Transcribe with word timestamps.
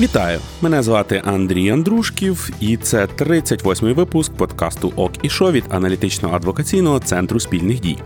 Вітаю! 0.00 0.40
Мене 0.60 0.82
звати 0.82 1.22
Андрій 1.24 1.70
Андрушків, 1.70 2.50
і 2.60 2.76
це 2.76 3.06
38-й 3.06 3.92
випуск 3.92 4.32
подкасту 4.32 4.92
ОК 4.96 5.12
і 5.22 5.28
Шо 5.28 5.52
від 5.52 5.64
аналітично-адвокаційного 5.70 7.00
центру 7.04 7.40
спільних 7.40 7.80
дій. 7.80 7.98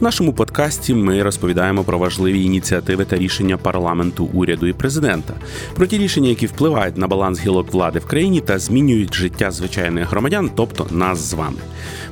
В 0.00 0.02
нашому 0.02 0.32
подкасті 0.32 0.94
ми 0.94 1.22
розповідаємо 1.22 1.84
про 1.84 1.98
важливі 1.98 2.44
ініціативи 2.44 3.04
та 3.04 3.16
рішення 3.16 3.56
парламенту, 3.56 4.24
уряду 4.32 4.66
і 4.66 4.72
президента, 4.72 5.34
про 5.74 5.86
ті 5.86 5.98
рішення, 5.98 6.28
які 6.28 6.46
впливають 6.46 6.96
на 6.96 7.06
баланс 7.06 7.40
гілок 7.40 7.72
влади 7.72 7.98
в 7.98 8.06
країні 8.06 8.40
та 8.40 8.58
змінюють 8.58 9.14
життя 9.14 9.50
звичайних 9.50 10.10
громадян, 10.10 10.50
тобто 10.54 10.86
нас 10.90 11.18
з 11.18 11.32
вами. 11.32 11.58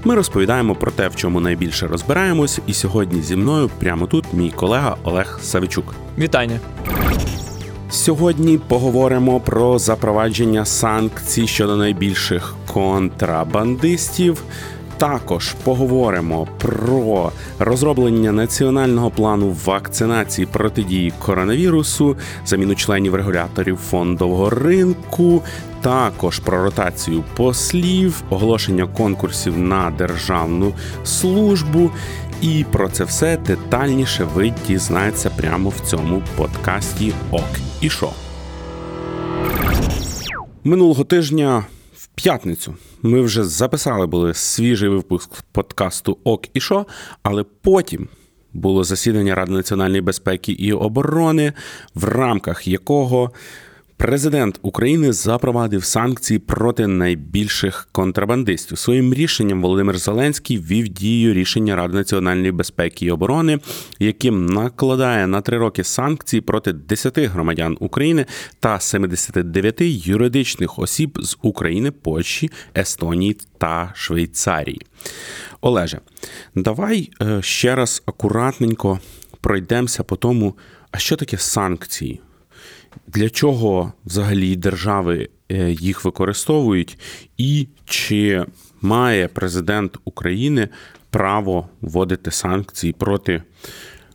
Ми 0.05 0.15
розповідаємо 0.15 0.75
про 0.75 0.91
те, 0.91 1.09
в 1.09 1.17
чому 1.17 1.41
найбільше 1.41 1.87
розбираємось, 1.87 2.61
і 2.67 2.75
сьогодні 2.75 3.23
зі 3.23 3.37
мною 3.37 3.71
прямо 3.79 4.07
тут 4.07 4.25
мій 4.33 4.51
колега 4.51 4.97
Олег 5.05 5.39
Савичук. 5.43 5.95
Вітання. 6.19 6.61
Сьогодні 7.91 8.59
поговоримо 8.59 9.41
про 9.41 9.79
запровадження 9.79 10.65
санкцій 10.65 11.47
щодо 11.47 11.77
найбільших 11.77 12.55
контрабандистів. 12.73 14.43
Також 14.99 15.53
поговоримо 15.65 16.49
про 16.59 17.33
розроблення 17.59 18.33
національного 18.33 19.11
плану 19.11 19.57
вакцинації 19.65 20.47
протидії 20.47 21.13
коронавірусу, 21.19 22.17
заміну 22.47 22.75
членів 22.75 23.15
регуляторів 23.15 23.77
фондового 23.77 24.51
ринку, 24.51 25.43
також 25.81 26.39
про 26.39 26.63
ротацію 26.63 27.25
послів, 27.37 28.23
оголошення 28.31 28.87
конкурсів 28.87 29.59
на 29.59 29.91
державну 29.91 30.73
службу. 31.05 31.91
І 32.43 32.65
про 32.73 32.89
це 32.89 33.05
все 33.05 33.37
детальніше 33.37 34.25
ви 34.25 34.53
дізнаєтеся 34.67 35.31
прямо 35.31 35.69
в 35.69 35.81
цьому 35.81 36.23
подкасті 36.37 37.13
ОК 37.31 37.51
і 37.81 37.91
шо. 37.91 38.13
Минулого 40.65 41.05
тижня 41.05 41.65
в 41.97 42.07
п'ятницю 42.07 42.75
ми 43.03 43.21
вже 43.21 43.45
записали 43.45 44.07
були 44.07 44.35
свіжий 44.35 44.89
випуск 44.89 45.43
подкасту 45.53 46.19
ОК 46.25 46.47
і 46.55 46.61
шо, 46.61 46.87
але 47.23 47.45
потім 47.63 48.09
було 48.53 48.85
засідання 48.85 49.35
Ради 49.35 49.53
національної 49.53 50.01
безпеки 50.01 50.53
і 50.53 50.73
оборони, 50.73 51.53
в 51.95 52.05
рамках 52.05 52.69
якого 52.69 53.31
Президент 53.99 54.59
України 54.63 55.13
запровадив 55.13 55.85
санкції 55.85 56.39
проти 56.39 56.87
найбільших 56.87 57.89
контрабандистів. 57.93 58.79
Своїм 58.79 59.15
рішенням 59.15 59.63
Володимир 59.63 59.99
Зеленський 59.99 60.59
ввів 60.59 60.89
дію 60.89 61.35
рішення 61.35 61.77
Ради 61.77 61.95
національної 61.95 62.53
безпеки 62.53 63.07
і 63.07 63.11
оборони, 63.11 63.59
яким 63.99 64.47
накладає 64.47 65.27
на 65.27 65.41
три 65.41 65.59
роки 65.59 65.85
санкції 65.85 66.41
проти 66.41 66.73
10 66.73 67.19
громадян 67.19 67.77
України 67.81 68.27
та 68.61 68.81
79 68.81 69.81
юридичних 70.07 70.79
осіб 70.79 71.19
з 71.23 71.37
України, 71.43 71.91
Польщі, 71.91 72.51
Естонії 72.77 73.37
та 73.59 73.93
Швейцарії. 73.95 74.81
Олеже, 75.61 76.01
давай 76.55 77.11
е, 77.23 77.43
ще 77.43 77.75
раз 77.75 78.03
акуратненько 78.07 79.01
пройдемося 79.41 80.03
по 80.03 80.17
тому, 80.17 80.55
а 80.91 80.99
що 80.99 81.17
таке 81.17 81.39
санкції. 81.39 82.21
Для 83.07 83.31
чого 83.31 83.93
взагалі 84.05 84.57
держави 84.57 85.29
е, 85.49 85.71
їх 85.71 86.05
використовують, 86.05 86.99
і 87.39 87.69
чи 87.85 88.45
має 88.81 89.29
президент 89.29 89.99
України 90.05 90.69
право 91.11 91.69
вводити 91.81 92.31
санкції 92.31 92.93
проти 92.93 93.43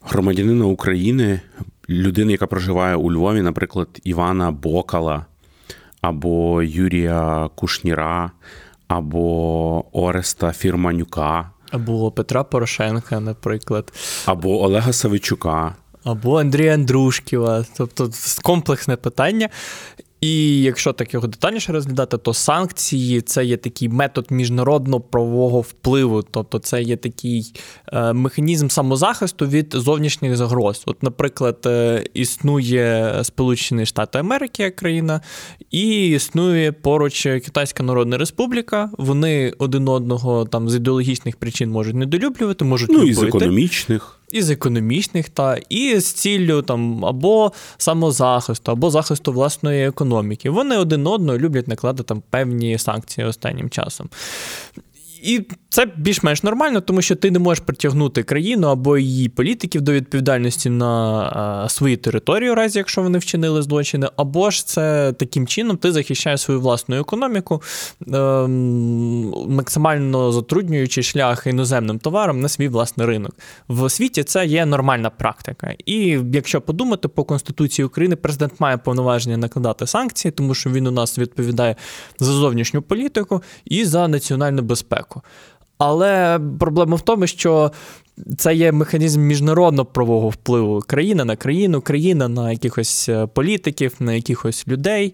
громадянина 0.02 0.66
України, 0.66 1.42
людини, 1.90 2.32
яка 2.32 2.48
проживає 2.48 2.96
у 2.96 3.12
Львові, 3.12 3.42
наприклад, 3.42 3.88
Івана 4.04 4.52
Бокала, 4.52 5.26
або 6.02 6.64
Юрія 6.64 7.50
Кушніра, 7.56 8.32
або 8.88 9.86
Ореста 9.98 10.52
Фірманюка, 10.52 11.52
або 11.72 12.12
Петра 12.12 12.44
Порошенка, 12.44 13.20
наприклад, 13.20 13.94
або 14.26 14.64
Олега 14.64 14.94
Савичука 14.94 15.76
або 16.04 16.40
Андрія 16.40 16.74
Андрушківа, 16.74 17.66
тобто 17.78 18.10
комплексне 18.42 18.96
питання. 18.96 19.50
І 20.22 20.62
якщо 20.62 20.94
так 20.94 21.14
його 21.14 21.28
детальніше 21.28 21.72
розглядати, 21.72 22.18
то 22.18 22.34
санкції 22.34 23.22
це 23.22 23.46
є 23.46 23.58
такий 23.58 23.90
метод 23.90 24.28
міжнародно-правового 24.30 25.62
впливу, 25.62 26.24
тобто 26.32 26.60
це 26.60 26.82
є 26.82 26.98
такий 26.98 27.54
е, 27.88 28.14
механізм 28.14 28.68
самозахисту 28.68 29.48
від 29.48 29.74
зовнішніх 29.74 30.36
загроз. 30.36 30.84
От, 30.86 31.04
наприклад, 31.04 31.58
е, 31.66 32.04
існує 32.14 33.16
Сполучені 33.24 33.86
Штати 33.86 34.20
Америки 34.20 34.64
як 34.64 34.76
країна, 34.76 35.22
і 35.72 36.10
існує 36.10 36.72
поруч 36.72 37.22
Китайська 37.24 37.84
Народна 37.84 38.18
Республіка. 38.18 38.90
Вони 38.98 39.54
один 39.58 39.88
одного 39.88 40.46
там 40.46 40.70
з 40.70 40.76
ідеологічних 40.76 41.36
причин 41.36 41.72
можуть 41.72 41.96
недолюблювати, 41.96 42.66
можуть 42.66 42.90
ну, 42.90 42.96
любити. 42.96 43.12
і 43.12 43.14
з 43.14 43.24
економічних 43.24 44.21
із 44.32 44.50
економічних, 44.50 45.30
та 45.30 45.58
і 45.70 46.00
з 46.00 46.14
ціллю 46.14 46.62
там 46.62 47.06
або 47.06 47.52
самозахисту, 47.78 48.72
або 48.72 48.90
захисту 48.90 49.32
власної 49.32 49.88
економіки. 49.88 50.50
Вони 50.50 50.78
один 50.78 51.08
одного 51.08 51.38
люблять 51.38 51.68
накладати 51.68 52.04
там 52.04 52.24
певні 52.30 52.78
санкції 52.78 53.28
останнім 53.28 53.70
часом. 53.70 54.10
І 55.22 55.42
це 55.70 55.88
більш-менш 55.98 56.44
нормально, 56.44 56.82
тому 56.82 57.02
що 57.02 57.16
ти 57.16 57.32
не 57.32 57.40
можеш 57.40 57.64
притягнути 57.64 58.24
країну 58.24 58.68
або 58.68 58.98
її 58.98 59.30
політиків 59.30 59.82
до 59.82 59.92
відповідальності 59.92 60.70
на 60.70 61.22
а, 61.22 61.70
свої 61.70 61.98
території, 61.98 62.52
у 62.52 62.56
разі 62.56 62.80
якщо 62.80 63.02
вони 63.02 63.18
вчинили 63.18 63.62
злочини, 63.62 64.08
або 64.18 64.50
ж 64.50 64.68
це 64.68 65.14
таким 65.14 65.48
чином 65.48 65.78
ти 65.78 65.92
захищаєш 65.92 66.42
свою 66.42 66.62
власну 66.62 67.00
економіку, 67.00 67.62
е, 68.14 68.18
максимально 69.48 70.32
затруднюючи 70.32 71.04
шлях 71.04 71.48
іноземним 71.48 72.00
товарам 72.00 72.42
на 72.42 72.50
свій 72.50 72.68
власний 72.68 73.08
ринок. 73.08 73.32
В 73.68 73.90
світі 73.90 74.24
це 74.24 74.46
є 74.46 74.66
нормальна 74.66 75.10
практика. 75.10 75.74
І 75.86 76.20
якщо 76.34 76.62
подумати 76.62 77.08
по 77.08 77.24
Конституції 77.24 77.86
України, 77.86 78.16
президент 78.16 78.60
має 78.60 78.78
повноваження 78.78 79.38
накладати 79.38 79.88
санкції, 79.88 80.32
тому 80.32 80.54
що 80.54 80.70
він 80.70 80.88
у 80.88 80.92
нас 80.92 81.18
відповідає 81.18 81.76
за 82.20 82.32
зовнішню 82.32 82.82
політику 82.82 83.44
і 83.66 83.86
за 83.86 84.08
національну 84.08 84.62
безпеку. 84.62 85.11
Але 85.78 86.40
проблема 86.60 86.96
в 86.96 87.02
тому, 87.02 87.28
що 87.28 87.72
це 88.38 88.56
є 88.56 88.72
механізм 88.72 89.22
міжнародно-правового 89.22 90.30
впливу 90.30 90.84
країна 90.88 91.26
на 91.26 91.36
країну, 91.36 91.82
країна 91.82 92.28
на 92.28 92.52
якихось 92.52 93.10
е, 93.10 93.28
політиків, 93.28 93.94
на 94.00 94.14
якихось 94.14 94.68
людей, 94.68 95.14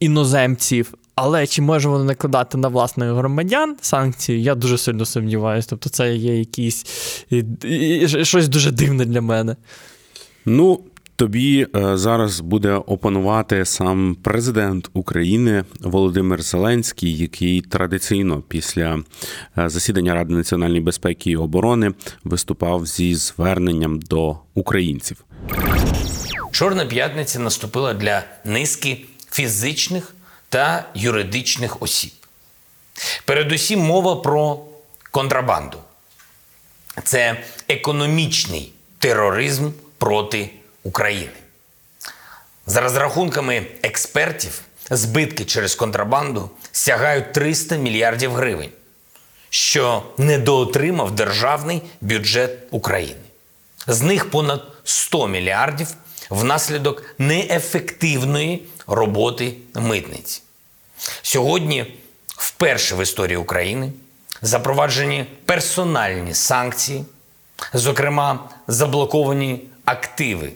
іноземців. 0.00 0.94
Але 1.14 1.46
чи 1.46 1.62
може 1.62 1.88
воно 1.88 2.04
накладати 2.04 2.58
на 2.58 2.68
власних 2.68 3.12
громадян 3.12 3.76
санкції? 3.80 4.42
Я 4.42 4.54
дуже 4.54 4.78
сильно 4.78 5.04
сумніваюся. 5.06 5.68
Тобто, 5.70 5.90
це 5.90 6.14
є 6.16 6.38
якісь 6.38 6.86
щось 8.22 8.48
дуже 8.48 8.70
дивне 8.70 9.04
для 9.04 9.20
мене. 9.20 9.56
Ну, 10.46 10.80
Тобі 11.22 11.66
е, 11.76 11.96
зараз 11.96 12.40
буде 12.40 12.72
опанувати 12.72 13.64
сам 13.64 14.16
президент 14.22 14.90
України 14.92 15.64
Володимир 15.80 16.42
Зеленський, 16.42 17.16
який 17.16 17.60
традиційно 17.60 18.42
після 18.48 19.02
е, 19.58 19.68
засідання 19.68 20.14
Ради 20.14 20.34
національної 20.34 20.80
безпеки 20.80 21.30
і 21.30 21.36
оборони 21.36 21.92
виступав 22.24 22.86
зі 22.86 23.14
зверненням 23.14 24.00
до 24.00 24.36
українців. 24.54 25.24
Чорна 26.50 26.86
п'ятниця 26.86 27.38
наступила 27.38 27.94
для 27.94 28.22
низки 28.44 29.04
фізичних 29.30 30.14
та 30.48 30.88
юридичних 30.94 31.82
осіб. 31.82 32.12
Передусім 33.24 33.80
мова 33.80 34.16
про 34.16 34.60
контрабанду. 35.10 35.78
Це 37.04 37.36
економічний 37.68 38.72
тероризм 38.98 39.70
проти 39.98 40.50
України. 40.82 41.32
За 42.66 42.80
розрахунками 42.80 43.66
експертів, 43.82 44.60
збитки 44.90 45.44
через 45.44 45.74
контрабанду 45.74 46.50
сягають 46.72 47.32
300 47.32 47.76
мільярдів 47.76 48.32
гривень, 48.32 48.70
що 49.50 50.02
недоотримав 50.18 51.10
державний 51.10 51.82
бюджет 52.00 52.58
України. 52.70 53.20
З 53.86 54.02
них 54.02 54.30
понад 54.30 54.62
100 54.84 55.28
мільярдів 55.28 55.88
внаслідок 56.30 57.14
неефективної 57.18 58.62
роботи 58.86 59.54
митниці. 59.74 60.42
Сьогодні, 61.22 61.94
вперше 62.26 62.94
в 62.94 63.02
історії 63.02 63.36
України, 63.36 63.92
запроваджені 64.42 65.26
персональні 65.44 66.34
санкції, 66.34 67.04
зокрема, 67.74 68.50
заблоковані 68.68 69.60
активи 69.84 70.52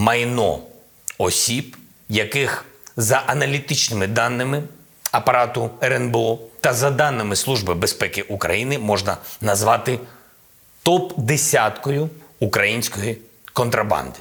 майно 0.00 0.60
осіб, 1.18 1.76
яких 2.08 2.64
за 2.96 3.16
аналітичними 3.26 4.06
даними 4.06 4.62
апарату 5.12 5.70
РНБО 5.82 6.38
та 6.60 6.72
за 6.72 6.90
даними 6.90 7.36
Служби 7.36 7.74
безпеки 7.74 8.22
України 8.22 8.78
можна 8.78 9.16
назвати 9.40 10.00
топ-десяткою 10.82 12.08
української 12.38 13.18
контрабанди. 13.52 14.18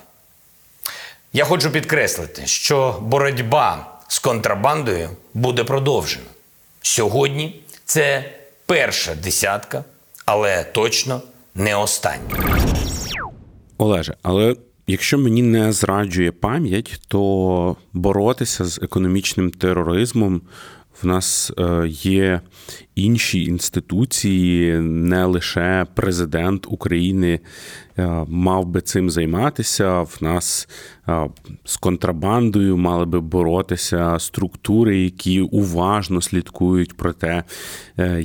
Я 1.33 1.45
хочу 1.45 1.71
підкреслити, 1.71 2.45
що 2.45 2.99
боротьба 3.01 3.97
з 4.07 4.19
контрабандою 4.19 5.09
буде 5.33 5.63
продовжена. 5.63 6.25
Сьогодні 6.81 7.61
це 7.85 8.31
перша 8.65 9.15
десятка, 9.15 9.83
але 10.25 10.63
точно 10.63 11.21
не 11.55 11.75
остання. 11.75 12.53
Олеже, 13.77 14.15
але 14.21 14.55
якщо 14.89 15.17
мені 15.17 15.41
не 15.41 15.71
зраджує 15.71 16.31
пам'ять, 16.31 17.01
то 17.07 17.75
боротися 17.93 18.65
з 18.65 18.79
економічним 18.83 19.51
тероризмом 19.51 20.41
в 21.01 21.05
нас 21.05 21.51
е, 21.57 21.87
є 21.87 22.41
інші 22.99 23.43
інституції, 23.43 24.79
не 24.79 25.25
лише 25.25 25.85
президент 25.93 26.65
України 26.67 27.39
е, 27.97 28.25
мав 28.27 28.65
би 28.65 28.81
цим 28.81 29.09
займатися. 29.09 30.01
В 30.01 30.17
нас 30.21 30.69
е, 31.07 31.29
з 31.65 31.77
контрабандою 31.77 32.77
мали 32.77 33.05
би 33.05 33.19
боротися 33.19 34.19
структури, 34.19 34.99
які 34.99 35.41
уважно 35.41 36.21
слідкують 36.21 36.97
про 36.97 37.13
те, 37.13 37.43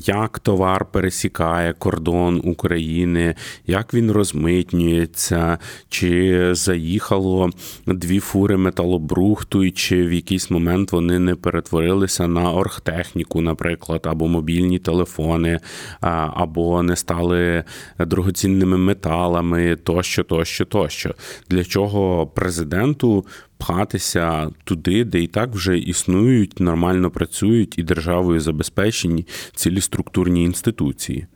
як 0.06 0.38
товар 0.38 0.84
пересікає 0.84 1.72
кордон 1.72 2.40
України, 2.44 3.34
як 3.66 3.94
він 3.94 4.10
розмитнюється, 4.10 5.58
чи 5.88 6.48
заїхало 6.54 7.50
дві 7.86 8.20
фури 8.20 8.56
металобрухту, 8.56 9.64
і 9.64 9.70
чи 9.70 10.06
в 10.06 10.12
якийсь 10.12 10.50
момент 10.50 10.92
вони 10.92 11.18
не 11.18 11.34
перетворилися 11.34 12.26
на 12.26 12.52
оргтехніку, 12.52 13.40
наприклад, 13.40 14.00
або 14.04 14.28
мобільні 14.64 14.78
телефони, 14.78 15.60
або 16.00 16.82
не 16.82 16.96
стали 16.96 17.64
дорогоцінними 17.98 18.78
металами, 18.78 19.76
тощо, 19.76 20.22
тощо, 20.22 20.64
тощо. 20.64 21.14
Для 21.50 21.64
чого 21.64 22.26
президенту 22.26 23.24
пхатися 23.58 24.50
туди, 24.64 25.04
де 25.04 25.20
і 25.20 25.26
так 25.26 25.54
вже 25.54 25.78
існують, 25.78 26.60
нормально 26.60 27.10
працюють 27.10 27.78
і 27.78 27.82
державою 27.82 28.40
забезпечені 28.40 29.26
цілі 29.54 29.80
структурні 29.80 30.44
інституції? 30.44 31.26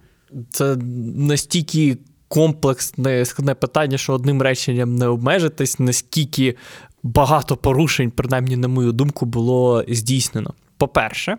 Це 0.50 0.76
настільки 1.16 1.98
комплексне 2.28 3.24
складне 3.24 3.54
питання, 3.54 3.98
що 3.98 4.12
одним 4.12 4.42
реченням 4.42 4.96
не 4.96 5.06
обмежитись, 5.06 5.78
наскільки 5.78 6.56
багато 7.02 7.56
порушень, 7.56 8.10
принаймні, 8.10 8.56
на 8.56 8.68
мою 8.68 8.92
думку, 8.92 9.26
було 9.26 9.84
здійснено. 9.88 10.54
По-перше, 10.78 11.36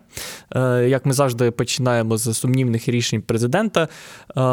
е, 0.56 0.88
як 0.88 1.06
ми 1.06 1.12
завжди 1.12 1.50
починаємо 1.50 2.16
з 2.16 2.34
сумнівних 2.34 2.88
рішень 2.88 3.22
президента, 3.22 3.82
е, 3.82 3.88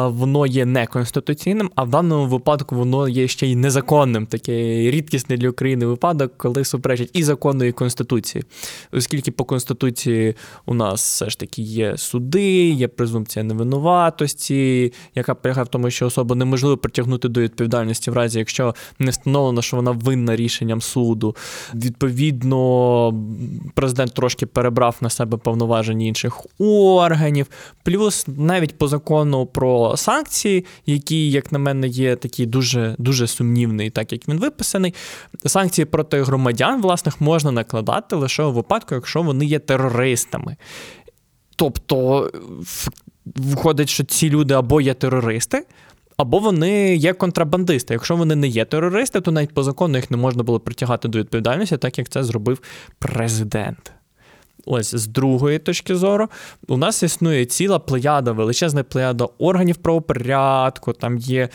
воно 0.06 0.46
є 0.46 0.66
неконституційним, 0.66 1.70
а 1.74 1.82
в 1.82 1.90
даному 1.90 2.26
випадку 2.26 2.74
воно 2.74 3.08
є 3.08 3.28
ще 3.28 3.46
й 3.46 3.56
незаконним. 3.56 4.26
Такий 4.26 4.90
рідкісний 4.90 5.38
для 5.38 5.50
України 5.50 5.86
випадок, 5.86 6.32
коли 6.36 6.64
суперечить 6.64 7.10
і 7.12 7.22
закону, 7.22 7.64
і 7.64 7.72
конституції. 7.72 8.44
Оскільки 8.92 9.30
по 9.30 9.44
конституції 9.44 10.34
у 10.66 10.74
нас 10.74 11.02
все 11.02 11.30
ж 11.30 11.38
таки 11.38 11.62
є 11.62 11.96
суди, 11.96 12.68
є 12.68 12.88
презумпція 12.88 13.44
невинуватості, 13.44 14.92
яка 15.14 15.34
полягає 15.34 15.64
в 15.64 15.68
тому, 15.68 15.90
що 15.90 16.06
особу 16.06 16.34
неможливо 16.34 16.76
притягнути 16.76 17.28
до 17.28 17.40
відповідальності 17.40 18.10
в 18.10 18.14
разі, 18.14 18.38
якщо 18.38 18.74
не 18.98 19.10
встановлено, 19.10 19.62
що 19.62 19.76
вона 19.76 19.90
винна 19.90 20.36
рішенням 20.36 20.80
суду. 20.80 21.36
Відповідно, 21.74 23.14
президент 23.74 24.14
трошки 24.14 24.46
перебрав 24.46 24.77
брав 24.78 24.96
на 25.00 25.10
себе 25.10 25.36
повноваження 25.36 26.06
інших 26.06 26.46
органів, 26.58 27.46
плюс 27.82 28.26
навіть 28.26 28.78
по 28.78 28.88
закону 28.88 29.46
про 29.46 29.96
санкції, 29.96 30.64
які, 30.86 31.30
як 31.30 31.52
на 31.52 31.58
мене, 31.58 31.88
є 31.88 32.16
такий 32.16 32.46
дуже 32.46 32.94
дуже 32.98 33.26
сумнівний, 33.26 33.90
так 33.90 34.12
як 34.12 34.28
він 34.28 34.38
виписаний. 34.38 34.94
Санкції 35.46 35.84
проти 35.84 36.22
громадян 36.22 36.82
власних 36.82 37.20
можна 37.20 37.52
накладати 37.52 38.16
лише 38.16 38.42
у 38.42 38.52
випадку, 38.52 38.94
якщо 38.94 39.22
вони 39.22 39.46
є 39.46 39.58
терористами. 39.58 40.56
Тобто, 41.56 42.30
виходить, 43.36 43.88
що 43.88 44.04
ці 44.04 44.30
люди 44.30 44.54
або 44.54 44.80
є 44.80 44.94
терористи. 44.94 45.66
Або 46.16 46.38
вони 46.38 46.96
є 46.96 47.12
контрабандисти. 47.12 47.94
Якщо 47.94 48.16
вони 48.16 48.36
не 48.36 48.48
є 48.48 48.64
терористи, 48.64 49.20
то 49.20 49.30
навіть 49.30 49.54
по 49.54 49.62
закону 49.62 49.96
їх 49.96 50.10
не 50.10 50.16
можна 50.16 50.42
було 50.42 50.60
притягати 50.60 51.08
до 51.08 51.18
відповідальності, 51.18 51.76
так 51.76 51.98
як 51.98 52.08
це 52.08 52.24
зробив 52.24 52.58
президент. 52.98 53.92
Ось 54.70 54.94
з 54.94 55.06
другої 55.06 55.58
точки 55.58 55.96
зору, 55.96 56.28
у 56.68 56.76
нас 56.76 57.02
існує 57.02 57.46
ціла 57.46 57.78
плеяда, 57.78 58.32
величезна 58.32 58.82
плеяда 58.82 59.28
органів 59.38 59.76
правопорядку, 59.76 60.92
там 60.92 61.18
є 61.18 61.48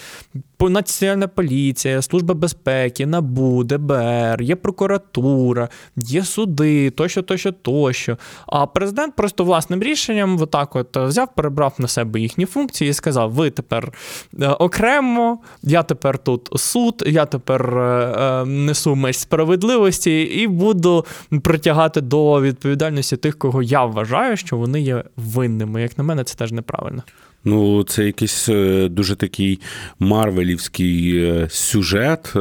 Національна 0.69 1.27
поліція, 1.27 2.01
Служба 2.01 2.33
безпеки, 2.33 3.06
НАБУ, 3.06 3.63
ДБР, 3.63 4.42
є 4.42 4.56
прокуратура, 4.56 5.69
є 5.95 6.24
суди, 6.24 6.89
тощо, 6.89 7.21
тощо, 7.21 7.51
тощо. 7.51 8.18
А 8.48 8.65
президент 8.65 9.15
просто 9.15 9.44
власним 9.44 9.83
рішенням 9.83 10.42
отак 10.42 10.75
от 10.75 10.98
взяв, 10.98 11.36
перебрав 11.36 11.74
на 11.77 11.88
себе 11.88 12.19
їхні 12.19 12.45
функції 12.45 12.89
і 12.89 12.94
сказав: 12.94 13.31
ви 13.31 13.50
тепер 13.50 13.94
е, 14.42 14.48
окремо, 14.48 15.39
я 15.63 15.83
тепер 15.83 16.18
тут 16.18 16.50
суд, 16.56 17.04
я 17.07 17.25
тепер 17.25 17.77
е, 17.77 18.15
е, 18.19 18.45
несу 18.45 18.95
меч 18.95 19.18
справедливості 19.18 20.21
і 20.21 20.48
буду 20.48 21.06
притягати 21.44 22.01
до 22.01 22.42
відповідальності 22.42 23.18
тих, 23.18 23.38
кого 23.38 23.62
я 23.62 23.86
вважаю, 23.86 24.38
що 24.38 24.57
вони 24.57 24.81
є 24.81 25.04
винними. 25.18 25.81
Як 25.81 25.98
на 25.98 26.04
мене, 26.04 26.24
це 26.24 26.36
теж 26.36 26.51
неправильно. 26.51 27.04
Ну, 27.45 27.84
це 27.84 28.06
якийсь 28.06 28.50
е, 28.50 28.88
дуже 28.90 29.16
такий 29.16 29.60
марвелівський 30.00 31.18
е, 31.24 31.48
сюжет. 31.50 32.34
Е, 32.36 32.40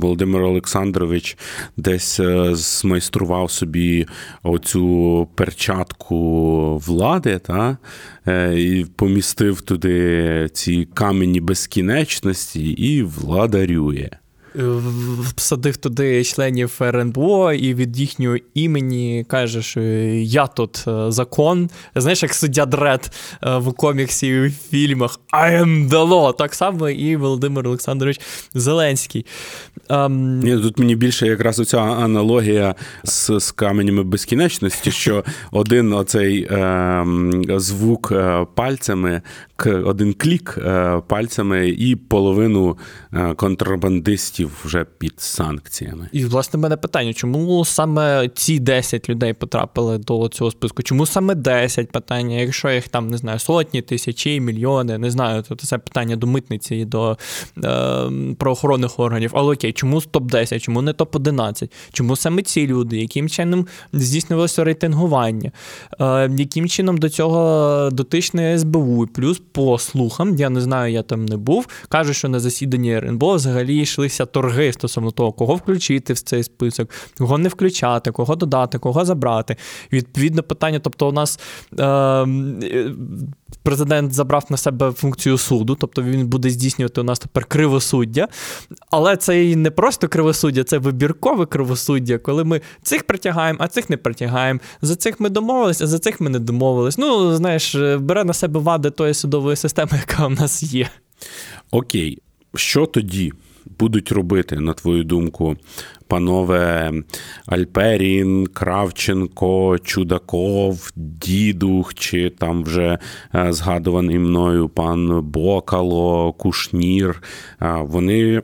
Володимир 0.00 0.42
Олександрович 0.42 1.36
десь 1.76 2.20
змайстрував 2.52 3.50
собі 3.50 4.06
оцю 4.42 5.28
перчатку 5.34 6.78
влади, 6.78 7.38
та, 7.38 7.78
і 8.56 8.86
помістив 8.96 9.60
туди 9.60 10.48
ці 10.52 10.88
камені 10.94 11.40
безкінечності 11.40 12.70
і 12.70 13.02
владарює 13.02 14.10
всадив 15.36 15.76
туди 15.76 16.24
членів 16.24 16.78
РНБО 16.80 17.52
і 17.52 17.74
від 17.74 17.98
їхнього 17.98 18.36
імені 18.54 19.24
каже, 19.28 19.62
що 19.62 19.80
я 19.80 20.46
тут 20.46 20.84
е, 20.88 21.10
закон. 21.10 21.70
Знаєш, 21.94 22.22
як 22.22 22.34
суддя 22.34 22.66
Дред 22.66 23.10
е, 23.42 23.56
в 23.56 23.72
коміксі 23.72 24.26
і 24.26 24.40
в 24.40 24.52
фільмах 24.70 25.20
I 25.32 25.62
am 25.62 25.88
the 25.88 26.08
law. 26.08 26.36
Так 26.36 26.54
само 26.54 26.88
і 26.88 27.16
Володимир 27.16 27.66
Олександрович 27.66 28.20
Зеленський. 28.54 29.26
Um... 29.88 30.10
Ні, 30.44 30.62
Тут 30.62 30.78
мені 30.78 30.96
більше 30.96 31.26
якраз 31.26 31.60
оця 31.60 31.78
аналогія 31.78 32.74
з 33.04 33.40
з 33.40 33.50
каменями 33.50 34.02
безкінечності, 34.02 34.90
що 34.90 35.24
один 35.50 35.92
оцей 35.92 36.42
е, 36.42 37.04
звук 37.56 38.12
е, 38.12 38.46
пальцями, 38.54 39.22
один 39.84 40.12
клік 40.12 40.58
е, 40.58 41.00
пальцями 41.06 41.68
і 41.68 41.96
половину 41.96 42.78
контрабандистів 43.36 44.39
проєктів 44.40 44.64
вже 44.64 44.84
під 44.84 45.20
санкціями. 45.20 46.08
І 46.12 46.24
власне 46.24 46.60
мене 46.60 46.76
питання: 46.76 47.12
чому 47.12 47.64
саме 47.64 48.28
ці 48.34 48.58
10 48.58 49.08
людей 49.08 49.32
потрапили 49.32 49.98
до 49.98 50.28
цього 50.28 50.50
списку? 50.50 50.82
Чому 50.82 51.06
саме 51.06 51.34
10 51.34 51.92
питання? 51.92 52.36
Якщо 52.36 52.70
їх 52.70 52.88
там 52.88 53.08
не 53.08 53.16
знаю, 53.16 53.38
сотні, 53.38 53.82
тисячі, 53.82 54.40
мільйони, 54.40 54.98
не 54.98 55.10
знаю, 55.10 55.42
то 55.42 55.56
це 55.56 55.78
питання 55.78 56.16
до 56.16 56.26
митниці 56.26 56.76
і 56.76 56.84
до 56.84 57.18
е, 57.64 58.10
правоохоронних 58.38 59.00
органів. 59.00 59.30
Але 59.34 59.54
окей, 59.54 59.72
чому 59.72 60.00
топ 60.00 60.30
10 60.30 60.62
чому 60.62 60.82
не 60.82 60.92
топ 60.92 61.16
11 61.16 61.72
Чому 61.92 62.16
саме 62.16 62.42
ці 62.42 62.66
люди? 62.66 63.00
Яким 63.00 63.28
чином 63.28 63.66
здійснювалося 63.92 64.64
рейтингування? 64.64 65.52
Е, 66.00 66.30
Яким 66.36 66.68
чином 66.68 66.98
до 66.98 67.08
цього 67.08 67.90
дотичне 67.92 68.58
СБУ? 68.58 69.06
Плюс 69.06 69.42
по 69.52 69.78
слухам, 69.78 70.36
я 70.36 70.50
не 70.50 70.60
знаю, 70.60 70.92
я 70.92 71.02
там 71.02 71.24
не 71.24 71.36
був. 71.36 71.66
Кажуть, 71.88 72.16
що 72.16 72.28
на 72.28 72.40
засіданні 72.40 72.96
РНБО 72.96 73.34
взагалі 73.34 73.76
йшлися 73.76 74.26
торги 74.32 74.72
стосовно 74.72 75.10
того, 75.10 75.32
кого 75.32 75.54
включити 75.54 76.12
в 76.12 76.20
цей 76.20 76.42
список, 76.42 76.90
кого 77.18 77.38
не 77.38 77.48
включати, 77.48 78.10
кого 78.10 78.36
додати, 78.36 78.78
кого 78.78 79.04
забрати. 79.04 79.56
Відповідне 79.92 80.42
питання, 80.42 80.78
тобто, 80.78 81.08
у 81.08 81.12
нас. 81.12 81.40
Е, 81.78 82.26
Президент 83.62 84.12
забрав 84.12 84.44
на 84.50 84.56
себе 84.56 84.92
функцію 84.92 85.38
суду, 85.38 85.76
тобто 85.80 86.02
він 86.02 86.26
буде 86.26 86.50
здійснювати 86.50 87.00
у 87.00 87.04
нас 87.04 87.18
тепер 87.18 87.44
кривосуддя. 87.44 88.28
Але 88.90 89.16
це 89.16 89.44
і 89.44 89.56
не 89.56 89.70
просто 89.70 90.08
кривосуддя, 90.08 90.64
це 90.64 90.78
вибіркове 90.78 91.46
кривосуддя, 91.46 92.18
коли 92.18 92.44
ми 92.44 92.60
цих 92.82 93.04
притягаємо, 93.04 93.58
а 93.62 93.68
цих 93.68 93.90
не 93.90 93.96
притягаємо. 93.96 94.60
За 94.82 94.96
цих 94.96 95.20
ми 95.20 95.28
домовились, 95.28 95.80
а 95.80 95.86
за 95.86 95.98
цих 95.98 96.20
ми 96.20 96.30
не 96.30 96.38
домовились. 96.38 96.98
Ну, 96.98 97.36
знаєш, 97.36 97.74
бере 97.98 98.24
на 98.24 98.32
себе 98.32 98.60
вади 98.60 98.90
тої 98.90 99.14
судової 99.14 99.56
системи, 99.56 99.92
яка 100.08 100.26
у 100.26 100.30
нас 100.30 100.62
є. 100.62 100.88
Окей, 101.70 102.18
що 102.54 102.86
тоді? 102.86 103.32
Будуть 103.78 104.12
робити, 104.12 104.60
на 104.60 104.72
твою 104.72 105.04
думку, 105.04 105.56
панове 106.06 106.92
Альперін, 107.46 108.46
Кравченко, 108.46 109.78
Чудаков, 109.78 110.90
Дідух, 110.96 111.94
чи 111.94 112.30
там 112.30 112.64
вже 112.64 112.98
е, 113.34 113.52
згадуваний 113.52 114.18
мною 114.18 114.68
пан 114.68 115.22
Бокало, 115.22 116.32
Кушнір, 116.32 117.22
вони 117.60 118.42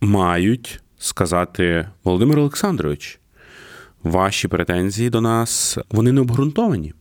мають 0.00 0.80
сказати 0.98 1.88
Володимир 2.04 2.38
Олександрович, 2.38 3.20
ваші 4.02 4.48
претензії 4.48 5.10
до 5.10 5.20
нас 5.20 5.78
вони 5.90 6.12
не 6.12 6.20
обґрунтовані. 6.20 6.92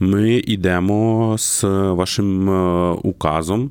Ми 0.00 0.32
йдемо 0.32 1.36
з 1.38 1.64
вашим 1.92 2.50
е, 2.50 2.92
указом, 2.92 3.70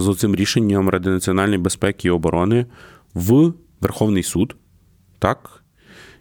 з 0.00 0.14
цим 0.18 0.36
рішенням 0.36 0.88
Ради 0.88 1.10
національної 1.10 1.58
безпеки 1.58 2.08
і 2.08 2.10
оборони 2.10 2.66
в 3.14 3.52
Верховний 3.80 4.22
суд, 4.22 4.56
так? 5.18 5.64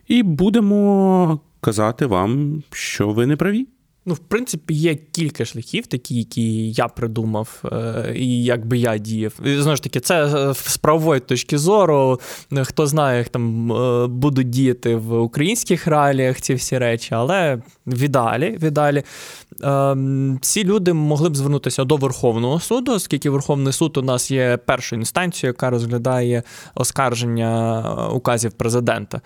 І 0.07 0.23
будемо 0.23 1.39
казати 1.61 2.05
вам, 2.05 2.63
що 2.71 3.09
ви 3.09 3.25
не 3.25 3.35
праві. 3.35 3.67
Ну, 4.05 4.13
в 4.13 4.17
принципі, 4.17 4.73
є 4.73 4.95
кілька 4.95 5.45
шляхів, 5.45 5.87
такі, 5.87 6.15
які 6.15 6.71
я 6.71 6.87
придумав, 6.87 7.63
е, 7.65 8.13
і 8.15 8.43
як 8.43 8.65
би 8.65 8.77
я 8.77 8.97
діяв. 8.97 9.33
І, 9.45 9.55
Знову 9.55 9.75
ж 9.75 9.83
таки, 9.83 9.99
це 9.99 10.25
е, 10.25 10.53
з 10.53 10.77
правової 10.77 11.19
точки 11.21 11.57
зору. 11.57 12.19
Хто 12.63 12.87
знає, 12.87 13.17
як 13.17 13.29
там 13.29 13.71
е, 13.71 14.07
будуть 14.07 14.49
діяти 14.49 14.95
в 14.95 15.19
українських 15.19 15.87
реаліях 15.87 16.41
ці 16.41 16.53
всі 16.53 16.77
речі, 16.77 17.15
але 17.15 17.61
в 17.85 18.01
ідеалі, 18.01 18.57
в 18.61 18.63
ідеалі 18.63 19.03
ці 20.41 20.63
люди 20.63 20.93
могли 20.93 21.29
б 21.29 21.35
звернутися 21.35 21.83
до 21.83 21.95
Верховного 21.95 22.59
суду, 22.59 22.93
оскільки 22.93 23.29
Верховний 23.29 23.73
суд 23.73 23.97
у 23.97 24.01
нас 24.01 24.31
є 24.31 24.57
першою 24.57 25.01
інстанцією, 25.01 25.49
яка 25.49 25.69
розглядає 25.69 26.43
оскарження 26.75 27.83
указів 28.13 28.51
президента. 28.51 29.21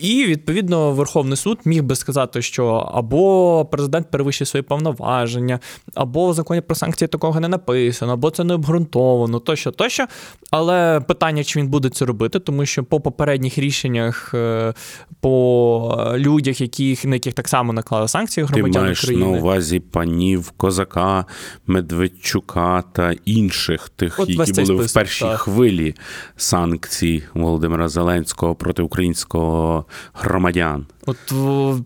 І 0.00 0.26
відповідно 0.26 0.92
Верховний 0.92 1.36
суд 1.36 1.58
міг 1.64 1.82
би 1.82 1.96
сказати, 1.96 2.42
що 2.42 2.66
або 2.94 3.64
президент 3.70 4.10
перевищує 4.10 4.46
свої 4.46 4.62
повноваження, 4.62 5.60
або 5.94 6.30
в 6.30 6.34
законі 6.34 6.60
про 6.60 6.76
санкції 6.76 7.08
такого 7.08 7.40
не 7.40 7.48
написано, 7.48 8.12
або 8.12 8.30
це 8.30 8.44
не 8.44 8.54
обґрунтовано, 8.54 9.38
тощо, 9.40 9.70
тощо. 9.70 10.06
Але 10.50 11.00
питання, 11.00 11.44
чи 11.44 11.58
він 11.58 11.68
буде 11.68 11.88
це 11.88 12.04
робити, 12.04 12.38
тому 12.38 12.66
що 12.66 12.84
по 12.84 13.00
попередніх 13.00 13.58
рішеннях 13.58 14.34
е, 14.34 14.74
по 15.20 16.14
людях, 16.16 16.60
яких 16.60 17.04
на 17.04 17.14
яких 17.14 17.34
так 17.34 17.48
само 17.48 17.72
наклали 17.72 18.08
санкції 18.08 18.46
громадян 18.46 18.72
Ти 18.72 18.80
маєш 18.80 19.04
України. 19.04 19.32
на 19.32 19.38
увазі 19.38 19.80
панів 19.80 20.50
Козака, 20.50 21.24
Медведчука 21.66 22.84
та 22.92 23.14
інших 23.24 23.88
тих, 23.88 24.20
От 24.20 24.28
які 24.28 24.52
були 24.52 24.54
список, 24.54 24.82
в 24.82 24.94
першій 24.94 25.24
так. 25.24 25.40
хвилі 25.40 25.94
санкцій 26.36 27.22
Володимира 27.34 27.88
Зеленського 27.88 28.54
проти 28.54 28.82
українського 28.82 29.84
громадян. 30.14 30.86
От 31.06 31.18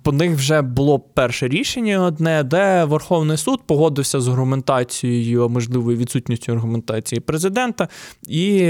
по 0.03 0.13
них 0.13 0.31
вже 0.31 0.63
було 0.63 0.99
перше 0.99 1.49
рішення 1.49 2.05
одне, 2.05 2.43
де 2.43 2.85
Верховний 2.85 3.37
суд 3.37 3.61
погодився 3.67 4.21
з 4.21 4.29
аргументацією, 4.29 5.49
можливою 5.49 5.97
відсутністю 5.97 6.53
аргументації 6.53 7.21
президента, 7.21 7.89
і 8.29 8.63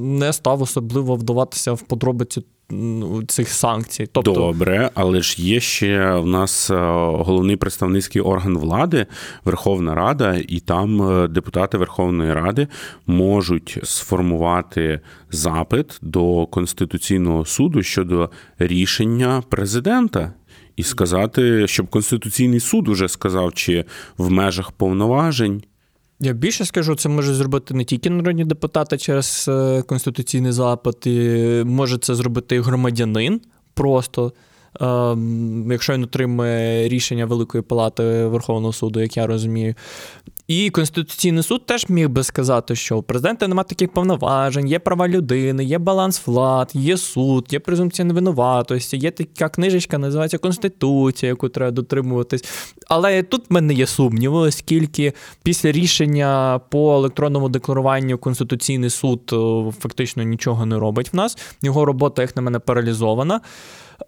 не 0.00 0.32
став 0.32 0.62
особливо 0.62 1.14
вдаватися 1.14 1.72
в 1.72 1.82
подробиці 1.82 2.42
цих 3.26 3.48
санкцій. 3.48 4.08
Тобто... 4.12 4.32
Добре, 4.32 4.90
але 4.94 5.22
ж 5.22 5.42
є 5.42 5.60
ще 5.60 6.10
в 6.14 6.26
нас 6.26 6.70
е, 6.70 6.74
головний 7.00 7.56
представницький 7.56 8.22
орган 8.22 8.58
влади, 8.58 9.06
Верховна 9.44 9.94
Рада, 9.94 10.36
і 10.48 10.60
там 10.60 11.02
е, 11.02 11.28
депутати 11.28 11.78
Верховної 11.78 12.32
Ради 12.32 12.68
можуть 13.06 13.78
сформувати 13.82 15.00
запит 15.30 15.98
до 16.02 16.46
Конституційного 16.46 17.44
суду 17.44 17.82
щодо 17.82 18.30
рішення 18.58 19.42
президента. 19.48 20.32
І 20.76 20.82
сказати, 20.82 21.66
щоб 21.66 21.88
Конституційний 21.88 22.60
суд 22.60 22.88
уже 22.88 23.08
сказав, 23.08 23.54
чи 23.54 23.84
в 24.18 24.30
межах 24.30 24.72
повноважень 24.72 25.62
я 26.20 26.32
більше 26.32 26.64
скажу, 26.64 26.94
це 26.94 27.08
може 27.08 27.34
зробити 27.34 27.74
не 27.74 27.84
тільки 27.84 28.10
народні 28.10 28.44
депутати 28.44 28.98
через 28.98 29.46
е, 29.48 29.82
конституційний 29.82 30.52
запит, 30.52 31.06
і 31.06 31.62
може 31.66 31.98
це 31.98 32.14
зробити 32.14 32.56
і 32.56 32.60
громадянин 32.60 33.40
просто. 33.74 34.32
Ем, 34.80 35.68
якщо 35.70 35.92
він 35.92 36.04
отримує 36.04 36.88
рішення 36.88 37.26
Великої 37.26 37.62
Палати 37.62 38.26
Верховного 38.26 38.72
суду, 38.72 39.00
як 39.00 39.16
я 39.16 39.26
розумію. 39.26 39.74
І 40.48 40.70
Конституційний 40.70 41.42
суд 41.42 41.66
теж 41.66 41.88
міг 41.88 42.08
би 42.08 42.22
сказати, 42.22 42.74
що 42.74 42.98
у 42.98 43.02
президента 43.02 43.48
немає 43.48 43.64
таких 43.64 43.92
повноважень, 43.92 44.68
є 44.68 44.78
права 44.78 45.08
людини, 45.08 45.64
є 45.64 45.78
баланс 45.78 46.26
влад, 46.26 46.70
є 46.74 46.96
суд, 46.96 47.46
є 47.50 47.58
презумпція 47.58 48.06
невинуватості, 48.06 48.96
є 48.96 49.10
така 49.10 49.48
книжечка, 49.48 49.98
називається 49.98 50.38
Конституція, 50.38 51.30
яку 51.30 51.48
треба 51.48 51.70
дотримуватись. 51.70 52.44
Але 52.88 53.22
тут 53.22 53.50
в 53.50 53.52
мене 53.52 53.74
є 53.74 53.86
сумніви, 53.86 54.38
оскільки 54.38 55.12
після 55.42 55.72
рішення 55.72 56.60
по 56.70 56.94
електронному 56.94 57.48
декларуванню 57.48 58.18
Конституційний 58.18 58.90
суд 58.90 59.20
фактично 59.78 60.22
нічого 60.22 60.66
не 60.66 60.78
робить 60.78 61.12
в 61.12 61.16
нас. 61.16 61.38
Його 61.62 61.84
робота, 61.84 62.22
як 62.22 62.36
на 62.36 62.42
мене, 62.42 62.58
паралізована 62.58 63.40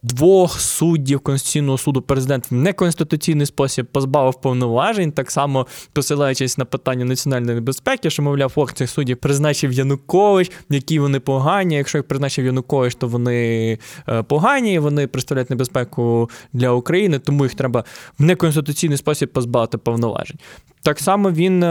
двох 0.02 0.61
суддів 0.61 1.21
Конституційного 1.21 1.78
суду 1.78 2.02
президент 2.02 2.50
в 2.50 2.54
неконституційний 2.54 3.47
спосіб 3.47 3.87
позбавив 3.87 4.40
повноважень, 4.40 5.12
так 5.12 5.30
само 5.30 5.66
посилаючись 5.92 6.59
на 6.59 6.64
питання 6.64 7.04
національної 7.04 7.61
безпеки, 7.61 8.11
що, 8.11 8.23
мовляв, 8.23 8.52
ох, 8.54 8.73
цих 8.73 8.90
суддів 8.90 9.16
призначив 9.16 9.73
Янукович, 9.73 10.52
які 10.68 10.99
вони 10.99 11.21
погані. 11.21 11.75
Якщо 11.75 11.99
їх 11.99 12.09
призначив 12.09 12.45
Янукович, 12.45 12.95
то 12.95 13.09
вони 13.09 13.78
е, 14.09 14.23
погані, 14.23 14.78
вони 14.78 15.07
представляють 15.07 15.50
небезпеку 15.50 16.30
для 16.52 16.71
України, 16.71 17.18
тому 17.18 17.45
їх 17.45 17.54
треба 17.54 17.85
в 18.18 18.23
неконституційний 18.23 18.97
спосіб 18.99 19.33
позбавити 19.33 19.78
повноважень. 19.78 20.38
Так 20.83 20.99
само 20.99 21.30
він. 21.30 21.64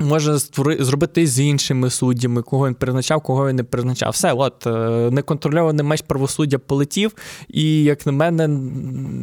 Е, 0.00 0.04
може 0.04 0.38
зробити 0.78 1.26
з 1.26 1.40
іншими 1.40 1.90
суддями, 1.90 2.42
кого 2.42 2.66
він 2.66 2.74
призначав, 2.74 3.20
кого 3.20 3.48
він 3.48 3.56
не 3.56 3.64
призначав. 3.64 4.10
Все, 4.10 4.32
от 4.32 4.66
е, 4.66 4.70
неконтрольований 5.10 5.86
меч 5.86 6.02
правосуддя 6.02 6.58
полетів. 6.58 7.14
І, 7.48 7.82
як 7.82 8.06
на 8.06 8.12
мене, 8.12 8.60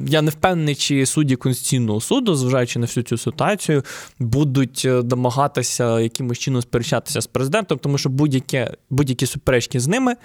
я 0.08 0.22
не 0.22 0.32
впевнений, 0.32 0.76
чи 0.76 1.06
судді 1.06 1.36
Конституційного 1.36 2.02
суду, 2.02 2.36
зважаючи 2.36 2.80
на 2.80 2.86
всю 2.86 3.04
цю 3.04 3.18
ситуацію, 3.18 3.84
будуть 4.20 4.82
е, 4.86 5.02
домагатися 5.02 6.00
якимось 6.00 6.40
чином 6.40 6.62
сперечатися 6.62 7.22
з 7.22 7.28
президентом, 7.28 7.78
тому 7.78 7.98
що 7.98 8.10
будь-які 8.10 8.68
будь-які 8.90 9.26
суперечки 9.26 9.80
з 9.80 9.88
ними 9.88 10.16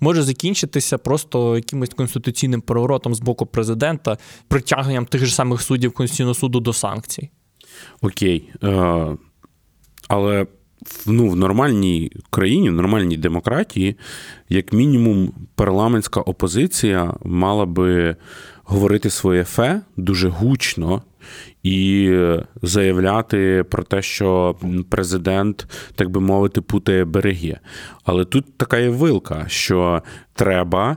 може 0.00 0.22
закінчитися 0.22 0.98
просто 0.98 1.56
якимось 1.56 1.88
конституційним 1.88 2.60
переворотом 2.60 3.14
з 3.14 3.20
боку 3.20 3.46
президента, 3.46 4.18
притягненням 4.48 5.06
тих 5.06 5.26
же 5.26 5.34
самих 5.34 5.62
суддів 5.62 5.92
Конституційного 5.92 6.34
суду 6.34 6.60
до 6.60 6.72
санкцій. 6.72 7.30
Окей. 8.00 8.50
Uh... 8.60 9.16
Але 10.12 10.46
ну, 11.06 11.28
в 11.28 11.36
нормальній 11.36 12.12
країні, 12.30 12.70
в 12.70 12.72
нормальній 12.72 13.16
демократії, 13.16 13.96
як 14.48 14.72
мінімум, 14.72 15.32
парламентська 15.54 16.20
опозиція 16.20 17.14
мала 17.24 17.66
би 17.66 18.16
говорити 18.64 19.10
своє 19.10 19.44
фе 19.44 19.80
дуже 19.96 20.28
гучно. 20.28 21.02
І 21.62 22.16
заявляти 22.62 23.64
про 23.70 23.82
те, 23.82 24.02
що 24.02 24.56
президент, 24.88 25.66
так 25.94 26.10
би 26.10 26.20
мовити, 26.20 26.60
путає 26.60 27.04
береги. 27.04 27.58
Але 28.04 28.24
тут 28.24 28.58
така 28.58 28.78
є 28.78 28.88
вилка, 28.88 29.44
що 29.48 30.02
треба 30.34 30.96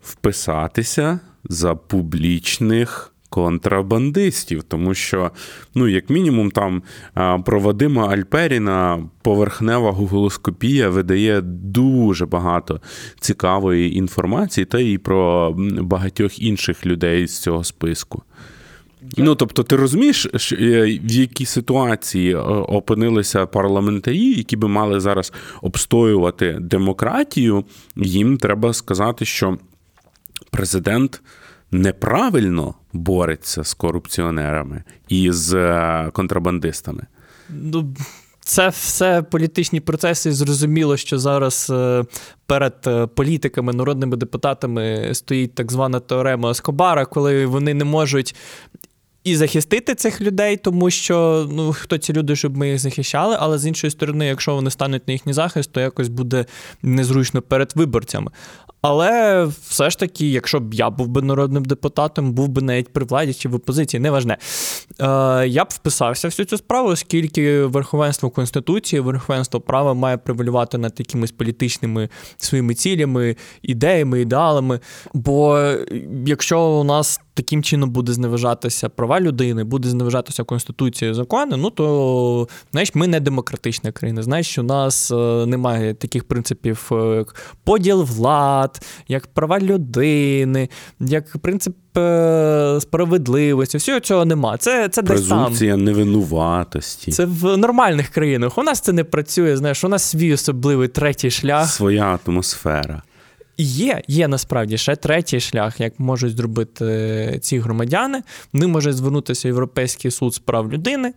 вписатися 0.00 1.20
за 1.44 1.74
публічних 1.74 3.09
контрабандистів, 3.30 4.62
тому 4.62 4.94
що, 4.94 5.30
ну, 5.74 5.88
як 5.88 6.10
мінімум, 6.10 6.50
там 6.50 6.82
про 7.44 7.60
Вадима 7.60 8.08
Альперіна 8.08 9.08
поверхнева 9.22 9.90
гуглоскопія 9.90 10.88
видає 10.88 11.40
дуже 11.40 12.26
багато 12.26 12.80
цікавої 13.20 13.96
інформації, 13.96 14.64
та 14.64 14.78
і 14.78 14.98
про 14.98 15.54
багатьох 15.80 16.38
інших 16.38 16.86
людей 16.86 17.26
з 17.26 17.38
цього 17.38 17.64
списку. 17.64 18.22
Ну, 19.16 19.34
тобто, 19.34 19.62
ти 19.62 19.76
розумієш, 19.76 20.26
е, 20.26 20.98
в 21.04 21.12
якій 21.12 21.46
ситуації 21.46 22.34
е, 22.34 22.38
опинилися 22.38 23.46
парламентарі, 23.46 24.32
які 24.32 24.56
би 24.56 24.68
мали 24.68 25.00
зараз 25.00 25.32
обстоювати 25.62 26.58
демократію, 26.60 27.64
їм 27.96 28.38
треба 28.38 28.72
сказати, 28.72 29.24
що 29.24 29.58
президент 30.50 31.22
неправильно 31.70 32.74
бореться 32.92 33.64
з 33.64 33.74
корупціонерами 33.74 34.82
і 35.08 35.32
з 35.32 35.54
е, 35.54 36.10
контрабандистами? 36.12 37.02
Ну, 37.48 37.94
це 38.40 38.68
все 38.68 39.22
політичні 39.22 39.80
процеси. 39.80 40.32
Зрозуміло, 40.32 40.96
що 40.96 41.18
зараз 41.18 41.70
е, 41.70 42.04
перед 42.46 42.74
е, 42.86 43.06
політиками, 43.06 43.72
народними 43.72 44.16
депутатами 44.16 45.10
стоїть 45.14 45.54
так 45.54 45.72
звана 45.72 46.00
теорема 46.00 46.50
Ескобара, 46.50 47.04
коли 47.04 47.46
вони 47.46 47.74
не 47.74 47.84
можуть. 47.84 48.34
І 49.24 49.36
захистити 49.36 49.94
цих 49.94 50.20
людей, 50.20 50.56
тому 50.56 50.90
що 50.90 51.48
ну 51.52 51.72
хто 51.72 51.98
ці 51.98 52.12
люди, 52.12 52.36
щоб 52.36 52.56
ми 52.56 52.68
їх 52.68 52.78
захищали, 52.78 53.36
але 53.40 53.58
з 53.58 53.66
іншої 53.66 53.90
сторони, 53.90 54.26
якщо 54.26 54.54
вони 54.54 54.70
стануть 54.70 55.08
на 55.08 55.12
їхній 55.12 55.32
захист, 55.32 55.72
то 55.72 55.80
якось 55.80 56.08
буде 56.08 56.46
незручно 56.82 57.42
перед 57.42 57.72
виборцями. 57.74 58.30
Але 58.82 59.44
все 59.44 59.90
ж 59.90 59.98
таки, 59.98 60.30
якщо 60.30 60.60
б 60.60 60.74
я 60.74 60.90
був 60.90 61.08
би 61.08 61.22
народним 61.22 61.64
депутатом, 61.64 62.32
був 62.32 62.48
би 62.48 62.62
навіть 62.62 62.92
при 62.92 63.04
владі 63.04 63.34
чи 63.34 63.48
в 63.48 63.54
опозиції, 63.54 64.00
неважне. 64.00 64.36
Е, 65.00 65.48
я 65.48 65.64
б 65.64 65.68
вписався 65.70 66.28
в 66.28 66.30
всю 66.30 66.46
цю 66.46 66.56
справу, 66.56 66.88
оскільки 66.88 67.64
верховенство 67.64 68.30
Конституції, 68.30 69.00
верховенство 69.00 69.60
права 69.60 69.94
має 69.94 70.16
превалювати 70.16 70.78
над 70.78 70.94
якимись 70.98 71.32
політичними 71.32 72.08
своїми 72.36 72.74
цілями, 72.74 73.36
ідеями, 73.62 74.20
ідеалами. 74.20 74.80
Бо 75.14 75.70
якщо 76.26 76.60
у 76.60 76.84
нас 76.84 77.20
таким 77.40 77.62
чином 77.62 77.90
буде 77.90 78.12
зневажатися 78.12 78.88
права 78.88 79.20
людини, 79.20 79.64
буде 79.64 79.88
зневажатися 79.88 80.44
Конституція 80.44 81.10
і 81.10 81.14
закони, 81.14 81.56
ну 81.56 81.70
то 81.70 82.48
знаєш, 82.72 82.94
ми 82.94 83.06
не 83.06 83.20
демократична 83.20 83.92
країна. 83.92 84.22
Знаєш, 84.22 84.58
у 84.58 84.62
нас 84.62 85.10
е, 85.10 85.46
немає 85.46 85.94
таких 85.94 86.24
принципів, 86.24 86.88
як 86.92 87.34
поділ 87.64 88.02
влад, 88.02 88.86
як 89.08 89.26
права 89.26 89.60
людини, 89.60 90.68
як 91.00 91.38
принцип. 91.38 91.76
Е, 91.96 92.78
справедливості, 92.80 93.78
всього 93.78 94.00
цього 94.00 94.24
нема. 94.24 94.56
Це 94.56 94.88
це 94.88 95.02
десь 95.02 95.26
там. 95.26 95.54
Невинуватості. 95.60 97.12
Це 97.12 97.24
в 97.24 97.56
нормальних 97.56 98.08
країнах. 98.08 98.58
У 98.58 98.62
нас 98.62 98.80
це 98.80 98.92
не 98.92 99.04
працює. 99.04 99.56
Знаєш, 99.56 99.84
у 99.84 99.88
нас 99.88 100.02
свій 100.02 100.32
особливий 100.32 100.88
третій 100.88 101.30
шлях. 101.30 101.70
Своя 101.70 102.18
атмосфера. 102.26 103.02
Є, 103.62 104.02
є 104.08 104.28
насправді 104.28 104.78
ще 104.78 104.96
третій 104.96 105.40
шлях, 105.40 105.80
як 105.80 106.00
можуть 106.00 106.36
зробити 106.36 107.38
ці 107.42 107.58
громадяни. 107.58 108.22
Вони 108.52 108.66
можуть 108.66 108.96
звернутися 108.96 109.48
в 109.48 109.50
Європейський 109.50 110.10
суд 110.10 110.34
з 110.34 110.38
прав 110.38 110.72
людини. 110.72 111.12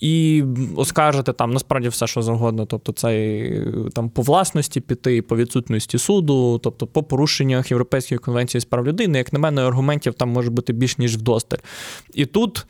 І 0.00 0.44
оскаржити 0.76 1.32
там 1.32 1.50
насправді 1.50 1.88
все, 1.88 2.06
що 2.06 2.22
завгодно. 2.22 2.66
Тобто, 2.66 2.92
це 2.92 3.40
там 3.94 4.10
по 4.10 4.22
власності 4.22 4.80
піти, 4.80 5.22
по 5.22 5.36
відсутності 5.36 5.98
суду, 5.98 6.60
тобто 6.62 6.86
по 6.86 7.02
порушеннях 7.02 7.70
Європейської 7.70 8.18
конвенції 8.18 8.60
з 8.60 8.64
прав 8.64 8.86
людини, 8.86 9.18
як 9.18 9.32
на 9.32 9.38
мене, 9.38 9.62
аргументів 9.62 10.14
там 10.14 10.28
може 10.28 10.50
бути 10.50 10.72
більш 10.72 10.98
ніж 10.98 11.16
вдосталь. 11.16 11.58
І 12.14 12.26
тут 12.26 12.66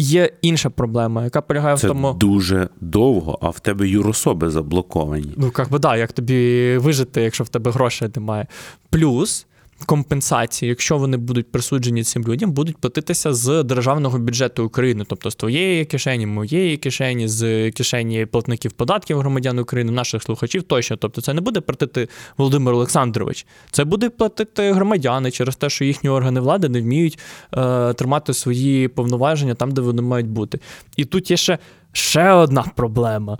Є 0.00 0.30
інша 0.42 0.70
проблема, 0.70 1.24
яка 1.24 1.40
полягає 1.40 1.76
Це 1.76 1.86
в 1.86 1.90
тому. 1.90 2.12
Дуже 2.12 2.68
довго, 2.80 3.38
а 3.42 3.50
в 3.50 3.60
тебе 3.60 3.88
юрособи 3.88 4.50
заблоковані. 4.50 5.34
Ну, 5.36 5.52
як 5.58 5.70
би 5.70 5.78
да, 5.78 5.96
як 5.96 6.12
тобі 6.12 6.76
вижити, 6.78 7.22
якщо 7.22 7.44
в 7.44 7.48
тебе 7.48 7.70
грошей 7.70 8.08
немає. 8.16 8.46
Плюс 8.90 9.46
компенсації, 9.86 10.68
якщо 10.68 10.98
вони 10.98 11.16
будуть 11.16 11.52
присуджені 11.52 12.02
цим 12.02 12.24
людям, 12.24 12.52
будуть 12.52 12.76
платитися 12.76 13.34
з 13.34 13.62
державного 13.62 14.18
бюджету 14.18 14.64
України, 14.64 15.04
тобто 15.08 15.30
з 15.30 15.34
твоєї 15.34 15.84
кишені, 15.84 16.26
моєї 16.26 16.76
кишені, 16.76 17.28
з 17.28 17.70
кишені 17.70 18.26
платників 18.26 18.72
податків 18.72 19.18
громадян 19.18 19.58
України, 19.58 19.92
наших 19.92 20.22
слухачів 20.22 20.62
тощо. 20.62 20.96
Тобто, 20.96 21.20
це 21.20 21.34
не 21.34 21.40
буде 21.40 21.60
платити 21.60 22.08
Володимир 22.36 22.74
Олександрович, 22.74 23.46
це 23.70 23.84
буде 23.84 24.10
платити 24.10 24.72
громадяни 24.72 25.30
через 25.30 25.56
те, 25.56 25.70
що 25.70 25.84
їхні 25.84 26.10
органи 26.10 26.40
влади 26.40 26.68
не 26.68 26.80
вміють 26.80 27.18
е, 27.56 27.92
тримати 27.92 28.34
свої 28.34 28.88
повноваження 28.88 29.54
там, 29.54 29.70
де 29.70 29.80
вони 29.80 30.02
мають 30.02 30.28
бути. 30.28 30.60
І 30.96 31.04
тут 31.04 31.30
є 31.30 31.36
ще, 31.36 31.58
ще 31.92 32.30
одна 32.30 32.64
проблема. 32.76 33.38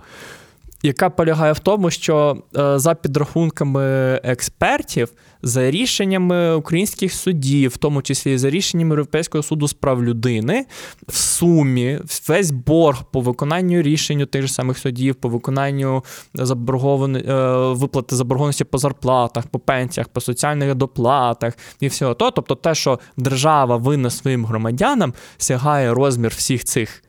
Яка 0.83 1.09
полягає 1.09 1.53
в 1.53 1.59
тому, 1.59 1.91
що 1.91 2.37
е, 2.57 2.79
за 2.79 2.93
підрахунками 2.93 3.83
експертів, 4.23 5.09
за 5.41 5.71
рішеннями 5.71 6.55
українських 6.55 7.13
судів, 7.13 7.71
в 7.71 7.77
тому 7.77 8.01
числі 8.01 8.37
за 8.37 8.49
рішеннями 8.49 8.89
Європейського 8.89 9.43
суду 9.43 9.67
з 9.67 9.73
прав 9.73 10.03
людини, 10.03 10.65
в 11.07 11.15
сумі 11.15 11.99
весь 12.27 12.51
борг 12.51 13.03
по 13.11 13.21
виконанню 13.21 13.81
рішень 13.81 14.27
тих 14.27 14.41
же 14.41 14.47
самих 14.47 14.77
судів, 14.77 15.15
по 15.15 15.29
виконанню 15.29 16.03
заборгован... 16.33 17.15
Е, 17.15 17.51
виплати 17.73 18.15
заборгованості 18.15 18.63
по 18.63 18.77
зарплатах, 18.77 19.47
по 19.47 19.59
пенсіях, 19.59 20.07
по 20.07 20.21
соціальних 20.21 20.75
доплатах 20.75 21.53
і 21.79 21.87
всього 21.87 22.13
того. 22.13 22.31
Тобто, 22.31 22.55
те, 22.55 22.75
що 22.75 22.99
держава 23.17 23.77
винна 23.77 24.09
своїм 24.09 24.45
громадянам, 24.45 25.13
сягає 25.37 25.93
розмір 25.93 26.31
всіх 26.35 26.63
цих 26.63 27.03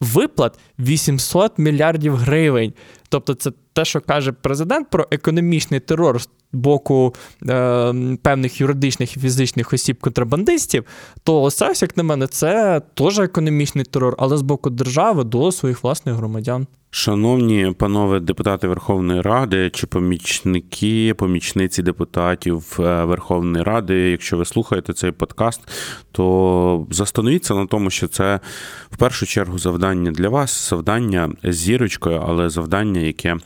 виплат 0.00 0.58
800 0.78 1.58
мільярдів 1.58 2.16
гривень. 2.16 2.72
Тобто, 3.08 3.34
це 3.34 3.52
те, 3.74 3.84
що 3.84 4.00
каже 4.00 4.32
президент 4.32 4.90
про 4.90 5.06
економічний 5.10 5.80
терор 5.80 6.20
з 6.20 6.28
боку 6.52 7.14
е, 7.48 8.16
певних 8.22 8.60
юридичних 8.60 9.16
і 9.16 9.20
фізичних 9.20 9.72
осіб-контрабандистів, 9.72 10.84
то 11.24 11.42
ось, 11.42 11.82
як 11.82 11.96
на 11.96 12.02
мене, 12.02 12.26
це 12.26 12.82
теж 12.94 13.18
економічний 13.18 13.84
терор, 13.84 14.14
але 14.18 14.36
з 14.36 14.42
боку 14.42 14.70
держави 14.70 15.24
до 15.24 15.52
своїх 15.52 15.84
власних 15.84 16.14
громадян. 16.14 16.66
Шановні 16.90 17.74
панове 17.78 18.20
депутати 18.20 18.68
Верховної 18.68 19.20
Ради 19.20 19.70
чи 19.70 19.86
помічники, 19.86 21.14
помічниці 21.14 21.82
депутатів 21.82 22.76
е, 22.80 23.04
Верховної 23.04 23.64
Ради, 23.64 23.94
якщо 23.94 24.36
ви 24.36 24.44
слухаєте 24.44 24.92
цей 24.92 25.10
подкаст, 25.10 25.60
то 26.12 26.86
застановіться 26.90 27.54
на 27.54 27.66
тому, 27.66 27.90
що 27.90 28.08
це 28.08 28.40
в 28.90 28.96
першу 28.96 29.26
чергу 29.26 29.58
завдання 29.58 30.10
для 30.10 30.28
вас, 30.28 30.70
завдання 30.70 31.30
зірочкою, 31.44 32.24
але 32.28 32.50
завдання, 32.50 33.00
яке 33.00 33.36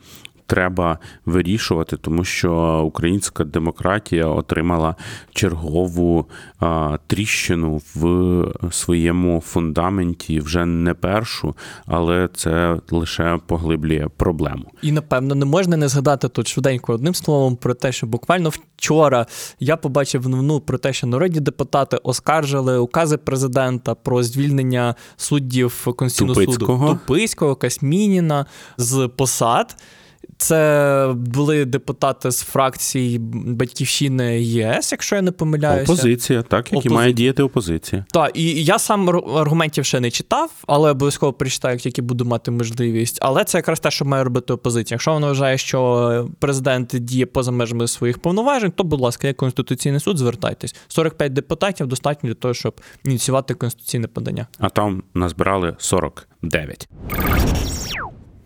треба 0.49 0.99
вирішувати, 1.27 1.97
тому 1.97 2.25
що 2.25 2.83
українська 2.87 3.45
демократія 3.45 4.27
отримала 4.27 4.95
чергову 5.33 6.27
а, 6.61 6.99
тріщину 7.07 7.81
в 7.95 8.45
своєму 8.71 9.41
фундаменті, 9.41 10.41
вже 10.41 10.67
не 10.67 10.95
першу, 10.95 11.55
але 11.87 12.29
це 12.35 12.77
лише 12.91 13.39
поглиблює 13.47 14.07
проблему. 14.17 14.65
І 14.83 14.93
напевно 14.93 15.35
не 15.35 15.45
можна 15.45 15.77
не 15.77 15.89
згадати 15.89 16.29
тут 16.29 16.49
швиденько 16.49 16.93
одним 16.93 17.15
словом 17.15 17.57
про 17.57 17.75
те, 17.75 17.93
що 17.93 18.07
буквально 18.07 18.49
вчора 18.49 19.27
я 19.61 19.77
побачив 19.77 20.29
новину 20.29 20.61
про 20.61 20.79
те, 20.79 20.93
що 20.93 21.07
народні 21.07 21.41
депутати 21.41 21.97
оскаржили 22.03 22.79
укази 22.79 23.17
президента 23.17 23.95
про 23.95 24.23
звільнення 24.23 24.95
суддів 25.17 25.85
Конституційного 25.97 26.45
Тупицького. 26.45 26.89
суду 26.89 27.01
Туписького, 27.07 27.57
Касмініна 27.57 28.47
з 28.77 29.11
посад. 29.17 29.77
Це 30.39 31.15
були 31.17 31.65
депутати 31.65 32.31
з 32.31 32.43
фракції 32.43 33.19
Батьківщини 33.19 34.41
ЄС, 34.41 34.93
якщо 34.93 35.17
я 35.17 35.23
не 35.23 35.33
помиляюся. 35.33 35.93
Опозиція, 35.93 36.43
так, 36.43 36.73
як 36.73 36.87
і 36.87 36.89
має 36.89 37.13
діяти 37.13 37.43
опозиція. 37.43 38.05
Так, 38.11 38.31
і 38.35 38.65
я 38.65 38.79
сам 38.79 39.09
аргументів 39.37 39.85
ще 39.85 40.01
не 40.01 40.11
читав, 40.11 40.51
але 40.67 40.91
обов'язково 40.91 41.33
прочитаю, 41.33 41.75
як 41.75 41.83
тільки 41.83 42.03
буду 42.03 42.25
мати 42.25 42.51
можливість. 42.51 43.19
Але 43.23 43.45
це 43.45 43.59
якраз 43.59 43.81
те, 43.81 43.91
що 43.91 44.05
має 44.05 44.25
робити 44.25 44.53
опозиція. 44.53 44.95
Якщо 44.95 45.13
вона 45.13 45.27
вважає, 45.27 45.59
що 45.59 46.29
президент 46.39 46.89
діє 46.89 47.27
поза 47.27 47.51
межами 47.51 47.89
своїх 47.89 48.19
повноважень, 48.19 48.71
то, 48.71 48.85
будь 48.85 49.01
ласка, 49.01 49.27
як 49.27 49.37
Конституційний 49.37 50.01
суд, 50.01 50.19
звертайтесь. 50.19 50.75
45 50.89 51.33
депутатів 51.33 51.87
достатньо 51.87 52.29
для 52.29 52.35
того, 52.35 52.55
щоб 52.55 52.81
ініціювати 53.05 53.55
конституційне 53.55 54.09
подання. 54.09 54.47
А 54.59 54.69
там 54.69 55.03
назбирали 55.15 55.77
49. 55.79 56.89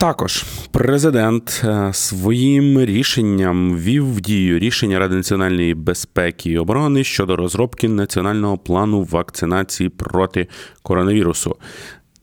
Також 0.02 0.44
президент 0.70 1.62
е, 1.64 1.90
своїм 1.92 2.80
рішенням 2.80 3.76
ввів 3.76 4.14
в 4.14 4.20
дію 4.20 4.58
рішення 4.58 4.98
Ради 4.98 5.14
національної 5.14 5.74
безпеки 5.74 6.50
і 6.50 6.58
оборони 6.58 7.04
щодо 7.04 7.36
розробки 7.36 7.88
національного 7.88 8.58
плану 8.58 9.02
вакцинації 9.02 9.88
проти 9.88 10.48
коронавірусу. 10.82 11.56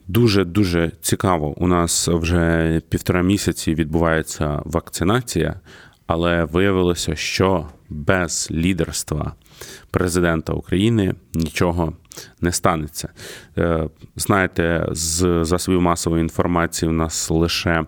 Дуже 0.08 0.46
дуже 0.46 0.92
цікаво. 1.02 1.54
У 1.58 1.68
нас 1.68 2.08
вже 2.08 2.82
півтора 2.89 3.22
місяці 3.22 3.76
відбувається 3.76 4.62
вакцинація, 4.65 5.60
але 6.08 6.44
виявилося, 6.44 7.15
що 7.15 7.68
без 7.89 8.48
лідерства 8.52 9.34
президента 9.92 10.54
України 10.54 11.13
нічого 11.34 11.94
не 12.42 12.52
станеться. 12.52 13.10
Е, 13.58 13.90
знаєте, 14.16 14.88
з 14.92 15.40
засобів 15.46 15.82
масової 15.82 16.22
інформації 16.22 16.90
у 16.90 16.94
нас 16.94 17.30
лише 17.30 17.86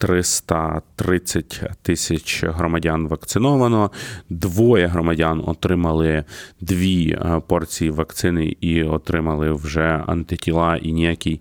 330 0.00 1.62
тисяч 1.82 2.44
громадян 2.44 3.08
вакциновано. 3.08 3.90
Двоє 4.28 4.86
громадян 4.86 5.42
отримали 5.46 6.24
дві 6.60 7.10
е, 7.10 7.42
порції 7.46 7.90
вакцини 7.90 8.56
і 8.60 8.82
отримали 8.82 9.52
вже 9.52 10.04
антитіла, 10.06 10.76
і 10.76 10.92
ніякий 10.92 11.40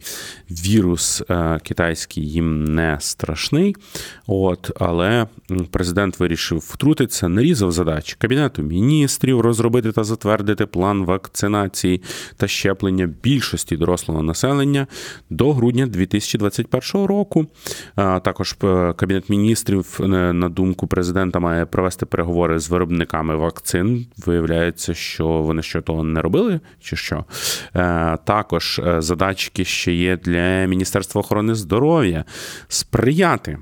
вірус 0.52 1.24
е, 1.30 1.60
китайський 1.64 2.30
їм 2.30 2.64
не 2.64 2.98
страшний. 3.00 3.76
От, 4.28 4.72
Але 4.80 5.28
президент 5.72 6.20
вирішив 6.20 6.58
втрутитися, 6.58 7.30
нарізав 7.30 7.72
задачі 7.72 8.16
Кабінету 8.18 8.62
міністрів 8.64 9.42
розробити 9.42 9.92
та 9.92 10.04
затвердити 10.04 10.66
план 10.66 11.06
вакцинації 11.06 12.02
та 12.38 12.48
щеплення 12.48 13.10
більшості 13.24 13.78
дорослого 13.78 14.24
населення 14.24 14.88
до 15.30 15.54
грудня 15.54 15.88
2021 15.88 17.06
року. 17.06 17.48
Також 17.96 18.49
також 18.50 18.90
е, 18.90 18.94
кабінет 18.94 19.30
міністрів, 19.30 20.00
е, 20.00 20.08
на 20.34 20.50
думку 20.50 20.88
президента, 20.88 21.40
має 21.40 21.66
провести 21.66 22.06
переговори 22.06 22.60
з 22.60 22.70
виробниками 22.70 23.36
вакцин. 23.36 24.08
Виявляється, 24.26 24.94
що 24.94 25.28
вони 25.28 25.62
що 25.62 25.82
того 25.82 26.04
не 26.04 26.22
робили, 26.22 26.60
чи 26.80 26.96
що 26.96 27.26
е, 27.76 28.18
також 28.24 28.82
задачки 28.98 29.66
ще 29.66 29.94
є 29.94 30.18
для 30.18 30.66
Міністерства 30.66 31.22
охорони 31.22 31.56
здоров'я 31.56 32.26
сприяти 32.68 33.58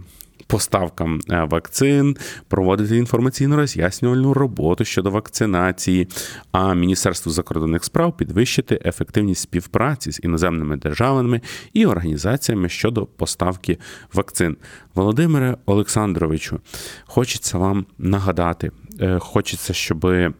поставкам 0.47 1.21
е, 1.29 1.43
вакцин, 1.43 2.17
проводити 2.47 2.97
інформаційно 2.97 3.55
роз'яснювальну 3.55 4.33
роботу 4.33 4.85
щодо 4.85 5.11
вакцинації, 5.11 6.07
а 6.51 6.73
Міністерству 6.73 7.31
закордонних 7.31 7.83
справ 7.83 8.17
підвищити 8.17 8.79
ефективність 8.85 9.41
співпраці 9.41 10.11
з 10.11 10.19
іноземними 10.23 10.77
державами 10.77 11.41
і 11.73 11.85
організаціями 11.85 12.69
щодо 12.69 13.05
поставки 13.05 13.77
вакцин. 14.13 14.57
Володимире 14.95 15.57
Олександровичу, 15.65 16.59
хочеться 17.05 17.57
вам 17.57 17.85
нагадати, 17.97 18.71
е, 18.99 19.19
хочеться, 19.19 19.73
щоби 19.73 20.33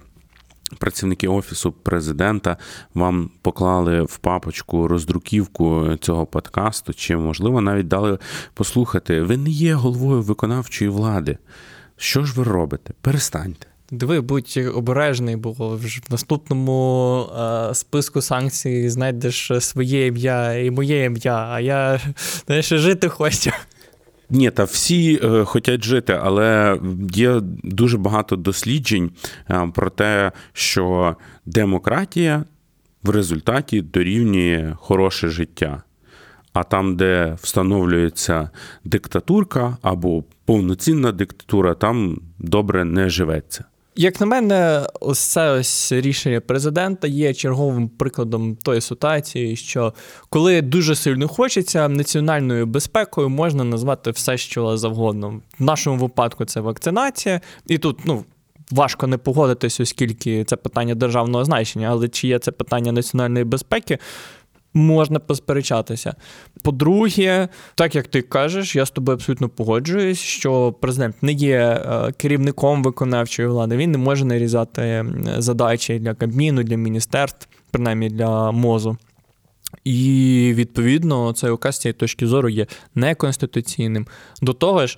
Працівники 0.77 1.27
офісу 1.27 1.71
президента 1.71 2.57
вам 2.93 3.29
поклали 3.41 4.01
в 4.01 4.17
папочку 4.17 4.87
роздруківку 4.87 5.95
цього 5.99 6.25
подкасту, 6.25 6.93
чи 6.93 7.17
можливо 7.17 7.61
навіть 7.61 7.87
дали 7.87 8.17
послухати. 8.53 9.21
Ви 9.21 9.37
не 9.37 9.49
є 9.49 9.73
головою 9.73 10.21
виконавчої 10.21 10.89
влади. 10.89 11.37
Що 11.97 12.23
ж 12.23 12.33
ви 12.35 12.43
робите? 12.43 12.93
Перестаньте. 13.01 13.67
Диви, 13.91 14.21
будь 14.21 14.59
обережний, 14.75 15.35
бо 15.35 15.51
в 15.51 15.99
наступному 16.09 17.21
е, 17.21 17.75
списку 17.75 18.21
санкцій 18.21 18.89
знайдеш 18.89 19.51
своє 19.59 20.07
ім'я 20.07 20.53
і 20.53 20.71
моє 20.71 21.05
ім'я, 21.05 21.47
а 21.51 21.59
я 21.59 21.99
знаєш, 22.45 22.69
жити 22.69 23.09
хочу. 23.09 23.51
Ні, 24.29 24.51
та 24.51 24.63
всі 24.63 25.19
е, 25.23 25.43
хочуть 25.43 25.83
жити, 25.83 26.19
але 26.23 26.79
є 27.13 27.39
дуже 27.63 27.97
багато 27.97 28.35
досліджень 28.35 29.11
е, 29.49 29.71
про 29.75 29.89
те, 29.89 30.31
що 30.53 31.15
демократія 31.45 32.45
в 33.03 33.09
результаті 33.09 33.81
дорівнює 33.81 34.75
хороше 34.77 35.29
життя. 35.29 35.83
А 36.53 36.63
там, 36.63 36.95
де 36.95 37.37
встановлюється 37.41 38.49
диктатурка 38.83 39.77
або 39.81 40.23
повноцінна 40.45 41.11
диктатура, 41.11 41.73
там 41.73 42.21
добре 42.39 42.85
не 42.85 43.09
живеться. 43.09 43.65
Як 43.99 44.21
на 44.21 44.25
мене, 44.25 44.87
ось 44.99 45.19
це 45.19 45.51
ось 45.51 45.91
рішення 45.91 46.41
президента 46.41 47.07
є 47.07 47.33
черговим 47.33 47.89
прикладом 47.89 48.55
тої 48.55 48.81
ситуації, 48.81 49.55
що 49.55 49.93
коли 50.29 50.61
дуже 50.61 50.95
сильно 50.95 51.27
хочеться, 51.27 51.87
національною 51.87 52.65
безпекою 52.65 53.29
можна 53.29 53.63
назвати 53.63 54.11
все, 54.11 54.37
що 54.37 54.77
завгодно. 54.77 55.41
В 55.59 55.63
нашому 55.63 55.97
випадку 55.97 56.45
це 56.45 56.59
вакцинація, 56.59 57.41
і 57.67 57.77
тут 57.77 58.05
ну. 58.05 58.25
Важко 58.71 59.07
не 59.07 59.17
погодитись, 59.17 59.79
оскільки 59.79 60.43
це 60.43 60.55
питання 60.55 60.95
державного 60.95 61.45
значення, 61.45 61.87
але 61.91 62.09
чи 62.09 62.27
є 62.27 62.39
це 62.39 62.51
питання 62.51 62.91
національної 62.91 63.45
безпеки, 63.45 63.97
можна 64.73 65.19
посперечатися. 65.19 66.15
По-друге, 66.63 67.49
так 67.75 67.95
як 67.95 68.07
ти 68.07 68.21
кажеш, 68.21 68.75
я 68.75 68.85
з 68.85 68.91
тобою 68.91 69.15
абсолютно 69.15 69.49
погоджуюсь, 69.49 70.19
що 70.19 70.71
президент 70.71 71.23
не 71.23 71.31
є 71.31 71.57
е, 71.57 72.11
керівником 72.11 72.83
виконавчої 72.83 73.47
влади, 73.47 73.77
він 73.77 73.91
не 73.91 73.97
може 73.97 74.25
нарізати 74.25 75.05
задачі 75.37 75.99
для 75.99 76.13
Кабміну, 76.13 76.63
для 76.63 76.77
міністерств, 76.77 77.47
принаймні 77.71 78.09
для 78.09 78.51
мозу. 78.51 78.97
І 79.83 80.51
відповідно 80.55 81.33
цей 81.33 81.49
указ 81.49 81.75
з 81.75 81.79
цієї 81.79 81.93
точки 81.93 82.27
зору 82.27 82.49
є 82.49 82.67
неконституційним. 82.95 84.07
До 84.41 84.53
того 84.53 84.87
ж, 84.87 84.97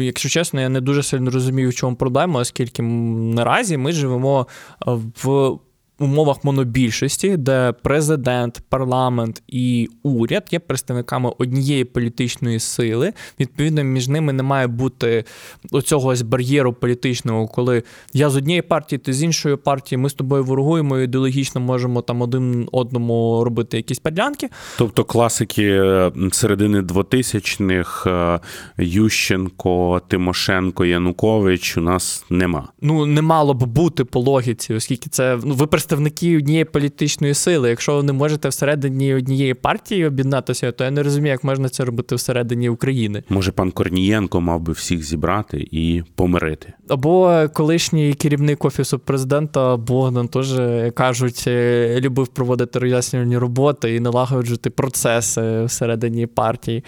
якщо 0.00 0.28
чесно, 0.28 0.60
я 0.60 0.68
не 0.68 0.80
дуже 0.80 1.02
сильно 1.02 1.30
розумію, 1.30 1.68
в 1.68 1.74
чому 1.74 1.96
проблема, 1.96 2.40
оскільки 2.40 2.82
наразі 2.82 3.76
ми 3.76 3.92
живемо 3.92 4.46
в 4.86 5.58
умовах 5.98 6.44
монобільшості, 6.44 7.36
де 7.36 7.72
президент, 7.82 8.62
парламент 8.68 9.42
і 9.48 9.88
уряд 10.02 10.48
є 10.50 10.58
представниками 10.58 11.32
однієї 11.38 11.84
політичної 11.84 12.58
сили. 12.58 13.12
Відповідно, 13.40 13.82
між 13.82 14.08
ними 14.08 14.32
не 14.32 14.42
має 14.42 14.66
бути 14.66 15.24
оцього 15.70 16.08
ось 16.08 16.22
бар'єру 16.22 16.72
політичного, 16.72 17.48
коли 17.48 17.82
я 18.12 18.30
з 18.30 18.36
однієї 18.36 18.62
партії, 18.62 18.98
ти 18.98 19.12
з 19.12 19.22
іншої 19.22 19.56
партії, 19.56 19.98
ми 19.98 20.10
з 20.10 20.14
тобою 20.14 20.44
ворогуємо 20.44 20.98
і 20.98 21.04
ідеологічно 21.04 21.60
можемо 21.60 22.02
там 22.02 22.22
один 22.22 22.68
одному 22.72 23.44
робити 23.44 23.76
якісь 23.76 23.98
подлянки. 23.98 24.48
Тобто 24.78 25.04
класики 25.04 25.70
е, 25.70 26.12
середини 26.32 26.80
2000-х 26.80 28.10
е, 28.10 28.40
Ющенко, 28.84 30.02
Тимошенко, 30.08 30.84
Янукович 30.84 31.76
у 31.76 31.80
нас 31.80 32.24
нема. 32.30 32.68
Ну 32.80 33.06
не 33.06 33.22
мало 33.22 33.54
б 33.54 33.64
бути 33.64 34.04
по 34.04 34.20
логіці, 34.20 34.74
оскільки 34.74 35.10
це 35.10 35.38
ну 35.44 35.54
ви 35.54 35.66
представники 35.82 36.38
однієї 36.38 36.64
політичної 36.64 37.34
сили. 37.34 37.68
Якщо 37.68 37.96
ви 37.96 38.02
не 38.02 38.12
можете 38.12 38.48
всередині 38.48 39.14
однієї 39.14 39.54
партії 39.54 40.06
об'єднатися, 40.06 40.72
то 40.72 40.84
я 40.84 40.90
не 40.90 41.02
розумію, 41.02 41.30
як 41.30 41.44
можна 41.44 41.68
це 41.68 41.84
робити 41.84 42.14
всередині 42.14 42.68
України. 42.68 43.22
Може, 43.28 43.52
пан 43.52 43.70
Корнієнко 43.70 44.40
мав 44.40 44.60
би 44.60 44.72
всіх 44.72 45.04
зібрати 45.04 45.68
і 45.70 46.02
помирити. 46.14 46.72
Або 46.88 47.44
колишній 47.54 48.14
керівник 48.14 48.64
офісу 48.64 48.98
президента 48.98 49.76
Богдан 49.76 50.28
теж 50.28 50.52
кажуть, 50.94 51.44
е, 51.46 52.00
любив 52.00 52.28
проводити 52.28 52.78
роз'яснювальні 52.78 53.38
роботи 53.38 53.94
і 53.94 54.00
налагоджувати 54.00 54.70
процеси 54.70 55.64
всередині 55.64 56.26
партії. 56.26 56.84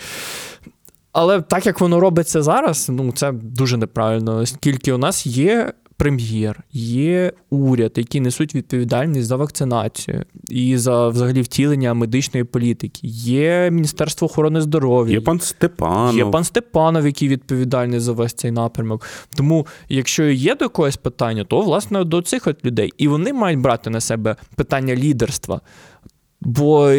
Але 1.13 1.41
так 1.41 1.67
як 1.67 1.81
воно 1.81 2.01
робиться 2.01 2.43
зараз, 2.43 2.89
ну 2.89 3.13
це 3.13 3.33
дуже 3.33 3.77
неправильно, 3.77 4.37
оскільки 4.37 4.93
у 4.93 4.99
нас 4.99 5.27
є 5.27 5.73
прем'єр, 5.97 6.65
є 6.73 7.33
уряд, 7.51 7.93
які 7.97 8.21
несуть 8.21 8.55
відповідальність 8.55 9.27
за 9.27 9.37
вакцинацію 9.37 10.25
і 10.49 10.79
за 10.79 11.09
взагалі 11.09 11.43
втілення 11.43 11.95
медичної 11.95 12.45
політики. 12.45 13.01
Є 13.03 13.71
Міністерство 13.71 14.27
охорони 14.27 14.61
здоров'я, 14.61 15.15
є 15.15 15.21
пан 15.21 15.41
Степанов, 15.41 16.17
є 16.17 16.25
пан 16.27 16.45
Степанов, 16.45 17.07
який 17.07 17.29
відповідальний 17.29 18.01
за 18.01 18.13
весь 18.13 18.35
цей 18.35 18.51
напрямок. 18.51 19.07
Тому, 19.37 19.67
якщо 19.89 20.25
є 20.25 20.55
до 20.55 20.69
когось 20.69 20.97
питання, 20.97 21.45
то 21.45 21.61
власне 21.61 22.05
до 22.05 22.23
цих 22.23 22.47
от 22.47 22.65
людей, 22.65 22.93
і 22.99 23.09
вони 23.09 23.33
мають 23.33 23.61
брати 23.61 23.91
на 23.91 24.01
себе 24.01 24.37
питання 24.55 24.95
лідерства. 24.95 25.61
Бо 26.41 26.93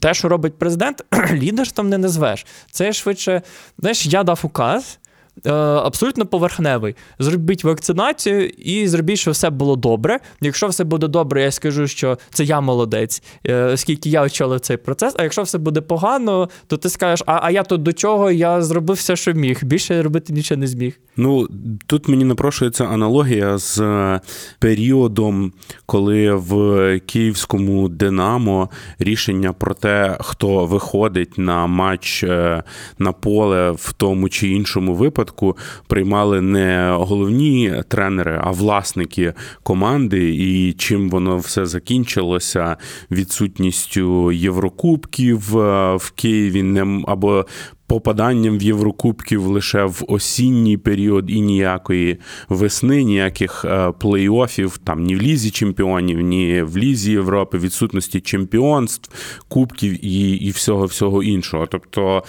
те, 0.00 0.14
що 0.14 0.28
робить 0.28 0.58
президент, 0.58 1.04
лідерством 1.32 1.88
не 1.88 1.98
назвеш. 1.98 2.46
Це 2.70 2.92
швидше, 2.92 3.42
знаєш, 3.78 4.06
я 4.06 4.22
дав 4.22 4.40
указ. 4.42 4.98
Е, 5.46 5.50
абсолютно 5.52 6.26
поверхневий. 6.26 6.94
Зробіть 7.18 7.64
вакцинацію 7.64 8.48
і 8.48 8.88
зробіть, 8.88 9.18
щоб 9.18 9.34
все 9.34 9.50
було 9.50 9.76
добре. 9.76 10.20
Якщо 10.40 10.68
все 10.68 10.84
буде 10.84 11.08
добре, 11.08 11.42
я 11.42 11.50
скажу, 11.50 11.86
що 11.86 12.18
це 12.30 12.44
я 12.44 12.60
молодець, 12.60 13.22
е, 13.46 13.64
оскільки 13.64 14.10
я 14.10 14.22
очолив 14.22 14.60
цей 14.60 14.76
процес. 14.76 15.14
А 15.18 15.22
якщо 15.22 15.42
все 15.42 15.58
буде 15.58 15.80
погано, 15.80 16.48
то 16.66 16.76
ти 16.76 16.88
скажеш, 16.88 17.22
а 17.26 17.40
а 17.42 17.50
я 17.50 17.62
тут 17.62 17.82
до 17.82 17.92
чого? 17.92 18.30
Я 18.30 18.62
зробив 18.62 18.96
все, 18.96 19.16
що 19.16 19.32
міг. 19.32 19.64
Більше 19.64 20.02
робити 20.02 20.32
нічого 20.32 20.60
не 20.60 20.66
зміг. 20.66 21.00
Ну 21.16 21.48
тут 21.86 22.08
мені 22.08 22.24
напрошується 22.24 22.84
аналогія 22.84 23.58
з 23.58 23.80
е, 23.80 24.20
періодом, 24.58 25.52
коли 25.86 26.34
в 26.34 27.00
київському 27.06 27.88
Динамо 27.88 28.70
рішення 28.98 29.52
про 29.52 29.74
те, 29.74 30.16
хто 30.20 30.66
виходить 30.66 31.38
на 31.38 31.66
матч 31.66 32.24
на 32.98 33.12
поле 33.20 33.70
в 33.70 33.92
тому 33.92 34.28
чи 34.28 34.48
іншому 34.48 34.94
випадку 34.94 35.21
випадку 35.22 35.56
приймали 35.86 36.40
не 36.40 36.96
головні 36.98 37.82
тренери, 37.88 38.40
а 38.44 38.50
власники 38.50 39.34
команди, 39.62 40.34
і 40.34 40.72
чим 40.72 41.10
воно 41.10 41.38
все 41.38 41.66
закінчилося? 41.66 42.76
Відсутністю 43.10 44.32
Єврокубків 44.32 45.58
е, 45.58 45.96
в 45.96 46.10
Києві, 46.10 46.62
не 46.62 47.02
або 47.06 47.46
Попаданням 47.86 48.58
в 48.58 48.62
Єврокубків 48.62 49.46
лише 49.46 49.84
в 49.84 50.04
осінній 50.08 50.76
період 50.76 51.30
і 51.30 51.40
ніякої 51.40 52.18
весни, 52.48 53.04
ніяких 53.04 53.64
е, 53.64 53.68
плей-офів, 53.88 54.78
там 54.84 55.02
ні 55.02 55.16
в 55.16 55.22
лізі 55.22 55.50
чемпіонів, 55.50 56.20
ні 56.20 56.62
в 56.62 56.76
лізі 56.76 57.12
Європи, 57.12 57.58
відсутності 57.58 58.20
чемпіонств, 58.20 59.10
кубків 59.48 60.04
і 60.04 60.30
і 60.30 60.50
всього 60.50 60.86
всього 60.86 61.22
іншого. 61.22 61.66
Тобто 61.66 62.22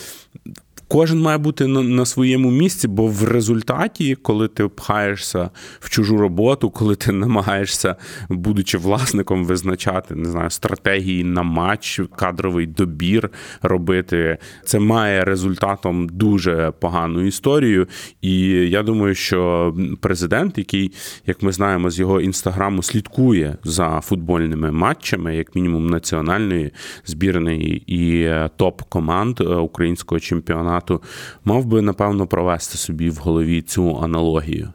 Кожен 0.87 1.19
має 1.19 1.37
бути 1.37 1.67
на, 1.67 1.83
на 1.83 2.05
своєму 2.05 2.51
місці, 2.51 2.87
бо 2.87 3.07
в 3.07 3.23
результаті, 3.23 4.15
коли 4.15 4.47
ти 4.47 4.67
пхаєшся 4.67 5.49
в 5.79 5.89
чужу 5.89 6.17
роботу, 6.17 6.69
коли 6.69 6.95
ти 6.95 7.11
намагаєшся, 7.23 7.95
будучи 8.29 8.77
власником, 8.77 9.45
визначати 9.45 10.15
не 10.15 10.29
знаю, 10.29 10.49
стратегії 10.49 11.23
на 11.23 11.43
матч, 11.43 12.01
кадровий 12.15 12.67
добір 12.67 13.29
робити, 13.61 14.37
це 14.65 14.79
має 14.79 15.23
результатом 15.23 16.09
дуже 16.09 16.73
погану 16.79 17.25
історію. 17.25 17.87
І 18.21 18.45
я 18.49 18.83
думаю, 18.83 19.15
що 19.15 19.73
президент, 20.01 20.57
який, 20.57 20.91
як 21.25 21.41
ми 21.41 21.51
знаємо, 21.51 21.89
з 21.89 21.99
його 21.99 22.21
інстаграму 22.21 22.83
слідкує 22.83 23.57
за 23.63 24.01
футбольними 24.03 24.71
матчами, 24.71 25.35
як 25.35 25.55
мінімум 25.55 25.87
національної 25.87 26.71
збірної 27.05 27.83
і 27.87 28.29
топ 28.57 28.81
команд 28.81 29.41
е, 29.41 29.43
українського 29.43 30.19
чемпіонату 30.19 30.72
формату, 30.73 31.01
мав 31.45 31.65
би, 31.65 31.81
напевно, 31.81 32.27
провести 32.27 32.77
собі 32.77 33.09
в 33.09 33.15
голові 33.15 33.61
цю 33.61 33.99
аналогію. 34.03 34.73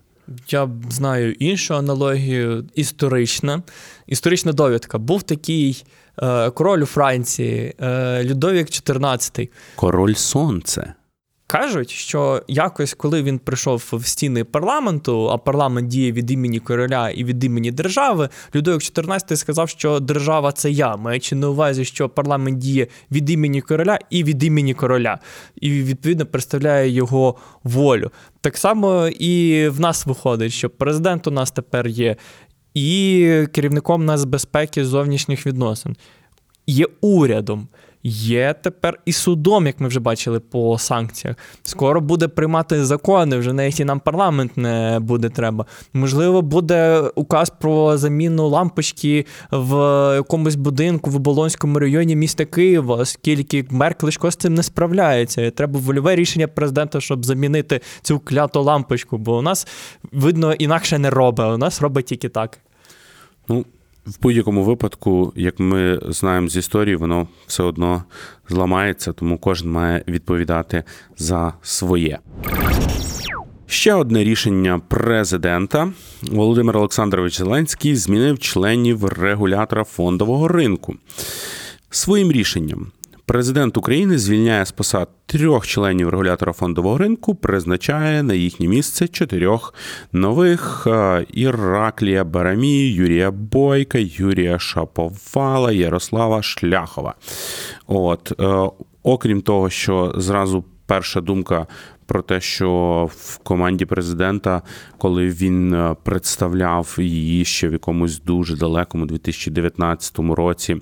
Я 0.49 0.69
знаю 0.91 1.33
іншу 1.33 1.75
аналогію 1.75 2.65
історична. 2.75 3.63
Історична 4.07 4.53
довідка. 4.53 4.99
Був 4.99 5.23
такий 5.23 5.85
е, 6.23 6.51
король 6.51 6.83
у 6.83 6.87
Франції, 6.87 7.75
е, 7.81 8.25
Людовік 8.25 8.67
XIV. 8.67 9.49
Король 9.77 10.15
Сонце. 10.15 10.95
Кажуть, 11.51 11.91
що 11.91 12.43
якось, 12.49 12.95
коли 12.95 13.23
він 13.23 13.39
прийшов 13.39 13.89
в 13.93 14.07
стіни 14.07 14.45
парламенту, 14.45 15.31
а 15.31 15.39
парламент 15.39 15.89
діє 15.89 16.13
від 16.13 16.31
імені 16.31 16.61
короля 16.61 17.11
і 17.11 17.25
від 17.25 17.45
імені 17.45 17.71
держави, 17.71 18.29
Людовик 18.55 18.83
14 18.83 19.39
сказав, 19.39 19.69
що 19.69 20.01
держава 20.01 20.53
це 20.53 20.71
я, 20.71 20.97
маючи 20.97 21.37
на 21.37 21.49
увазі, 21.49 21.85
що 21.85 22.09
парламент 22.09 22.59
діє 22.59 22.87
від 23.11 23.31
імені 23.31 23.61
короля 23.61 23.99
і 24.11 24.25
від 24.25 24.45
імені 24.45 24.75
короля, 24.75 25.19
і 25.61 25.71
відповідно 25.71 26.27
представляє 26.27 26.91
його 26.91 27.37
волю. 27.65 28.11
Так 28.41 28.57
само 28.57 29.09
і 29.09 29.69
в 29.69 29.81
нас 29.81 30.07
виходить, 30.07 30.53
що 30.53 30.71
президент 30.71 31.27
у 31.27 31.31
нас 31.31 31.51
тепер 31.51 31.87
є, 31.87 32.17
і 32.75 33.47
керівником 33.53 34.05
нас 34.05 34.25
безпеки 34.25 34.85
зовнішніх 34.85 35.47
відносин, 35.47 35.97
є 36.67 36.87
урядом. 37.01 37.69
Є 38.03 38.55
тепер 38.63 39.01
і 39.05 39.13
судом, 39.13 39.67
як 39.67 39.81
ми 39.81 39.89
вже 39.89 40.01
бачили 40.01 40.41
по 40.41 40.79
санкціях. 40.79 41.37
Скоро 41.63 42.01
буде 42.01 42.29
приймати 42.29 42.85
закони, 42.85 43.37
вже 43.37 43.53
навіть 43.53 43.81
і 43.81 43.85
нам 43.85 44.01
парламент 44.01 44.57
не 44.57 44.99
буде 45.01 45.29
треба. 45.29 45.67
Можливо, 45.93 46.43
буде 46.43 47.01
указ 47.15 47.53
про 47.61 47.99
заміну 47.99 48.49
лампочки 48.49 49.27
в 49.51 49.75
якомусь 50.17 50.55
будинку 50.55 51.11
в 51.11 51.17
Оболонському 51.17 51.79
районі 51.79 52.17
міста 52.17 52.45
Києва, 52.45 52.97
оскільки 52.97 53.65
мер 53.71 53.95
Кличко 53.95 54.31
з 54.31 54.37
цим 54.37 54.55
не 54.55 54.63
справляється. 54.63 55.51
Треба 55.51 55.81
вольове 55.81 56.17
рішення 56.17 56.49
президента, 56.49 57.01
щоб 57.01 57.25
замінити 57.25 57.81
цю 58.03 58.19
кляту 58.19 58.63
лампочку. 58.63 59.19
Бо 59.19 59.39
у 59.39 59.43
нас 59.43 59.67
видно 60.13 60.53
інакше 60.53 60.99
не 60.99 61.11
робить. 61.11 61.47
У 61.47 61.59
нас 61.59 61.83
робить 61.83 62.07
тільки 62.07 62.29
так. 62.29 62.59
Ну, 63.49 63.65
в 64.09 64.23
будь-якому 64.23 64.65
випадку, 64.65 65.33
як 65.37 65.61
ми 65.61 66.01
знаємо 66.09 66.49
з 66.49 66.57
історії, 66.57 66.97
воно 66.97 67.29
все 67.47 67.63
одно 67.63 68.05
зламається, 68.49 69.13
тому 69.13 69.39
кожен 69.39 69.71
має 69.71 70.05
відповідати 70.09 70.85
за 71.17 71.53
своє. 71.63 72.19
Ще 73.67 73.95
одне 73.95 74.25
рішення 74.25 74.81
президента 74.89 75.93
Володимир 76.23 76.77
Олександрович 76.77 77.39
Зеленський 77.39 77.97
змінив 77.97 78.39
членів 78.39 79.05
регулятора 79.05 79.85
фондового 79.85 80.49
ринку. 80.49 80.95
Своїм 81.91 82.33
рішенням 82.33 82.93
Президент 83.29 83.77
України 83.77 84.19
звільняє 84.19 84.67
з 84.67 84.73
посад 84.73 85.09
трьох 85.27 85.67
членів 85.67 86.09
регулятора 86.09 86.53
фондового 86.53 86.99
ринку, 86.99 87.35
призначає 87.35 88.23
на 88.23 88.35
їхнє 88.35 88.69
місце 88.69 89.09
чотирьох 89.09 89.75
нових: 90.13 90.87
Іраклія 91.33 92.25
Барамі, 92.25 92.89
Юрія 92.89 93.31
Бойка, 93.31 93.99
Юрія 93.99 94.59
Шаповала, 94.59 95.73
Ярослава 95.73 96.43
Шляхова. 96.43 97.15
От, 97.87 98.33
е, 98.41 98.71
окрім 99.03 99.41
того, 99.41 99.71
що 99.71 100.15
зразу 100.17 100.65
перша 100.87 101.21
думка 101.21 101.67
про 102.09 102.23
те, 102.23 102.41
що 102.41 103.11
в 103.13 103.39
команді 103.39 103.85
президента, 103.85 104.63
коли 104.99 105.29
він 105.29 105.75
е, 105.75 105.97
представляв 106.03 106.97
її 106.99 107.45
ще 107.45 107.69
в 107.69 107.73
якомусь 107.73 108.21
дуже 108.21 108.57
далекому 108.57 109.07
2019 109.07 110.19
році 110.19 110.73
е, 110.73 110.79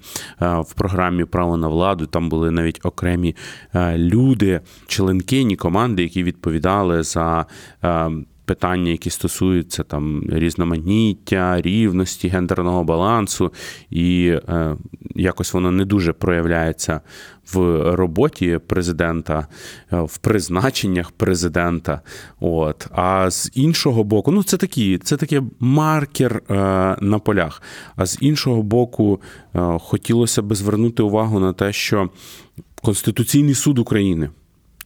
в 0.60 0.74
програмі 0.74 1.24
Право 1.24 1.56
на 1.56 1.68
владу, 1.68 2.06
там 2.06 2.28
були 2.28 2.50
навіть 2.50 2.80
окремі 2.82 3.36
е, 3.74 3.98
люди, 3.98 4.60
членкині 4.86 5.56
команди, 5.56 6.02
які 6.02 6.22
відповідали 6.22 7.02
за 7.02 7.46
питання, 8.46 8.90
які 8.90 9.10
стосуються 9.10 9.82
там 9.82 10.22
різноманіття, 10.28 11.60
рівності, 11.60 12.28
гендерного 12.28 12.84
балансу, 12.84 13.52
і 13.90 14.26
е, 14.48 14.76
якось 15.14 15.52
воно 15.54 15.70
не 15.70 15.84
дуже 15.84 16.12
проявляється 16.12 17.00
в 17.52 17.58
роботі 17.94 18.60
президента, 18.66 19.46
е, 19.92 20.00
в 20.00 20.18
призначеннях 20.18 21.10
президента. 21.10 22.00
От. 22.40 22.86
А 22.90 23.30
з 23.30 23.50
іншого 23.54 24.04
боку, 24.04 24.32
ну 24.32 24.42
це 24.42 24.56
такі, 24.56 24.98
це 24.98 25.16
таке 25.16 25.42
маркер 25.60 26.42
е, 26.50 26.54
на 27.00 27.18
полях. 27.18 27.62
А 27.96 28.06
з 28.06 28.18
іншого 28.20 28.62
боку, 28.62 29.20
е, 29.54 29.78
хотілося 29.80 30.42
би 30.42 30.54
звернути 30.54 31.02
увагу 31.02 31.40
на 31.40 31.52
те, 31.52 31.72
що 31.72 32.10
Конституційний 32.82 33.54
суд 33.54 33.78
України 33.78 34.30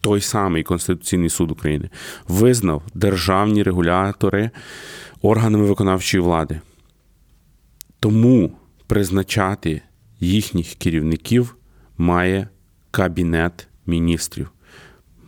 той 0.00 0.20
самий 0.20 0.62
Конституційний 0.62 1.30
суд 1.30 1.50
України 1.50 1.90
визнав 2.28 2.82
державні 2.94 3.62
регулятори 3.62 4.50
органами 5.22 5.64
виконавчої 5.64 6.22
влади. 6.22 6.60
Тому 8.00 8.52
призначати 8.86 9.82
їхніх 10.20 10.74
керівників 10.74 11.56
має 11.98 12.48
Кабінет 12.90 13.68
міністрів. 13.86 14.50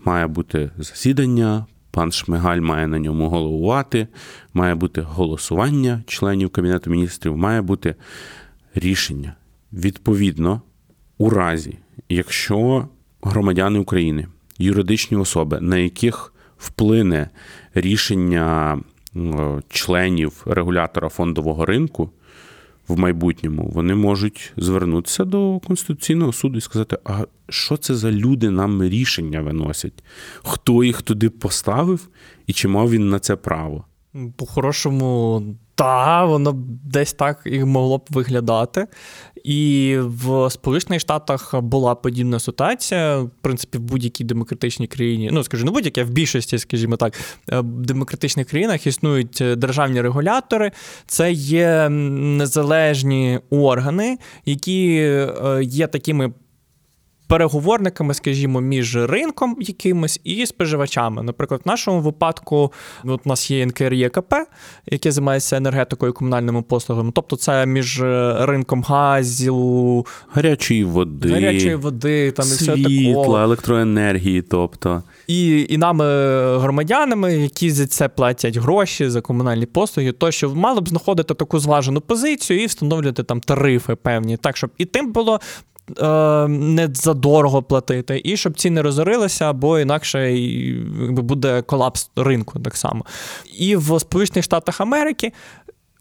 Має 0.05 0.27
бути 0.27 0.71
засідання, 0.79 1.67
пан 1.91 2.13
Шмигаль 2.13 2.61
має 2.61 2.87
на 2.87 2.99
ньому 2.99 3.29
головувати, 3.29 4.09
має 4.55 4.75
бути 4.75 5.01
голосування 5.01 6.03
членів 6.07 6.51
Кабінету 6.51 6.91
міністрів, 6.91 7.37
має 7.37 7.63
бути 7.63 7.95
рішення. 8.75 9.35
Відповідно, 9.73 10.63
у 11.19 11.31
разі, 11.31 11.79
якщо 12.09 12.89
громадяни 13.23 13.79
України 13.79 14.27
юридичні 14.63 15.17
особи, 15.17 15.61
на 15.61 15.77
яких 15.77 16.35
вплине 16.59 17.31
рішення 17.75 18.79
членів 19.69 20.43
регулятора 20.47 21.09
фондового 21.09 21.67
ринку 21.67 22.11
в 22.89 22.99
майбутньому, 22.99 23.71
вони 23.75 23.95
можуть 23.95 24.53
звернутися 24.57 25.25
до 25.25 25.61
Конституційного 25.67 26.33
суду 26.33 26.59
і 26.59 26.61
сказати, 26.61 26.99
а 27.05 27.27
що 27.49 27.77
це 27.77 27.95
за 27.95 28.13
люди 28.13 28.51
нам 28.51 28.83
рішення 28.83 29.41
виносять? 29.41 30.05
Хто 30.43 30.85
їх 30.85 31.03
туди 31.03 31.31
поставив 31.31 32.09
і 32.47 32.53
чи 32.53 32.69
мав 32.69 32.91
він 32.91 33.09
на 33.09 33.19
це 33.19 33.37
право? 33.37 33.85
По-хорошому, 34.37 35.43
та, 35.75 36.25
воно 36.25 36.53
десь 36.85 37.13
так 37.13 37.41
і 37.45 37.65
могло 37.65 37.99
б 37.99 38.07
виглядати. 38.11 38.87
І 39.45 39.97
в 40.01 40.51
Сполучених 40.51 41.01
Штатах 41.01 41.61
була 41.61 41.95
подібна 41.95 42.39
ситуація. 42.39 43.19
В 43.19 43.31
принципі, 43.41 43.79
в 43.79 43.81
будь-якій 43.81 44.25
демократичній 44.25 44.87
країні, 44.87 45.31
ну 45.33 45.45
скажу, 45.45 45.65
не 45.65 45.71
будь-яке, 45.71 46.01
а 46.03 46.05
в 46.05 46.11
більшості, 46.11 46.59
скажімо 46.59 46.97
так, 46.97 47.15
е, 47.53 47.61
в 47.61 47.65
демократичних 47.65 48.47
країнах 48.47 48.87
існують 48.87 49.43
державні 49.57 50.01
регулятори. 50.01 50.73
Це 51.07 51.33
є 51.33 51.89
незалежні 51.89 53.41
органи, 53.51 54.19
які 54.45 54.97
е, 54.97 55.61
є 55.63 55.87
такими 55.87 56.33
переговорниками, 57.33 58.15
скажімо, 58.15 58.61
між 58.61 58.97
ринком 58.97 59.57
якимось 59.61 60.21
і 60.25 60.47
споживачами. 60.47 61.23
Наприклад, 61.23 61.61
в 61.65 61.69
нашому 61.69 62.01
випадку 62.01 62.73
от 63.05 63.21
у 63.25 63.29
нас 63.29 63.51
є 63.51 63.67
НКРЄКП, 63.67 64.35
яке 64.87 65.13
займається 65.13 65.57
енергетикою 65.57 66.13
і 66.13 66.15
комунальними 66.15 66.63
послугами. 66.63 67.13
Тобто, 67.15 67.37
це 67.37 67.67
між 67.67 68.03
ринком 68.39 68.83
газу, 68.83 70.07
гарячої 70.33 70.85
води, 70.85 71.33
гарячої 71.33 71.75
води, 71.75 72.31
там 72.31 72.45
світла, 72.45 72.75
і 72.75 72.83
все 72.83 73.13
такого. 73.13 73.39
електроенергії, 73.39 74.43
тобто. 74.43 75.03
І 75.27 75.67
і 75.69 75.77
нами, 75.77 76.05
громадянами, 76.59 77.35
які 77.35 77.71
за 77.71 77.87
це 77.87 78.09
платять 78.09 78.57
гроші 78.57 79.09
за 79.09 79.21
комунальні 79.21 79.67
послуги, 79.67 80.13
то 80.13 80.31
що 80.31 80.55
мали 80.55 80.81
б 80.81 80.89
знаходити 80.89 81.35
таку 81.35 81.59
зважену 81.59 82.01
позицію 82.01 82.63
і 82.63 82.67
встановлювати 82.67 83.23
там 83.23 83.41
тарифи 83.41 83.95
певні, 83.95 84.37
так 84.37 84.57
щоб 84.57 84.71
і 84.79 84.85
тим 84.85 85.13
було 85.13 85.41
Е, 86.01 86.49
не 86.49 86.89
задорого 86.95 87.63
платити, 87.63 88.21
і 88.25 88.37
щоб 88.37 88.59
ціни 88.59 88.83
розорилися, 88.83 89.53
бо 89.53 89.79
інакше 89.79 90.33
якби, 90.33 91.23
буде 91.23 91.63
колапс 91.63 92.11
ринку 92.17 92.59
так 92.59 92.77
само. 92.77 93.05
І 93.59 93.77
в 93.77 94.01
Сполучених 94.01 94.45
Штатах 94.45 94.81
Америки 94.81 95.33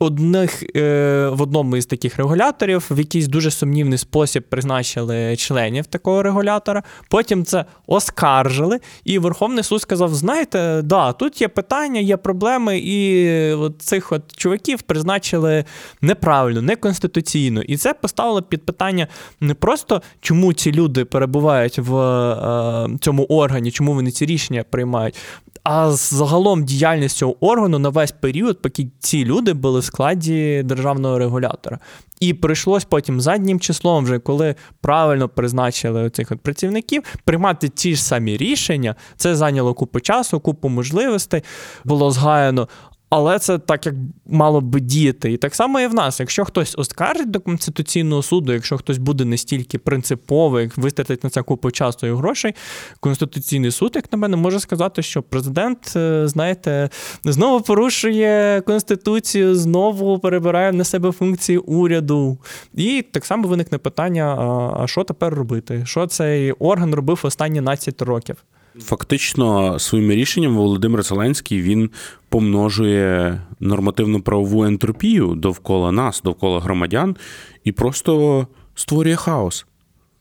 одних 0.01 0.63
е, 0.75 1.29
в 1.33 1.41
одному 1.41 1.77
із 1.77 1.85
таких 1.85 2.17
регуляторів 2.17 2.87
в 2.91 2.99
якийсь 2.99 3.27
дуже 3.27 3.51
сумнівний 3.51 3.97
спосіб 3.97 4.43
призначили 4.49 5.35
членів 5.35 5.85
такого 5.85 6.23
регулятора. 6.23 6.83
Потім 7.09 7.45
це 7.45 7.65
оскаржили, 7.87 8.79
і 9.03 9.19
Верховний 9.19 9.63
суд 9.63 9.81
сказав: 9.81 10.15
знаєте, 10.15 10.81
да, 10.83 11.13
тут 11.13 11.41
є 11.41 11.47
питання, 11.47 11.99
є 11.99 12.17
проблеми, 12.17 12.79
і 12.79 13.53
от 13.53 13.81
цих 13.81 14.11
от 14.11 14.35
чуваків 14.37 14.81
призначили 14.81 15.65
неправильно, 16.01 16.61
неконституційно. 16.61 17.61
І 17.61 17.77
це 17.77 17.93
поставило 17.93 18.41
під 18.41 18.65
питання 18.65 19.07
не 19.39 19.53
просто 19.53 20.01
чому 20.21 20.53
ці 20.53 20.71
люди 20.71 21.05
перебувають 21.05 21.79
в 21.79 21.97
е, 21.97 22.89
цьому 23.01 23.23
органі, 23.23 23.71
чому 23.71 23.93
вони 23.93 24.11
ці 24.11 24.25
рішення 24.25 24.63
приймають. 24.69 25.15
А 25.63 25.91
загалом 25.91 26.65
діяльність 26.65 27.17
цього 27.17 27.45
органу 27.45 27.79
на 27.79 27.89
весь 27.89 28.11
період, 28.11 28.61
поки 28.61 28.87
ці 28.99 29.25
люди 29.25 29.53
були 29.53 29.79
в 29.79 29.83
складі 29.83 30.63
державного 30.65 31.19
регулятора. 31.19 31.79
І 32.19 32.33
прийшлось 32.33 32.85
потім 32.85 33.21
заднім 33.21 33.59
числом, 33.59 34.03
вже 34.03 34.19
коли 34.19 34.55
правильно 34.81 35.29
призначили 35.29 36.09
цих 36.09 36.37
працівників, 36.37 37.03
приймати 37.23 37.69
ті 37.69 37.95
ж 37.95 38.03
самі 38.03 38.37
рішення. 38.37 38.95
Це 39.15 39.35
зайняло 39.35 39.73
купу 39.73 39.99
часу, 39.99 40.39
купу 40.39 40.69
можливостей. 40.69 41.43
Було 41.85 42.11
згаяно 42.11 42.67
але 43.11 43.39
це 43.39 43.57
так 43.57 43.85
як 43.85 43.95
мало 44.25 44.61
би 44.61 44.79
діяти. 44.79 45.31
І 45.31 45.37
так 45.37 45.55
само 45.55 45.79
і 45.79 45.87
в 45.87 45.93
нас. 45.93 46.19
Якщо 46.19 46.45
хтось 46.45 46.75
оскаржить 46.77 47.31
до 47.31 47.39
Конституційного 47.39 48.21
суду, 48.21 48.53
якщо 48.53 48.77
хтось 48.77 48.97
буде 48.97 49.25
настільки 49.25 49.77
принциповий, 49.77 50.63
як 50.63 50.77
вистратить 50.77 51.23
на 51.23 51.29
це 51.29 51.41
купу 51.41 51.71
часу 51.71 52.07
і 52.07 52.13
грошей, 52.13 52.55
Конституційний 52.99 53.71
суд, 53.71 53.91
як 53.95 54.11
на 54.11 54.17
мене, 54.17 54.37
може 54.37 54.59
сказати, 54.59 55.01
що 55.01 55.21
президент, 55.21 55.93
е, 55.95 56.27
знаєте, 56.27 56.89
знову 57.23 57.61
порушує 57.61 58.61
Конституцію, 58.61 59.55
знову 59.55 60.19
перебирає 60.19 60.71
на 60.71 60.83
себе 60.83 61.11
функції 61.11 61.57
уряду. 61.57 62.37
І 62.73 63.05
так 63.11 63.25
само 63.25 63.47
виникне 63.47 63.77
питання: 63.77 64.35
а 64.79 64.87
що 64.87 65.03
тепер 65.03 65.33
робити? 65.33 65.83
Що 65.85 66.07
цей 66.07 66.51
орган 66.51 66.95
робив 66.95 67.19
останні 67.23 67.61
12 67.61 68.01
років? 68.01 68.35
Фактично, 68.79 69.79
своїм 69.79 70.11
рішенням 70.11 70.55
Володимир 70.55 71.03
Зеленський 71.03 71.61
він 71.61 71.89
помножує 72.29 73.41
нормативну 73.59 74.21
правову 74.21 74.65
ентропію 74.65 75.35
довкола 75.35 75.91
нас, 75.91 76.21
довкола 76.21 76.59
громадян, 76.59 77.15
і 77.63 77.71
просто 77.71 78.47
створює 78.75 79.15
хаос. 79.15 79.65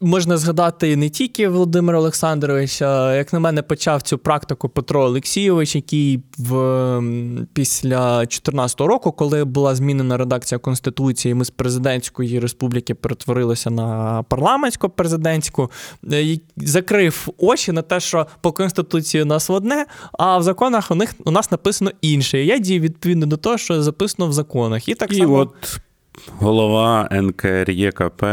Можна 0.03 0.37
згадати 0.37 0.97
не 0.97 1.09
тільки 1.09 1.49
Володимир 1.49 1.97
Олександрович, 1.97 2.83
а 2.83 3.15
як 3.15 3.33
на 3.33 3.41
мене, 3.41 3.63
почав 3.63 4.03
цю 4.03 4.19
практику 4.19 4.69
Петро 4.69 5.03
Олексійович, 5.03 5.75
який 5.75 6.23
в 6.39 7.03
після 7.53 8.19
2014 8.19 8.81
року, 8.81 9.13
коли 9.13 9.45
була 9.45 9.75
змінена 9.75 10.17
редакція 10.17 10.59
Конституції, 10.59 11.35
ми 11.35 11.45
з 11.45 11.51
президентської 11.51 12.41
республіки 12.41 12.95
перетворилися 12.95 13.71
на 13.71 14.23
парламентсько-президентську, 14.31 15.71
е, 16.13 16.39
закрив 16.57 17.29
очі 17.39 17.73
на 17.73 17.83
те, 17.83 18.01
що 18.01 18.27
по 18.41 18.53
конституції 18.53 19.23
у 19.23 19.27
нас 19.27 19.51
одне, 19.51 19.87
а 20.13 20.39
в 20.39 20.43
законах 20.43 20.91
у 20.91 20.95
них 20.95 21.15
у 21.25 21.31
нас 21.31 21.51
написано 21.51 21.91
інше. 22.03 22.45
Я 22.45 22.59
дію 22.59 22.81
відповідно 22.81 23.27
до 23.27 23.37
того, 23.37 23.59
що 23.59 23.83
записано 23.83 24.29
в 24.29 24.33
законах. 24.33 24.89
І 24.89 24.95
так 24.95 25.13
і 25.13 25.17
само. 25.17 25.35
От 25.35 25.81
голова 26.39 27.09
НКРЄКП 27.13 28.25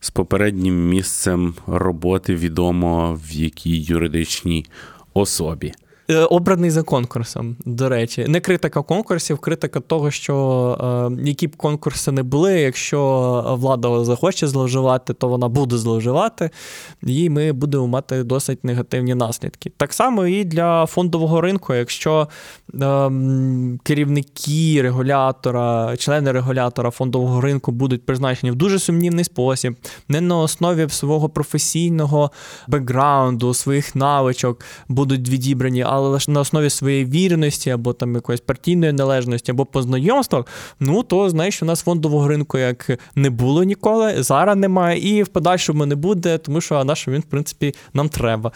з 0.00 0.10
попереднім 0.10 0.88
місцем 0.88 1.54
роботи 1.66 2.34
відомо 2.34 3.20
в 3.24 3.32
якій 3.32 3.82
юридичній 3.82 4.66
особі. 5.14 5.72
Е, 6.12 6.24
обраний 6.24 6.70
за 6.70 6.82
конкурсом, 6.82 7.56
до 7.64 7.88
речі, 7.88 8.24
не 8.28 8.40
критика 8.40 8.82
конкурсів, 8.82 9.38
критика 9.38 9.80
того, 9.80 10.10
що 10.10 11.10
е, 11.20 11.22
які 11.24 11.46
б 11.46 11.56
конкурси 11.56 12.12
не 12.12 12.22
були, 12.22 12.60
якщо 12.60 13.56
влада 13.58 14.04
захоче 14.04 14.48
зловживати, 14.48 15.14
то 15.14 15.28
вона 15.28 15.48
буде 15.48 15.76
зловживати, 15.76 16.50
і 17.02 17.30
ми 17.30 17.52
будемо 17.52 17.86
мати 17.86 18.24
досить 18.24 18.64
негативні 18.64 19.14
наслідки. 19.14 19.72
Так 19.76 19.92
само 19.92 20.26
і 20.26 20.44
для 20.44 20.86
фондового 20.86 21.40
ринку, 21.40 21.74
якщо 21.74 22.28
е, 22.74 23.10
керівники 23.82 24.82
регулятора, 24.82 25.96
члени 25.96 26.32
регулятора 26.32 26.90
фондового 26.90 27.40
ринку 27.40 27.72
будуть 27.72 28.06
призначені 28.06 28.50
в 28.50 28.54
дуже 28.54 28.78
сумнівний 28.78 29.24
спосіб, 29.24 29.76
не 30.08 30.20
на 30.20 30.38
основі 30.38 30.88
свого 30.88 31.28
професійного 31.28 32.30
бекграунду, 32.68 33.54
своїх 33.54 33.96
навичок 33.96 34.64
будуть 34.88 35.28
відібрані 35.28 35.82
але 35.92 36.01
лише 36.08 36.30
на 36.30 36.40
основі 36.40 36.70
своєї 36.70 37.04
вірності 37.04 37.70
або 37.70 37.92
там 37.92 38.14
якоїсь 38.14 38.40
партійної 38.40 38.92
належності, 38.92 39.50
або 39.50 39.64
по 39.64 39.82
знайомствах, 39.82 40.46
ну 40.80 41.02
то 41.02 41.30
знаєш, 41.30 41.62
у 41.62 41.66
нас 41.66 41.82
фондового 41.82 42.28
ринку 42.28 42.58
як 42.58 42.98
не 43.14 43.30
було 43.30 43.64
ніколи, 43.64 44.22
зараз 44.22 44.56
немає, 44.56 44.98
і 44.98 45.22
в 45.22 45.28
подальшому 45.28 45.86
не 45.86 45.94
буде, 45.94 46.38
тому 46.38 46.60
що 46.60 46.84
наш 46.84 47.08
він, 47.08 47.20
в 47.20 47.24
принципі, 47.24 47.74
нам 47.94 48.08
треба. 48.08 48.52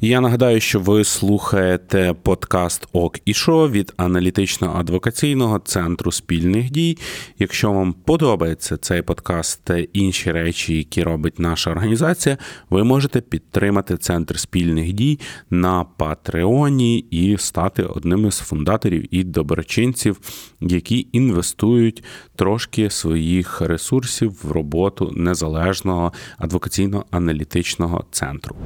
Я 0.00 0.20
нагадаю, 0.20 0.60
що 0.60 0.80
ви 0.80 1.04
слухаєте 1.04 2.14
подкаст 2.22 2.86
ОК 2.92 3.18
і 3.24 3.34
Шо 3.34 3.68
від 3.68 3.94
аналітично-адвокаційного 3.96 5.60
центру 5.64 6.12
спільних 6.12 6.70
дій. 6.70 6.98
Якщо 7.38 7.72
вам 7.72 7.92
подобається 7.92 8.76
цей 8.76 9.02
подкаст 9.02 9.60
та 9.64 9.78
інші 9.78 10.32
речі, 10.32 10.76
які 10.76 11.02
робить 11.02 11.38
наша 11.38 11.70
організація, 11.70 12.38
ви 12.70 12.84
можете 12.84 13.20
підтримати 13.20 13.96
центр 13.96 14.38
спільних 14.38 14.92
дій 14.92 15.18
на 15.50 15.84
Патреоні 15.84 16.98
і 16.98 17.36
стати 17.38 17.82
одним 17.82 18.26
із 18.26 18.38
фундаторів 18.38 19.14
і 19.14 19.24
доброчинців, 19.24 20.20
які 20.60 21.08
інвестують 21.12 22.04
трошки 22.36 22.90
своїх 22.90 23.60
ресурсів 23.60 24.40
в 24.42 24.52
роботу 24.52 25.12
незалежного 25.16 26.12
адвокаційно-аналітичного 26.38 28.04
центру. 28.10 28.56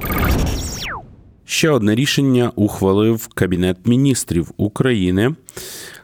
Ще 1.51 1.69
одне 1.69 1.95
рішення 1.95 2.51
ухвалив 2.55 3.27
Кабінет 3.27 3.77
міністрів 3.85 4.51
України. 4.57 5.35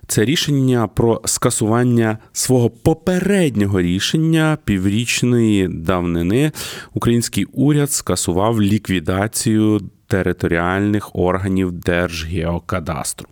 Це 0.08 0.26
рішення 0.26 0.88
про 0.88 1.22
скасування 1.26 2.18
свого 2.34 2.70
попереднього 2.70 3.82
рішення 3.82 4.58
піврічної 4.64 5.68
давнини. 5.68 6.52
Український 6.94 7.46
уряд 7.46 7.92
скасував 7.92 8.62
ліквідацію 8.62 9.82
територіальних 10.08 11.16
органів 11.16 11.72
Держгеокадастру. 11.72 13.28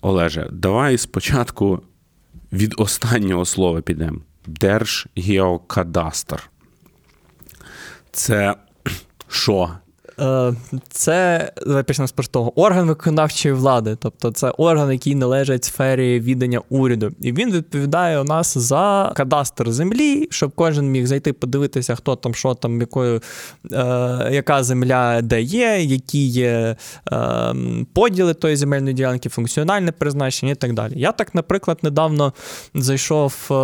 Олеже, 0.00 0.48
давай 0.52 0.98
спочатку 0.98 1.80
від 2.52 2.74
останнього 2.76 3.44
слова 3.44 3.80
підемо. 3.80 4.18
Держгеокадастр. 4.46 6.50
Це 8.12 8.54
що? 9.28 9.70
Е, 10.20 10.54
це 10.88 11.52
почнемо 11.86 12.08
з 12.08 12.12
простого. 12.12 12.60
Орган 12.60 12.86
виконавчої 12.88 13.54
влади, 13.54 13.96
тобто 14.00 14.30
це 14.30 14.50
орган, 14.50 14.92
який 14.92 15.14
належить 15.14 15.64
сфері 15.64 16.20
віддання 16.20 16.60
уряду, 16.68 17.12
і 17.20 17.32
він 17.32 17.52
відповідає 17.52 18.20
у 18.20 18.24
нас 18.24 18.58
за 18.58 19.12
кадастр 19.16 19.72
землі, 19.72 20.28
щоб 20.30 20.52
кожен 20.54 20.90
міг 20.90 21.06
зайти 21.06 21.32
подивитися, 21.32 21.94
хто 21.94 22.16
там, 22.16 22.34
що 22.34 22.54
там, 22.54 22.80
якою, 22.80 23.22
е, 23.72 24.28
яка 24.32 24.62
земля 24.62 25.22
де 25.22 25.42
є, 25.42 25.80
які 25.82 26.26
є 26.26 26.76
е, 27.12 27.54
поділи 27.92 28.34
тої 28.34 28.56
земельної 28.56 28.94
ділянки, 28.94 29.28
функціональне 29.28 29.92
призначення 29.92 30.52
і 30.52 30.54
так 30.54 30.72
далі. 30.72 30.92
Я 30.96 31.12
так, 31.12 31.34
наприклад, 31.34 31.78
недавно 31.82 32.32
зайшов 32.74 33.48
е, 33.50 33.54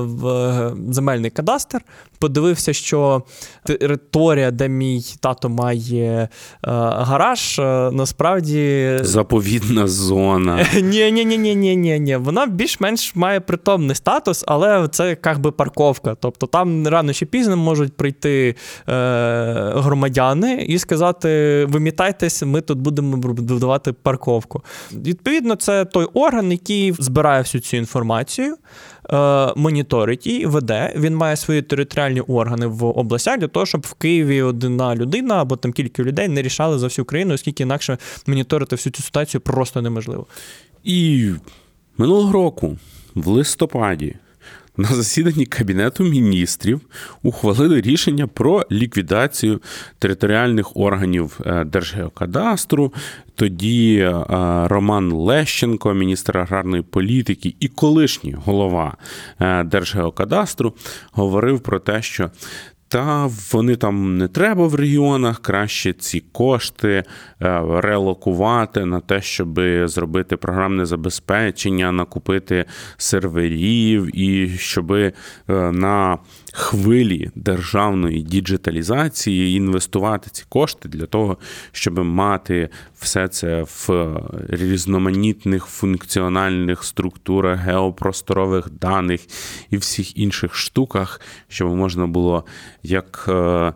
в 0.00 0.74
земельний 0.90 1.30
кадастр, 1.30 1.80
подивився, 2.18 2.72
що 2.72 3.22
територія, 3.64 4.50
де 4.50 4.68
мій 4.68 5.04
тато 5.20 5.48
має 5.48 5.75
е, 5.84 6.28
гараж, 6.62 7.58
е, 7.58 7.90
насправді. 7.92 8.90
Заповідна 9.00 9.86
зона. 9.86 10.66
Ні, 10.74 11.12
ні, 11.12 11.24
ні, 11.24 11.38
ні, 11.38 11.54
ні, 11.54 11.76
ні, 11.76 12.00
ні. 12.00 12.16
Вона 12.16 12.46
більш-менш 12.46 13.16
має 13.16 13.40
притомний 13.40 13.96
статус, 13.96 14.44
але 14.46 14.88
це 14.88 15.16
як 15.24 15.38
би 15.38 15.52
парковка. 15.52 16.16
Тобто 16.20 16.46
там 16.46 16.88
рано 16.88 17.12
чи 17.12 17.26
пізно 17.26 17.56
можуть 17.56 17.96
прийти 17.96 18.54
е, 18.88 18.92
громадяни 19.74 20.64
і 20.68 20.78
сказати: 20.78 21.28
вимітайтесь, 21.68 22.42
ми 22.42 22.60
тут 22.60 22.78
будемо 22.78 23.16
будувати 23.16 23.92
парковку. 23.92 24.62
Відповідно, 24.92 25.54
це 25.54 25.84
той 25.84 26.06
орган, 26.14 26.52
який 26.52 26.92
збирає 26.98 27.42
всю 27.42 27.62
цю 27.62 27.76
інформацію. 27.76 28.56
Е, 29.12 29.52
моніторить 29.56 30.26
і 30.26 30.46
веде. 30.46 30.92
Він 30.96 31.16
має 31.16 31.36
свої 31.36 31.62
територіальні 31.62 32.20
органи 32.20 32.66
в 32.66 32.84
областях 32.84 33.38
для 33.38 33.48
того, 33.48 33.66
щоб 33.66 33.80
в 33.80 33.94
Києві 33.94 34.42
одна 34.42 34.94
людина 34.94 35.40
або 35.42 35.56
там 35.56 35.72
кілька 35.72 36.02
людей 36.02 36.28
не 36.28 36.42
рішали 36.42 36.78
за 36.78 36.86
всю 36.86 37.04
країну, 37.04 37.34
оскільки 37.34 37.62
інакше 37.62 37.98
моніторити 38.26 38.76
всю 38.76 38.92
цю 38.92 39.02
ситуацію 39.02 39.40
просто 39.40 39.82
неможливо. 39.82 40.26
І 40.84 41.30
минулого 41.98 42.32
року, 42.32 42.78
в 43.14 43.28
листопаді, 43.28 44.14
на 44.76 44.88
засіданні 44.88 45.46
Кабінету 45.46 46.04
міністрів 46.04 46.80
ухвалили 47.22 47.80
рішення 47.80 48.26
про 48.26 48.66
ліквідацію 48.72 49.60
територіальних 49.98 50.76
органів 50.76 51.40
е, 51.46 51.64
Держгеокадастру. 51.64 52.92
Тоді 53.34 53.98
е, 53.98 54.24
Роман 54.68 55.12
Лещенко, 55.12 55.94
міністр 55.94 56.38
аграрної 56.38 56.82
політики 56.82 57.54
і 57.60 57.68
колишній 57.68 58.36
голова 58.44 58.96
е, 59.40 59.64
Держгеокадастру, 59.64 60.74
говорив 61.12 61.60
про 61.60 61.78
те, 61.78 62.02
що 62.02 62.30
та 62.88 63.30
вони 63.52 63.76
там 63.76 64.18
не 64.18 64.28
треба 64.28 64.66
в 64.66 64.74
регіонах, 64.74 65.38
краще 65.38 65.92
ці 65.92 66.20
кошти 66.20 66.90
е, 66.90 67.04
релокувати 67.68 68.84
на 68.84 69.00
те, 69.00 69.22
щоб 69.22 69.60
зробити 69.84 70.36
програмне 70.36 70.86
забезпечення, 70.86 71.92
накупити 71.92 72.64
серверів, 72.96 74.18
і 74.18 74.48
щоб 74.48 74.92
е, 74.92 75.12
на 75.48 76.18
хвилі 76.56 77.30
державної 77.34 78.22
діджиталізації 78.22 79.56
інвестувати 79.56 80.30
ці 80.30 80.44
кошти 80.48 80.88
для 80.88 81.06
того, 81.06 81.36
щоб 81.72 81.98
мати 81.98 82.68
все 82.98 83.28
це 83.28 83.62
в 83.62 84.14
різноманітних 84.48 85.64
функціональних 85.64 86.84
структурах, 86.84 87.60
геопросторових 87.60 88.70
даних 88.70 89.20
і 89.70 89.76
всіх 89.76 90.18
інших 90.18 90.54
штуках, 90.54 91.20
щоб 91.48 91.76
можна 91.76 92.06
було 92.06 92.44
як 92.82 93.24
е, 93.28 93.72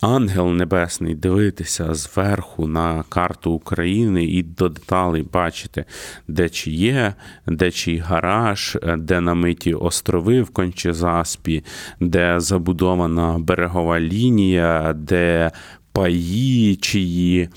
ангел 0.00 0.48
небесний 0.48 1.14
дивитися 1.14 1.94
зверху 1.94 2.66
на 2.66 3.04
карту 3.08 3.52
України 3.52 4.24
і 4.24 4.42
до 4.42 4.68
деталей 4.68 5.22
бачити, 5.22 5.84
де 6.28 6.48
чи 6.48 6.70
є, 6.70 7.14
де 7.46 7.70
чий 7.70 7.98
гараж, 7.98 8.78
де 8.98 9.20
намиті 9.20 9.74
острови 9.74 10.42
в 10.42 10.50
Кончезаспі, 10.50 11.64
де 12.00 12.40
забудована 12.40 13.38
берегова 13.38 14.00
лінія, 14.00 14.92
де 14.92 15.50
паї 15.92 16.76
чиї. 16.76 17.48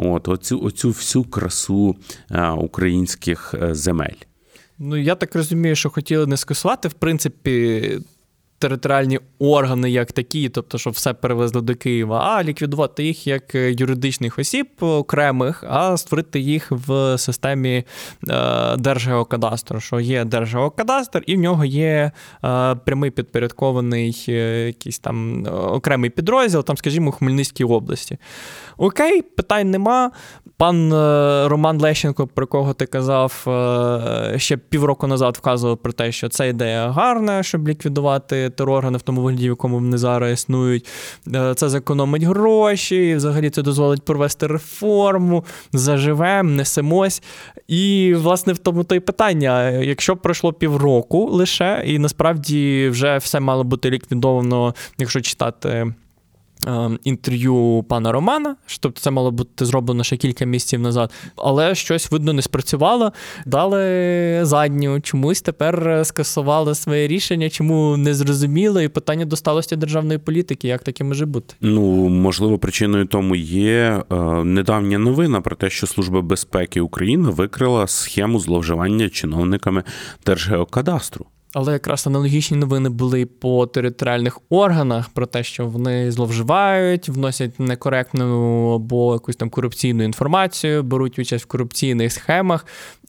От, 0.00 0.28
оцю, 0.28 0.60
оцю 0.62 0.88
всю 0.88 1.24
красу 1.24 1.96
а, 2.30 2.54
українських 2.54 3.54
е, 3.62 3.74
земель. 3.74 4.16
Ну, 4.78 4.96
я 4.96 5.14
так 5.14 5.34
розумію, 5.34 5.76
що 5.76 5.90
хотіли 5.90 6.26
не 6.26 6.36
скасувати, 6.36 6.88
в 6.88 6.92
принципі, 6.92 7.98
територіальні 8.58 9.20
органи 9.38 9.90
як 9.90 10.12
такі, 10.12 10.48
тобто, 10.48 10.78
щоб 10.78 10.92
все 10.92 11.14
перевезли 11.14 11.60
до 11.60 11.74
Києва, 11.74 12.20
а 12.20 12.42
ліквідувати 12.42 13.04
їх 13.04 13.26
як 13.26 13.54
юридичних 13.54 14.38
осіб 14.38 14.68
окремих, 14.80 15.64
а 15.68 15.96
створити 15.96 16.40
їх 16.40 16.70
в 16.70 17.18
системі 17.18 17.84
е, 18.28 18.76
Держгеокадастру, 18.76 19.80
що 19.80 20.00
є 20.00 20.24
Держгеокадастр, 20.24 21.22
і 21.26 21.36
в 21.36 21.38
нього 21.38 21.64
є 21.64 22.10
е, 22.44 22.74
прямий 22.74 23.10
підпорядкований 23.10 24.24
е, 24.28 24.66
якийсь 24.66 24.98
там 24.98 25.46
окремий 25.52 26.10
підрозділ, 26.10 26.64
там, 26.64 26.76
скажімо, 26.76 27.08
у 27.08 27.12
Хмельницькій 27.12 27.64
області. 27.64 28.18
Окей, 28.76 29.22
питань 29.22 29.70
нема. 29.70 30.10
Пан 30.56 30.92
Роман 31.48 31.80
Лещенко, 31.80 32.26
про 32.26 32.46
кого 32.46 32.74
ти 32.74 32.86
казав, 32.86 33.46
ще 34.36 34.56
півроку 34.56 35.06
назад 35.06 35.36
вказував 35.36 35.76
про 35.76 35.92
те, 35.92 36.12
що 36.12 36.28
це 36.28 36.48
ідея 36.48 36.90
гарна, 36.90 37.42
щоб 37.42 37.68
ліквідувати 37.68 38.47
тероргани 38.50 38.98
в 38.98 39.02
тому 39.02 39.22
вигляді, 39.22 39.44
в 39.44 39.48
якому 39.48 39.74
вони 39.74 39.98
зараз 39.98 40.32
існують. 40.32 40.86
Е, 41.34 41.54
це 41.54 41.68
зекономить 41.68 42.22
гроші, 42.22 43.14
взагалі 43.14 43.50
це 43.50 43.62
дозволить 43.62 44.02
провести 44.02 44.46
реформу, 44.46 45.44
заживемо, 45.72 46.50
несемось. 46.50 47.22
І, 47.68 48.14
власне, 48.16 48.52
в 48.52 48.58
тому 48.58 48.84
то 48.84 48.94
й 48.94 49.00
питання: 49.00 49.70
якщо 49.70 50.16
пройшло 50.16 50.52
півроку 50.52 51.24
лише, 51.26 51.82
і 51.86 51.98
насправді 51.98 52.88
вже 52.88 53.18
все 53.18 53.40
мало 53.40 53.64
бути 53.64 53.90
ліквідовано, 53.90 54.74
якщо 54.98 55.20
читати. 55.20 55.92
Ем, 56.66 56.98
інтерв'ю 57.04 57.84
пана 57.88 58.12
Романа, 58.12 58.56
тобто 58.80 59.00
це 59.00 59.10
мало 59.10 59.30
бути 59.30 59.64
зроблено 59.64 60.04
ще 60.04 60.16
кілька 60.16 60.44
місяців 60.44 60.80
назад, 60.80 61.12
але 61.36 61.74
щось 61.74 62.10
видно 62.10 62.32
не 62.32 62.42
спрацювало. 62.42 63.12
Дали 63.46 64.40
задню, 64.42 65.00
чомусь 65.00 65.42
тепер 65.42 66.00
скасували 66.04 66.74
своє 66.74 67.08
рішення, 67.08 67.50
чому 67.50 67.96
не 67.96 68.14
зрозуміло, 68.14 68.80
і 68.80 68.88
питання 68.88 69.24
досталості 69.24 69.76
державної 69.76 70.18
політики, 70.18 70.68
як 70.68 70.82
таке 70.82 71.04
може 71.04 71.26
бути? 71.26 71.54
Ну 71.60 72.08
можливо, 72.08 72.58
причиною 72.58 73.06
тому 73.06 73.36
є 73.36 74.02
е, 74.10 74.14
недавня 74.44 74.98
новина 74.98 75.40
про 75.40 75.56
те, 75.56 75.70
що 75.70 75.86
Служба 75.86 76.22
безпеки 76.22 76.80
України 76.80 77.30
викрила 77.30 77.86
схему 77.86 78.40
зловживання 78.40 79.08
чиновниками 79.08 79.82
Держгеокадастру. 80.26 81.26
Але 81.54 81.72
якраз 81.72 82.06
аналогічні 82.06 82.56
новини 82.56 82.88
були 82.88 83.26
по 83.26 83.66
територіальних 83.66 84.40
органах 84.48 85.08
про 85.08 85.26
те, 85.26 85.42
що 85.42 85.66
вони 85.66 86.12
зловживають, 86.12 87.08
вносять 87.08 87.60
некоректну 87.60 88.74
або 88.74 89.12
якусь 89.12 89.36
там 89.36 89.50
корупційну 89.50 90.04
інформацію, 90.04 90.82
беруть 90.82 91.18
участь 91.18 91.44
в 91.44 91.48
корупційних 91.48 92.12
схемах. 92.12 92.66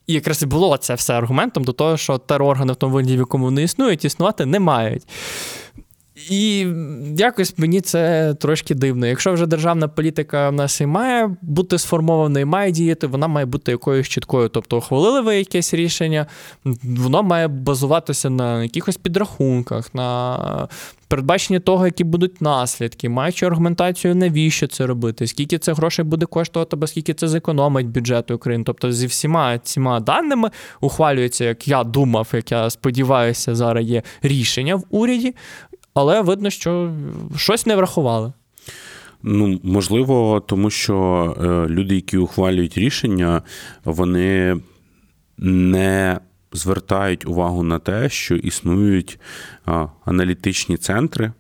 І 0.08 0.14
якраз 0.14 0.44
і 0.44 0.46
було 0.46 0.78
це 0.78 0.94
все 0.94 1.14
аргументом 1.14 1.64
до 1.64 1.74
того, 1.74 1.98
що 1.98 2.18
тероргани 2.18 2.74
в 2.74 2.76
тому 2.76 2.94
вигляді, 2.94 3.16
в 3.16 3.20
якому 3.20 3.46
вони 3.46 3.64
існують, 3.64 4.06
існувати 4.06 4.46
не 4.46 4.60
мають. 4.60 5.04
І 6.30 6.68
якось 7.18 7.58
мені 7.58 7.82
це 7.82 8.34
трошки 8.34 8.76
дивно. 8.76 9.08
Якщо 9.08 9.34
вже 9.34 9.46
державна 9.46 9.88
політика 9.88 10.50
в 10.50 10.54
нас 10.54 10.82
і 10.82 10.86
має 10.86 11.36
бути 11.42 11.78
сформована 11.78 12.40
і 12.40 12.46
має 12.46 12.72
діяти, 12.72 13.08
вона 13.08 13.28
має 13.28 13.46
бути 13.46 13.72
якоюсь 13.72 14.08
чіткою. 14.08 14.50
Тобто, 14.50 14.78
ухвалили 14.78 15.22
ви 15.22 15.38
якесь 15.38 15.74
рішення, 15.74 16.26
воно 16.84 17.24
має 17.24 17.48
базуватися 17.48 18.30
на 18.30 18.64
якихось 18.64 18.98
підрахунках, 18.98 19.96
на 19.96 20.68
передбаченні 21.10 21.60
того, 21.60 21.86
які 21.86 22.04
будуть 22.04 22.42
наслідки, 22.42 23.10
маючи 23.10 23.46
аргументацію, 23.46 24.16
навіщо 24.16 24.68
це 24.68 24.86
робити, 24.86 25.28
скільки 25.28 25.58
це 25.58 25.74
грошей 25.74 26.06
буде 26.06 26.26
коштувати, 26.26 26.76
або 26.76 26.88
скільки 26.88 27.14
це 27.14 27.28
зекономить 27.28 27.88
бюджет 27.88 28.32
України. 28.32 28.64
Тобто 28.64 28.92
зі 28.92 29.08
всіма 29.08 29.60
цими 29.60 30.00
даними 30.00 30.50
ухвалюється, 30.82 31.46
як 31.46 31.68
я 31.68 31.84
думав, 31.84 32.28
як 32.34 32.52
я 32.52 32.70
сподіваюся, 32.70 33.56
зараз 33.56 33.86
є 33.86 34.04
рішення 34.22 34.76
в 34.76 34.84
уряді 34.90 35.36
але 36.00 36.22
видно, 36.22 36.50
що 36.50 36.94
щось 37.36 37.66
не 37.66 37.76
врахували. 37.76 38.34
Ну, 39.24 39.60
можливо, 39.64 40.44
тому 40.48 40.70
що 40.70 40.98
е, 41.42 41.74
люди, 41.74 41.96
які 41.96 42.18
ухвалюють 42.18 42.78
рішення, 42.78 43.42
вони 43.86 44.60
не 45.38 46.20
звертають 46.54 47.26
увагу 47.26 47.64
на 47.64 47.80
те, 47.80 48.10
що 48.10 48.36
існують 48.36 49.20
аналітичні 50.06 50.78
центри, 50.78 51.32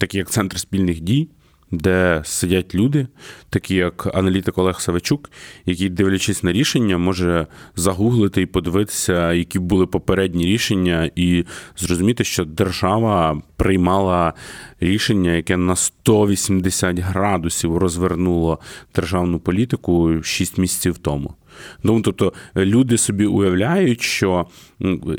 такі 0.00 0.18
як 0.18 0.30
центр 0.30 0.58
спільних 0.58 1.00
дій, 1.00 1.28
де 1.70 2.22
сидять 2.24 2.74
люди, 2.74 3.06
такі 3.50 3.74
як 3.74 4.14
аналітик 4.14 4.58
Олег 4.58 4.80
Савичук, 4.80 5.30
який, 5.66 5.88
дивлячись 5.88 6.42
на 6.42 6.52
рішення, 6.52 6.98
може 6.98 7.46
загуглити 7.76 8.42
і 8.42 8.46
подивитися, 8.46 9.32
які 9.32 9.58
були 9.58 9.86
попередні 9.86 10.46
рішення, 10.46 11.10
і 11.16 11.44
зрозуміти, 11.76 12.24
що 12.24 12.44
держава 12.44 13.42
приймала 13.56 14.32
рішення, 14.80 15.32
яке 15.32 15.56
на 15.56 15.76
180 15.76 16.98
градусів 16.98 17.76
розвернуло 17.76 18.58
державну 18.94 19.38
політику 19.38 20.22
6 20.22 20.58
місяців 20.58 20.98
тому. 20.98 21.34
Ну, 21.82 22.00
тобто 22.00 22.32
люди 22.56 22.98
собі 22.98 23.26
уявляють, 23.26 24.02
що 24.02 24.46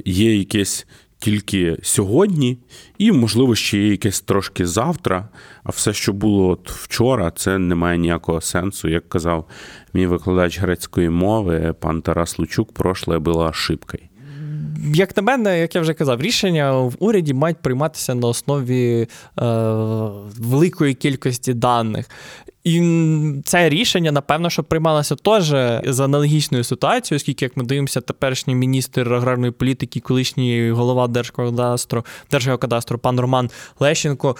є 0.05 0.37
якесь 0.37 0.87
тільки 1.19 1.77
сьогодні, 1.81 2.57
і, 2.97 3.11
можливо, 3.11 3.55
ще 3.55 3.77
є 3.77 3.87
якесь 3.87 4.21
трошки 4.21 4.67
завтра. 4.67 5.29
А 5.63 5.69
все, 5.69 5.93
що 5.93 6.13
було 6.13 6.47
от 6.47 6.71
вчора, 6.71 7.31
це 7.31 7.57
не 7.57 7.75
має 7.75 7.97
ніякого 7.97 8.41
сенсу. 8.41 8.87
Як 8.87 9.09
казав 9.09 9.47
мій 9.93 10.07
викладач 10.07 10.59
грецької 10.59 11.09
мови, 11.09 11.75
пан 11.79 12.01
Тарас 12.01 12.39
Лучук, 12.39 12.73
прошле 12.73 13.19
було 13.19 13.45
ошибкою. 13.45 14.06
Як 14.93 15.17
на 15.17 15.23
мене, 15.23 15.59
як 15.59 15.75
я 15.75 15.81
вже 15.81 15.93
казав, 15.93 16.21
рішення 16.21 16.71
в 16.71 16.95
уряді 16.99 17.33
мають 17.33 17.57
прийматися 17.57 18.15
на 18.15 18.27
основі 18.27 19.01
е, 19.01 19.07
великої 20.39 20.93
кількості 20.93 21.53
даних. 21.53 22.09
І 22.67 22.81
це 23.45 23.69
рішення, 23.69 24.11
напевно, 24.11 24.49
що 24.49 24.63
приймалося 24.63 25.15
теж 25.15 25.45
з 25.93 25.99
аналогічною 25.99 26.63
ситуацією, 26.63 27.17
оскільки, 27.17 27.45
як 27.45 27.57
ми 27.57 27.63
дивимося, 27.63 28.01
теперішній 28.01 28.55
міністр 28.55 29.13
аграрної 29.13 29.51
політики, 29.51 29.99
колишній 29.99 30.71
голова 30.71 31.07
Держкадастру, 31.07 32.05
Держгеокадастру, 32.31 32.97
пан 32.97 33.19
Роман 33.19 33.49
Лещенко, 33.79 34.35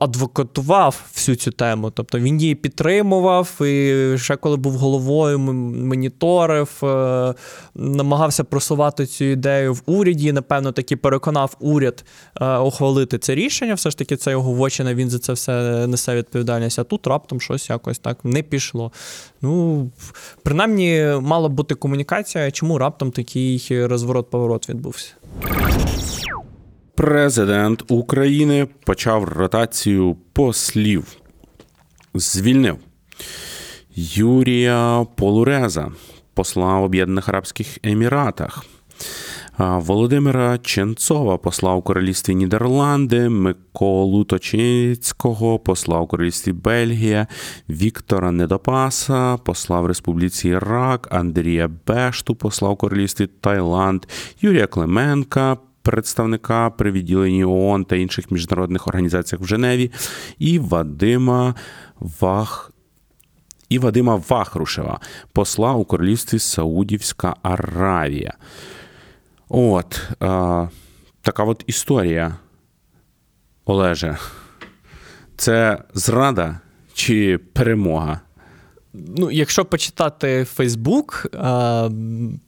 адвокатував 0.00 1.04
всю 1.14 1.36
цю 1.36 1.50
тему. 1.50 1.90
Тобто 1.90 2.18
він 2.18 2.40
її 2.40 2.54
підтримував, 2.54 3.62
і 3.62 4.14
ще 4.18 4.36
коли 4.36 4.56
був 4.56 4.72
головою, 4.72 5.38
моніторив, 5.38 6.70
е, 6.82 7.34
намагався 7.74 8.44
просувати 8.44 9.06
цю 9.06 9.24
ідею 9.24 9.74
в 9.74 9.82
уряді. 9.86 10.32
Напевно, 10.32 10.72
таки 10.72 10.96
переконав 10.96 11.56
уряд 11.60 12.04
е, 12.40 12.58
ухвалити 12.58 13.18
це 13.18 13.34
рішення. 13.34 13.74
Все 13.74 13.90
ж 13.90 13.98
таки, 13.98 14.16
це 14.16 14.30
його 14.30 14.52
вочина, 14.52 14.94
він 14.94 15.10
за 15.10 15.18
це 15.18 15.32
все 15.32 15.86
несе 15.86 16.14
відповідальність. 16.14 16.78
А 16.78 16.84
тут 16.84 17.06
раптом 17.06 17.40
щось 17.40 17.70
якось 17.70 17.98
так 17.98 18.24
не 18.24 18.42
пішло. 18.42 18.92
Ну, 19.42 19.90
принаймні, 20.42 21.06
мала 21.20 21.48
бути 21.48 21.74
комунікація, 21.74 22.50
чому 22.50 22.78
раптом 22.78 23.10
такий 23.10 23.86
розворот-поворот 23.86 24.68
відбувся. 24.68 25.14
Президент 26.96 27.90
України 27.90 28.68
почав 28.86 29.24
ротацію 29.24 30.16
послів. 30.32 31.06
Звільнив 32.14 32.76
Юрія 33.94 35.06
Полуреза, 35.16 35.92
посла 36.34 36.78
в 36.78 36.82
Об'єднаних 36.82 37.28
Арабських 37.28 37.78
Еміратах. 37.82 38.64
Володимира 39.58 40.58
Ченцова 40.58 41.38
посла 41.38 41.74
у 41.74 41.82
королівстві 41.82 42.34
Нідерланди, 42.34 43.28
Миколу 43.28 44.24
Точицького 44.24 45.58
посла 45.58 46.00
у 46.00 46.06
королівстві 46.06 46.52
Бельгія, 46.52 47.26
Віктора 47.68 48.30
Недопаса, 48.30 49.36
посла 49.36 49.80
в 49.80 49.86
Республіці 49.86 50.48
Ірак, 50.48 51.08
Андрія 51.10 51.70
Бешту, 51.86 52.34
посла 52.34 52.70
у 52.70 52.76
королівстві 52.76 53.26
Таїланд, 53.26 54.06
Юрія 54.40 54.66
Клименка. 54.66 55.56
Представника 55.84 56.70
при 56.70 56.90
відділенні 56.90 57.44
ООН 57.44 57.84
та 57.84 57.96
інших 57.96 58.30
міжнародних 58.30 58.88
організаціях 58.88 59.42
в 59.42 59.46
Женеві, 59.46 59.92
і 60.38 60.58
Вадима 60.58 61.54
Вах. 62.20 62.70
І 63.68 63.78
Вадима 63.78 64.22
Вахрушева, 64.28 65.00
посла 65.32 65.72
у 65.72 65.84
королівстві 65.84 66.38
Саудівська 66.38 67.36
Аравія. 67.42 68.34
От 69.48 70.08
а, 70.20 70.68
така 71.22 71.44
от 71.44 71.64
історія, 71.66 72.36
Олеже. 73.64 74.18
Це 75.36 75.84
зрада 75.94 76.60
чи 76.94 77.38
перемога? 77.38 78.20
Ну, 78.94 79.30
якщо 79.30 79.64
почитати 79.64 80.46
Фейсбук, 80.54 81.26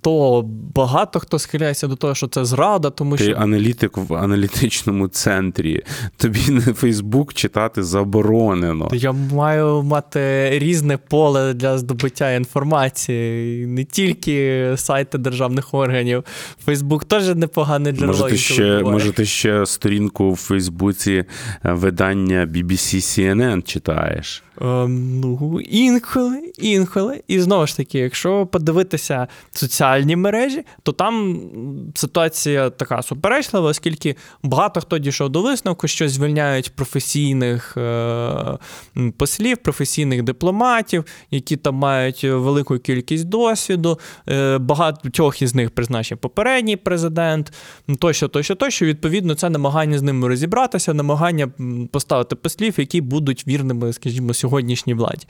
то 0.01 0.45
багато 0.75 1.21
хто 1.21 1.39
схиляється 1.39 1.87
до 1.87 1.97
того, 1.97 2.15
що 2.15 2.29
це 2.29 2.45
зрада, 2.45 2.91
тому 2.91 3.17
Ти 3.17 3.25
що 3.25 3.35
аналітик 3.37 3.97
в 3.97 4.15
аналітичному 4.15 5.09
центрі. 5.09 5.83
Тобі 6.17 6.41
на 6.49 6.61
Фейсбук 6.61 7.35
читати 7.35 7.83
заборонено. 7.83 8.89
Я 8.93 9.13
маю 9.13 9.83
мати 9.83 10.51
різне 10.59 10.97
поле 10.97 11.55
для 11.55 11.79
здобуття 11.79 12.33
інформації, 12.33 13.67
не 13.67 13.85
тільки 13.85 14.73
сайти 14.77 15.19
державних 15.19 15.75
органів. 15.75 16.25
Фейсбук 16.65 17.05
теж 17.05 17.35
непогане 17.35 17.93
джерело. 17.93 18.13
Може, 18.13 18.25
ти 18.25 18.37
ще, 18.37 18.83
може, 18.83 19.13
ти 19.13 19.25
ще 19.25 19.67
сторінку 19.67 20.33
в 20.33 20.37
Фейсбуці 20.37 21.13
е, 21.13 21.27
видання 21.73 22.47
BBC 22.47 22.97
CNN 22.97 23.63
читаєш? 23.63 24.43
Ем, 24.61 25.21
ну, 25.21 25.61
інколи, 25.61 26.53
інколи. 26.59 27.23
І 27.29 27.41
знову 27.41 27.67
ж 27.67 27.77
таки, 27.77 27.99
якщо 27.99 28.47
подивитися 28.47 29.27
соціальні 29.51 30.17
мережі, 30.17 30.65
то 30.83 30.93
там 30.93 31.41
ситуація 31.95 32.71
така 32.71 33.03
суперечлива, 33.03 33.69
оскільки 33.69 34.17
багато 34.43 34.81
хто 34.81 34.99
дійшов 34.99 35.29
до 35.31 35.43
висновку, 35.43 35.89
що 35.89 36.09
звільняють 36.09 36.77
професійних 36.77 37.77
е- 37.77 38.59
послів, 39.17 39.57
професійних 39.57 40.23
дипломатів, 40.23 41.05
які 41.31 41.57
там 41.57 41.75
мають 41.75 42.25
велику 42.25 42.79
кількість 42.79 43.25
досвіду. 43.25 43.99
Е- 44.29 44.59
багатьох 44.59 45.43
із 45.43 45.55
них 45.55 45.71
призначив 45.71 46.19
попередній 46.19 46.77
президент, 46.77 47.53
тощо, 47.99 48.29
тощо, 48.29 48.55
тощо. 48.55 48.87
Відповідно, 48.87 49.35
це 49.35 49.51
намагання 49.51 49.99
з 49.99 50.03
ними 50.03 50.29
розібратися, 50.29 50.95
намагання 50.95 51.49
поставити 51.91 52.37
послів, 52.37 52.75
які 52.77 53.01
будуть 53.01 53.47
вірними, 53.47 53.93
скажімо, 53.93 54.35
сьогоднішній 54.47 54.95
владі. 54.95 55.27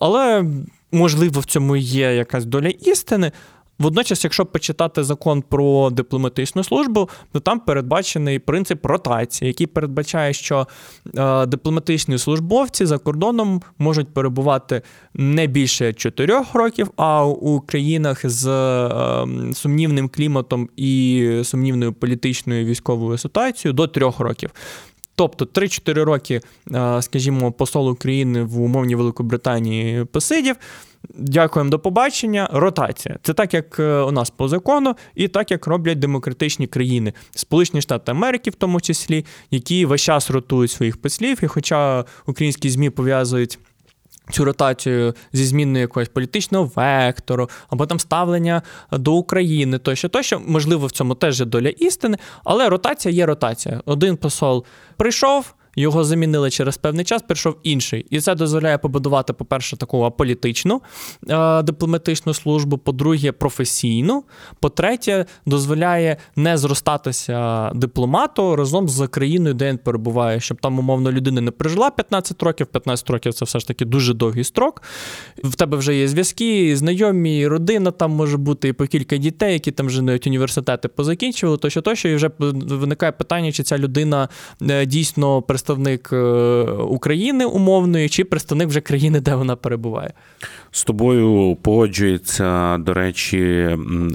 Але, 0.00 0.44
можливо, 0.92 1.40
в 1.40 1.44
цьому 1.44 1.76
є 1.76 2.14
якась 2.14 2.44
доля 2.44 2.68
істини. 2.68 3.32
Водночас, 3.78 4.24
якщо 4.24 4.46
почитати 4.46 5.04
закон 5.04 5.42
про 5.42 5.90
дипломатичну 5.90 6.64
службу, 6.64 7.08
то 7.32 7.40
там 7.40 7.60
передбачений 7.60 8.38
принцип 8.38 8.86
ротації, 8.86 9.48
який 9.48 9.66
передбачає, 9.66 10.32
що 10.32 10.68
е, 11.16 11.46
дипломатичні 11.46 12.18
службовці 12.18 12.86
за 12.86 12.98
кордоном 12.98 13.62
можуть 13.78 14.14
перебувати 14.14 14.82
не 15.14 15.46
більше 15.46 15.92
4 15.92 16.42
років, 16.54 16.90
а 16.96 17.26
у 17.26 17.60
країнах 17.60 18.30
з 18.30 18.46
е, 18.46 19.26
сумнівним 19.54 20.08
кліматом 20.08 20.68
і 20.76 21.40
сумнівною 21.44 21.92
політичною 21.92 22.64
військовою 22.64 23.18
ситуацією 23.18 23.72
до 23.72 23.86
3 23.86 24.12
років. 24.18 24.50
Тобто 25.16 25.44
3-4 25.44 26.04
роки, 26.04 26.40
е, 26.74 27.02
скажімо, 27.02 27.52
посол 27.52 27.88
України 27.88 28.42
в 28.42 28.60
умовній 28.60 28.94
Великобританії 28.94 30.04
посидів. 30.04 30.56
Дякуємо 31.14 31.70
до 31.70 31.78
побачення. 31.78 32.48
Ротація. 32.52 33.18
Це 33.22 33.34
так, 33.34 33.54
як 33.54 33.78
е, 33.78 34.00
у 34.00 34.10
нас 34.10 34.30
по 34.30 34.48
закону, 34.48 34.96
і 35.14 35.28
так, 35.28 35.50
як 35.50 35.66
роблять 35.66 35.98
демократичні 35.98 36.66
країни, 36.66 37.12
Сполучені 37.30 37.82
Штати 37.82 38.12
Америки, 38.12 38.50
в 38.50 38.54
тому 38.54 38.80
числі, 38.80 39.24
які 39.50 39.86
весь 39.86 40.02
час 40.02 40.30
ротують 40.30 40.70
своїх 40.70 40.96
послів. 40.96 41.44
І 41.44 41.46
хоча 41.46 42.04
українські 42.26 42.70
ЗМІ 42.70 42.90
пов'язують. 42.90 43.58
Цю 44.30 44.44
ротацію 44.44 45.14
зі 45.32 45.44
зміною 45.44 45.80
якогось 45.80 46.08
політичного 46.08 46.70
вектору, 46.76 47.50
або 47.68 47.86
там 47.86 48.00
ставлення 48.00 48.62
до 48.92 49.12
України, 49.12 49.78
тощо, 49.78 50.08
тощо, 50.08 50.42
можливо, 50.46 50.86
в 50.86 50.90
цьому 50.90 51.14
теж 51.14 51.40
є 51.40 51.46
доля 51.46 51.68
істини, 51.68 52.18
але 52.44 52.68
ротація 52.68 53.14
є 53.14 53.26
ротація. 53.26 53.80
Один 53.84 54.16
посол 54.16 54.64
прийшов, 54.96 55.54
його 55.76 56.04
замінили 56.04 56.50
через 56.50 56.76
певний 56.76 57.04
час, 57.04 57.22
прийшов 57.22 57.56
інший. 57.62 58.06
І 58.10 58.20
це 58.20 58.34
дозволяє 58.34 58.78
побудувати, 58.78 59.32
по-перше, 59.32 59.76
таку 59.76 60.02
аполітичну 60.02 60.82
е, 61.28 61.62
дипломатичну 61.62 62.34
службу, 62.34 62.78
по-друге, 62.78 63.32
професійну. 63.32 64.24
По-третє, 64.60 65.26
дозволяє 65.46 66.16
не 66.36 66.56
зростатися 66.56 67.70
дипломату 67.74 68.56
разом 68.56 68.88
з 68.88 69.06
країною, 69.06 69.54
де 69.54 69.68
він 69.68 69.78
перебуває, 69.78 70.40
щоб 70.40 70.60
там, 70.60 70.78
умовно, 70.78 71.12
людина 71.12 71.40
не 71.40 71.50
прожила 71.50 71.90
15 71.90 72.42
років. 72.42 72.66
15 72.66 73.10
років 73.10 73.34
це 73.34 73.44
все 73.44 73.58
ж 73.58 73.68
таки 73.68 73.84
дуже 73.84 74.14
довгий 74.14 74.44
строк. 74.44 74.82
В 75.44 75.54
тебе 75.54 75.76
вже 75.76 75.96
є 75.96 76.08
зв'язки, 76.08 76.76
знайомі, 76.76 77.46
родина 77.46 77.90
там 77.90 78.10
може 78.10 78.36
бути, 78.36 78.68
і 78.68 78.72
по 78.72 78.86
кілька 78.86 79.16
дітей, 79.16 79.52
які 79.52 79.70
там 79.70 79.86
вже 79.86 80.02
навіть 80.02 80.26
університети 80.26 80.88
позакінчували, 80.88 81.58
тощо, 81.58 81.82
тощо, 81.82 82.08
і 82.08 82.14
вже 82.14 82.30
виникає 82.38 83.12
питання, 83.12 83.52
чи 83.52 83.62
ця 83.62 83.78
людина 83.78 84.28
е, 84.62 84.86
дійсно 84.86 85.42
представник 85.64 86.12
е, 86.12 86.16
України 86.72 87.44
умовної, 87.44 88.08
чи 88.08 88.24
представник 88.24 88.68
вже 88.68 88.80
країни, 88.80 89.20
де 89.20 89.34
вона 89.34 89.56
перебуває. 89.56 90.12
З 90.70 90.84
тобою 90.84 91.56
погоджується, 91.62 92.78
до 92.78 92.94
речі, 92.94 93.68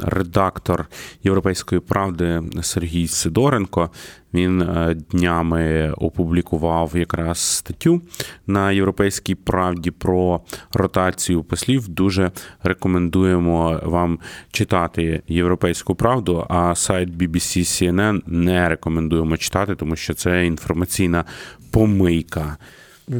редактор 0.03 0.85
Європейської 1.23 1.81
правди 1.81 2.41
Сергій 2.61 3.07
Сидоренко. 3.07 3.89
Він 4.33 4.61
е, 4.61 4.95
днями 5.11 5.91
опублікував 5.97 6.91
якраз 6.95 7.39
статтю 7.39 8.01
на 8.47 8.71
Європейській 8.71 9.35
правді 9.35 9.91
про 9.91 10.41
ротацію 10.73 11.43
послів. 11.43 11.87
Дуже 11.87 12.31
рекомендуємо 12.63 13.79
вам 13.83 14.19
читати 14.51 15.21
європейську 15.27 15.95
правду. 15.95 16.45
А 16.49 16.75
сайт 16.75 17.09
BBC 17.09 17.59
CNN 17.59 18.21
не 18.25 18.69
рекомендуємо 18.69 19.37
читати, 19.37 19.75
тому 19.75 19.95
що 19.95 20.13
це 20.13 20.45
інформаційна 20.45 21.25
помийка. 21.71 22.57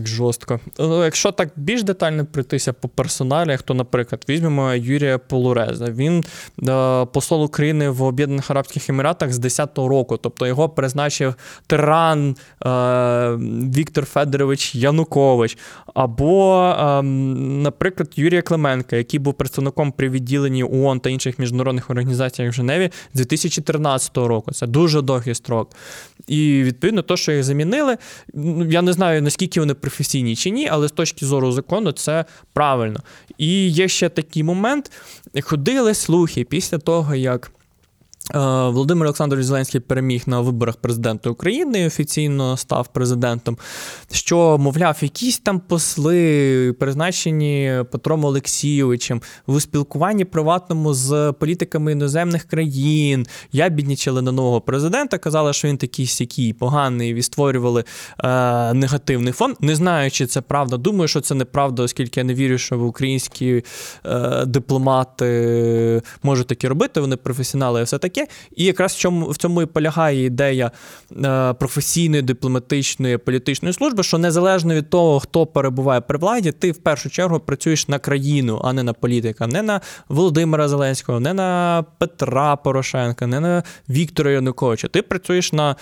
Жорстко. 0.05 0.59
Ну, 0.79 1.03
якщо 1.03 1.31
так 1.31 1.49
більш 1.55 1.83
детально 1.83 2.25
пройтися 2.25 2.73
по 2.73 2.87
персоналіях, 2.87 3.61
то, 3.61 3.73
наприклад, 3.73 4.25
візьмемо 4.29 4.73
Юрія 4.73 5.17
Полуреза. 5.17 5.85
Він 5.85 6.23
е, 6.69 7.05
посол 7.05 7.43
України 7.43 7.89
в 7.89 8.03
Об'єднаних 8.03 8.51
Арабських 8.51 8.89
Еміратах 8.89 9.33
з 9.33 9.39
10-го 9.39 9.87
року, 9.87 10.17
тобто 10.17 10.47
його 10.47 10.69
призначив 10.69 11.35
тиран 11.67 12.35
е, 12.65 12.69
Віктор 13.75 14.05
Федорович 14.05 14.75
Янукович. 14.75 15.57
Або, 15.93 16.63
е, 16.79 17.01
наприклад, 17.01 18.11
Юрія 18.15 18.41
Клименка, 18.41 18.95
який 18.95 19.19
був 19.19 19.33
представником 19.33 19.91
при 19.91 20.09
відділенні 20.09 20.63
ООН 20.63 20.99
та 20.99 21.09
інших 21.09 21.39
міжнародних 21.39 21.89
організаціях 21.89 22.51
в 22.51 22.55
Женеві 22.55 22.91
з 23.13 23.17
2013 23.17 24.17
року. 24.17 24.51
Це 24.51 24.67
дуже 24.67 25.01
довгий 25.01 25.35
строк. 25.35 25.69
І 26.27 26.63
відповідно, 26.63 27.01
то, 27.01 27.17
що 27.17 27.31
їх 27.31 27.43
замінили, 27.43 27.97
ну, 28.33 28.65
я 28.65 28.81
не 28.81 28.93
знаю, 28.93 29.21
наскільки 29.21 29.59
вони 29.59 29.73
професійні 29.81 30.35
чи 30.35 30.49
ні, 30.49 30.67
але 30.71 30.87
з 30.87 30.91
точки 30.91 31.25
зору 31.25 31.51
закону 31.51 31.91
це 31.91 32.25
правильно. 32.53 32.99
І 33.37 33.69
є 33.69 33.87
ще 33.87 34.09
такий 34.09 34.43
момент: 34.43 34.91
ходили 35.41 35.93
слухи 35.93 36.43
після 36.43 36.77
того, 36.77 37.15
як. 37.15 37.51
Е, 38.35 38.39
Володимир 38.69 39.05
Олександрович 39.05 39.45
Зеленський 39.45 39.79
переміг 39.79 40.23
на 40.25 40.41
виборах 40.41 40.75
президента 40.75 41.29
України 41.29 41.79
і 41.79 41.87
офіційно 41.87 42.57
став 42.57 42.87
президентом. 42.87 43.57
Що, 44.11 44.57
мовляв, 44.57 44.97
якісь 45.01 45.39
там 45.39 45.59
посли, 45.59 46.75
призначені 46.79 47.83
Петром 47.91 48.25
Олексійовичем 48.25 49.21
у 49.47 49.59
спілкуванні 49.59 50.25
приватному 50.25 50.93
з 50.93 51.33
політиками 51.39 51.91
іноземних 51.91 52.43
країн. 52.43 53.27
Я 53.51 53.69
біднічали 53.69 54.21
на 54.21 54.31
нового 54.31 54.61
президента, 54.61 55.17
казали, 55.17 55.53
що 55.53 55.67
він 55.67 55.77
такий 55.77 56.07
сякий, 56.07 56.53
поганий, 56.53 57.17
і 57.17 57.21
створювали 57.21 57.83
е, 58.23 58.73
негативний 58.73 59.33
фон. 59.33 59.55
Не 59.59 59.75
знаю, 59.75 60.11
чи 60.11 60.25
це 60.25 60.41
правда. 60.41 60.77
Думаю, 60.77 61.07
що 61.07 61.21
це 61.21 61.35
неправда, 61.35 61.83
оскільки 61.83 62.19
я 62.19 62.23
не 62.23 62.33
вірю, 62.33 62.57
що 62.57 62.79
українські 62.79 63.63
е, 64.05 64.45
дипломати 64.45 66.01
можуть 66.23 66.47
таке 66.47 66.69
робити. 66.69 67.01
Вони 67.01 67.15
професіонали 67.15 67.81
і 67.81 67.83
все 67.83 67.97
таке 67.97 68.18
таке. 68.19 68.31
І 68.55 68.65
якраз 68.65 68.93
в 68.93 68.95
цьому 68.95 69.29
в 69.29 69.37
цьому 69.37 69.61
і 69.61 69.65
полягає 69.65 70.25
ідея 70.25 70.71
е, 71.25 71.53
професійної, 71.53 72.21
дипломатичної, 72.21 73.17
політичної 73.17 73.73
служби, 73.73 74.03
що 74.03 74.17
незалежно 74.17 74.75
від 74.75 74.89
того, 74.89 75.19
хто 75.19 75.45
перебуває 75.45 76.01
при 76.01 76.17
владі, 76.17 76.51
ти 76.51 76.71
в 76.71 76.77
першу 76.77 77.09
чергу 77.09 77.39
працюєш 77.39 77.87
на 77.87 77.99
країну, 77.99 78.61
а 78.63 78.73
не 78.73 78.83
на 78.83 78.93
політика, 78.93 79.47
не 79.47 79.61
на 79.61 79.81
Володимира 80.09 80.67
Зеленського, 80.67 81.19
не 81.19 81.33
на 81.33 81.83
Петра 81.97 82.55
Порошенка, 82.55 83.27
не 83.27 83.39
на 83.39 83.63
Віктора 83.89 84.31
Януковича. 84.31 84.87
Ти 84.87 85.01
працюєш 85.01 85.53
на 85.53 85.75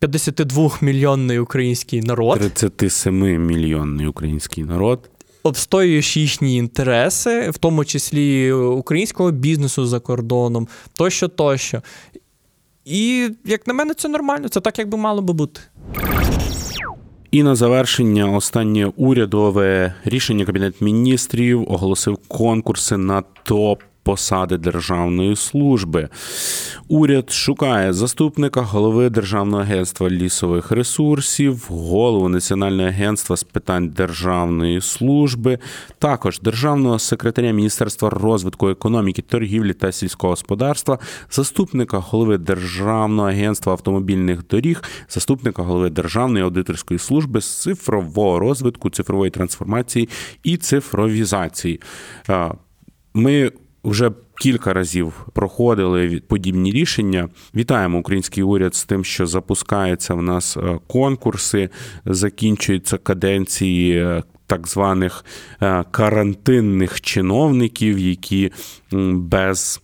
52-мільйонний 0.00 1.38
український 1.38 2.00
народ. 2.00 2.38
37 2.38 3.46
мільйонний 3.46 4.06
український 4.06 4.64
народ 4.64 5.10
обстоюєш 5.46 6.16
їхні 6.16 6.56
інтереси, 6.56 7.50
в 7.50 7.58
тому 7.58 7.84
числі 7.84 8.52
українського 8.52 9.30
бізнесу 9.30 9.86
за 9.86 10.00
кордоном, 10.00 10.68
тощо, 10.92 11.28
тощо. 11.28 11.82
І, 12.84 13.30
як 13.44 13.66
на 13.66 13.74
мене, 13.74 13.94
це 13.94 14.08
нормально, 14.08 14.48
це 14.48 14.60
так, 14.60 14.78
як 14.78 14.88
би 14.88 14.98
мало 14.98 15.22
би 15.22 15.32
бути. 15.32 15.60
І 17.30 17.42
на 17.42 17.54
завершення 17.54 18.30
останнє 18.36 18.92
урядове 18.96 19.94
рішення 20.04 20.44
Кабінет 20.44 20.80
міністрів 20.80 21.72
оголосив 21.72 22.16
конкурси 22.28 22.96
на 22.96 23.22
топ 23.42 23.82
посади 24.06 24.56
державної 24.56 25.36
служби. 25.36 26.08
Уряд 26.88 27.30
шукає 27.32 27.92
заступника 27.92 28.60
голови 28.60 29.10
Державного 29.10 29.62
агентства 29.62 30.10
лісових 30.10 30.70
ресурсів, 30.70 31.66
голову 31.68 32.28
Національного 32.28 32.88
агентства 32.88 33.36
з 33.36 33.44
питань 33.44 33.88
державної 33.88 34.80
служби, 34.80 35.58
також 35.98 36.40
державного 36.40 36.98
секретаря 36.98 37.50
Міністерства 37.50 38.10
розвитку 38.10 38.68
економіки, 38.68 39.22
торгівлі 39.22 39.72
та 39.72 39.92
сільського 39.92 40.30
господарства, 40.30 40.98
заступника 41.30 41.98
голови 41.98 42.38
Державного 42.38 43.28
агентства 43.28 43.72
автомобільних 43.72 44.46
доріг, 44.46 44.82
заступника 45.08 45.62
голови 45.62 45.90
Державної 45.90 46.44
аудиторської 46.44 46.98
служби 46.98 47.40
з 47.40 47.62
цифрового 47.62 48.38
розвитку, 48.38 48.90
цифрової 48.90 49.30
трансформації 49.30 50.08
і 50.42 50.56
цифровізації. 50.56 51.80
Ми 53.14 53.52
вже 53.86 54.10
кілька 54.40 54.72
разів 54.72 55.26
проходили 55.32 56.22
подібні 56.28 56.72
рішення. 56.72 57.28
Вітаємо 57.54 57.98
український 57.98 58.42
уряд 58.42 58.74
з 58.74 58.84
тим, 58.84 59.04
що 59.04 59.26
запускаються 59.26 60.14
в 60.14 60.22
нас 60.22 60.56
е, 60.56 60.78
конкурси, 60.86 61.70
закінчуються 62.04 62.98
каденції. 62.98 63.98
Е, 63.98 64.22
так 64.48 64.68
званих 64.68 65.24
е, 65.62 65.84
карантинних 65.90 67.00
чиновників, 67.00 67.98
які 67.98 68.52
без 69.12 69.80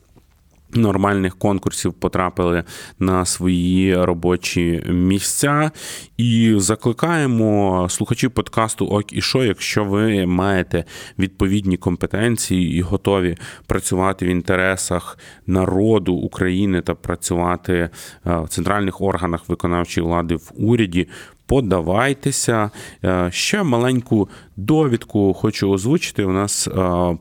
Нормальних 0.74 1.36
конкурсів 1.38 1.92
потрапили 1.92 2.64
на 2.98 3.24
свої 3.24 4.04
робочі 4.04 4.84
місця 4.88 5.70
і 6.16 6.54
закликаємо 6.56 7.86
слухачів 7.90 8.30
подкасту 8.30 8.86
Ок 8.86 9.12
і 9.12 9.20
Шо, 9.20 9.44
якщо 9.44 9.84
ви 9.84 10.26
маєте 10.26 10.84
відповідні 11.18 11.76
компетенції 11.76 12.76
і 12.76 12.80
готові 12.80 13.36
працювати 13.66 14.26
в 14.26 14.28
інтересах 14.28 15.18
народу 15.46 16.14
України 16.14 16.80
та 16.80 16.94
працювати 16.94 17.74
е, 17.74 17.90
в 18.24 18.48
центральних 18.48 19.00
органах 19.00 19.48
виконавчої 19.48 20.06
влади 20.06 20.34
в 20.34 20.52
уряді 20.56 21.08
подавайтеся. 21.46 22.70
Е, 23.04 23.28
ще 23.32 23.62
маленьку 23.62 24.28
довідку 24.56 25.34
хочу 25.34 25.70
озвучити. 25.70 26.24
У 26.24 26.32
нас 26.32 26.68
е, 26.68 26.72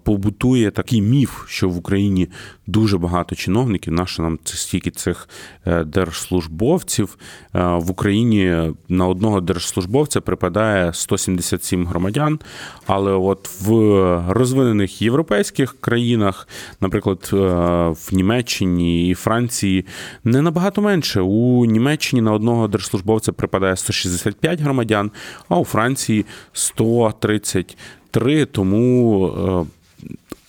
побутує 0.03 0.71
такий 0.71 1.01
міф, 1.01 1.43
що 1.47 1.69
в 1.69 1.77
Україні 1.77 2.27
дуже 2.67 2.97
багато 2.97 3.35
чиновників. 3.35 3.93
Наше 3.93 4.21
нам 4.21 4.39
стільки 4.43 4.91
цих 4.91 5.29
е, 5.65 5.83
держслужбовців 5.83 7.17
в 7.53 7.91
Україні 7.91 8.71
на 8.89 9.07
одного 9.07 9.41
держслужбовця 9.41 10.21
припадає 10.21 10.93
177 10.93 11.87
громадян. 11.87 12.39
Але 12.87 13.11
от 13.11 13.49
в 13.61 13.71
розвинених 14.29 15.01
європейських 15.01 15.75
країнах, 15.81 16.47
наприклад, 16.81 17.29
в 17.31 18.09
Німеччині 18.11 19.09
і 19.09 19.13
Франції, 19.13 19.85
не 20.23 20.41
набагато 20.41 20.81
менше. 20.81 21.21
У 21.21 21.65
Німеччині 21.65 22.21
на 22.21 22.33
одного 22.33 22.67
держслужбовця 22.67 23.31
припадає 23.31 23.75
165 23.75 24.61
громадян, 24.61 25.11
а 25.49 25.59
у 25.59 25.65
Франції 25.65 26.25
133. 27.39 28.45
Тому 28.45 29.27
е, 29.27 29.65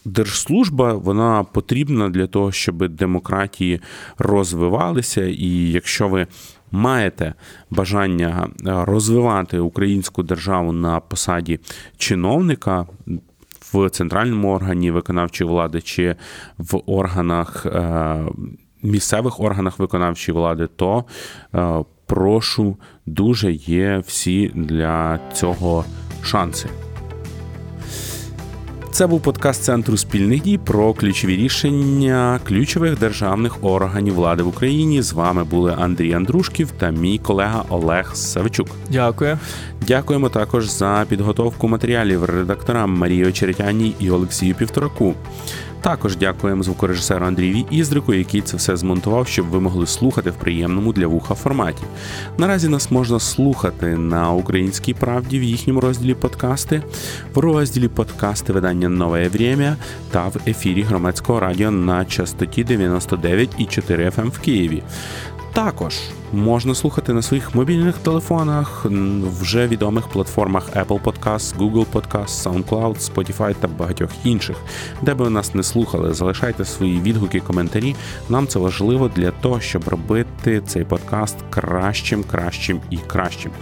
держслужба 0.05 0.93
вона 0.93 1.45
потрібна 1.45 2.09
для 2.09 2.27
того, 2.27 2.53
щоб 2.53 2.89
демократії 2.89 3.81
розвивалися. 4.19 5.25
І 5.25 5.71
якщо 5.71 6.09
ви 6.09 6.27
маєте 6.71 7.35
бажання 7.71 8.49
е, 8.49 8.85
розвивати 8.85 9.59
українську 9.59 10.23
державу 10.23 10.73
на 10.73 11.01
посаді 11.01 11.61
чиновника. 11.97 12.87
В 13.73 13.91
центральному 13.91 14.53
органі 14.53 14.91
виконавчої 14.91 15.51
влади 15.51 15.81
чи 15.81 16.17
в 16.59 16.81
органах 16.87 17.67
е, 17.67 18.25
місцевих 18.83 19.41
органах 19.41 19.79
виконавчої 19.79 20.39
влади, 20.39 20.69
то 20.77 21.05
прошу, 22.13 22.77
дуже 23.07 23.53
є 23.53 24.03
всі 24.07 24.51
для 24.55 25.21
цього 25.35 25.85
шанси. 26.23 26.69
Це 28.93 29.07
був 29.07 29.21
подкаст 29.21 29.63
Центру 29.63 29.97
спільних 29.97 30.43
дій 30.43 30.59
про 30.59 30.95
ключові 30.95 31.37
рішення 31.37 32.41
ключових 32.45 32.99
державних 32.99 33.65
органів 33.65 34.15
влади 34.15 34.43
в 34.43 34.49
Україні. 34.49 35.03
З 35.03 35.13
вами 35.13 35.45
були 35.45 35.75
Андрій 35.79 36.13
Андрушків 36.13 36.71
та 36.79 36.91
мій 36.91 37.19
колега 37.19 37.65
Олег 37.69 38.11
Савчук. 38.15 38.69
Дякую. 38.91 39.39
Дякуємо 39.87 40.29
також 40.29 40.69
за 40.69 41.07
підготовку 41.09 41.69
матеріалів 41.69 42.25
редакторам 42.25 42.99
Марії 42.99 43.25
Очеретяній 43.25 43.95
і 43.99 44.11
Олексію 44.11 44.55
Півтораку. 44.55 45.15
Також 45.83 46.17
дякуємо 46.17 46.63
звукорежисеру 46.63 47.27
Андрію 47.27 47.65
Іздрику, 47.71 48.15
який 48.15 48.41
це 48.41 48.57
все 48.57 48.77
змонтував, 48.77 49.27
щоб 49.27 49.47
ви 49.47 49.61
могли 49.61 49.87
слухати 49.87 50.31
в 50.31 50.35
приємному 50.35 50.93
для 50.93 51.07
вуха 51.07 51.35
форматі. 51.35 51.83
Наразі 52.39 52.69
нас 52.69 52.91
можна 52.91 53.21
слухати 53.21 53.87
на 53.87 54.33
українській 54.33 54.95
правді 54.95 55.39
в 55.39 55.43
їхньому 55.43 55.81
розділі 55.81 56.15
подкасти, 56.15 56.83
в 57.35 57.39
розділі 57.39 57.89
подкасти 57.89 58.53
видання 58.53 58.89
Нове 58.89 59.29
Врємя 59.29 59.77
та 60.11 60.29
в 60.29 60.37
ефірі 60.47 60.83
громадського 60.83 61.41
радіо 61.41 61.71
на 61.71 62.05
частоті 62.05 62.65
99,4 62.65 64.17
FM 64.17 64.21
ем 64.21 64.31
в 64.31 64.39
Києві. 64.39 64.83
Також 65.53 66.01
можна 66.33 66.75
слухати 66.75 67.13
на 67.13 67.23
своїх 67.23 67.55
мобільних 67.55 67.99
телефонах 67.99 68.87
вже 69.41 69.67
відомих 69.67 70.09
платформах 70.09 70.71
Apple 70.77 71.01
Podcast, 71.03 71.57
Google 71.59 71.87
Podcast, 71.93 72.29
SoundCloud, 72.29 73.13
Spotify 73.13 73.55
та 73.55 73.69
багатьох 73.69 74.11
інших. 74.25 74.57
Де 75.03 75.15
би 75.15 75.25
ви 75.25 75.31
нас 75.31 75.55
не 75.55 75.63
слухали, 75.63 76.15
залишайте 76.15 76.65
свої 76.65 77.01
відгуки, 77.01 77.41
коментарі. 77.41 77.97
Нам 78.29 78.47
це 78.47 78.59
важливо 78.59 79.09
для 79.09 79.31
того, 79.31 79.61
щоб 79.61 79.89
робити 79.89 80.63
цей 80.67 80.85
подкаст 80.85 81.37
кращим, 81.51 82.25
кращим 82.25 82.81
і 82.91 82.97
кращим. 82.97 83.53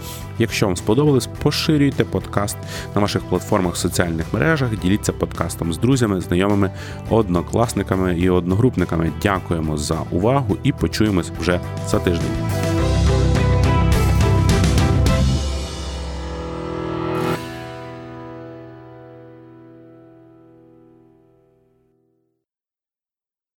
Якщо 0.41 0.65
вам 0.65 0.77
сподобалось, 0.77 1.29
поширюйте 1.43 2.03
подкаст 2.03 2.57
на 2.95 3.01
ваших 3.01 3.21
платформах 3.23 3.73
в 3.73 3.77
соціальних 3.77 4.33
мережах, 4.33 4.79
діліться 4.79 5.13
подкастом 5.13 5.73
з 5.73 5.77
друзями, 5.77 6.21
знайомими, 6.21 6.71
однокласниками 7.09 8.19
і 8.19 8.29
одногрупниками. 8.29 9.11
Дякуємо 9.21 9.77
за 9.77 9.99
увагу 10.11 10.57
і 10.63 10.71
почуємось 10.71 11.31
вже 11.39 11.59
за 11.87 11.99
тиждень. 11.99 12.70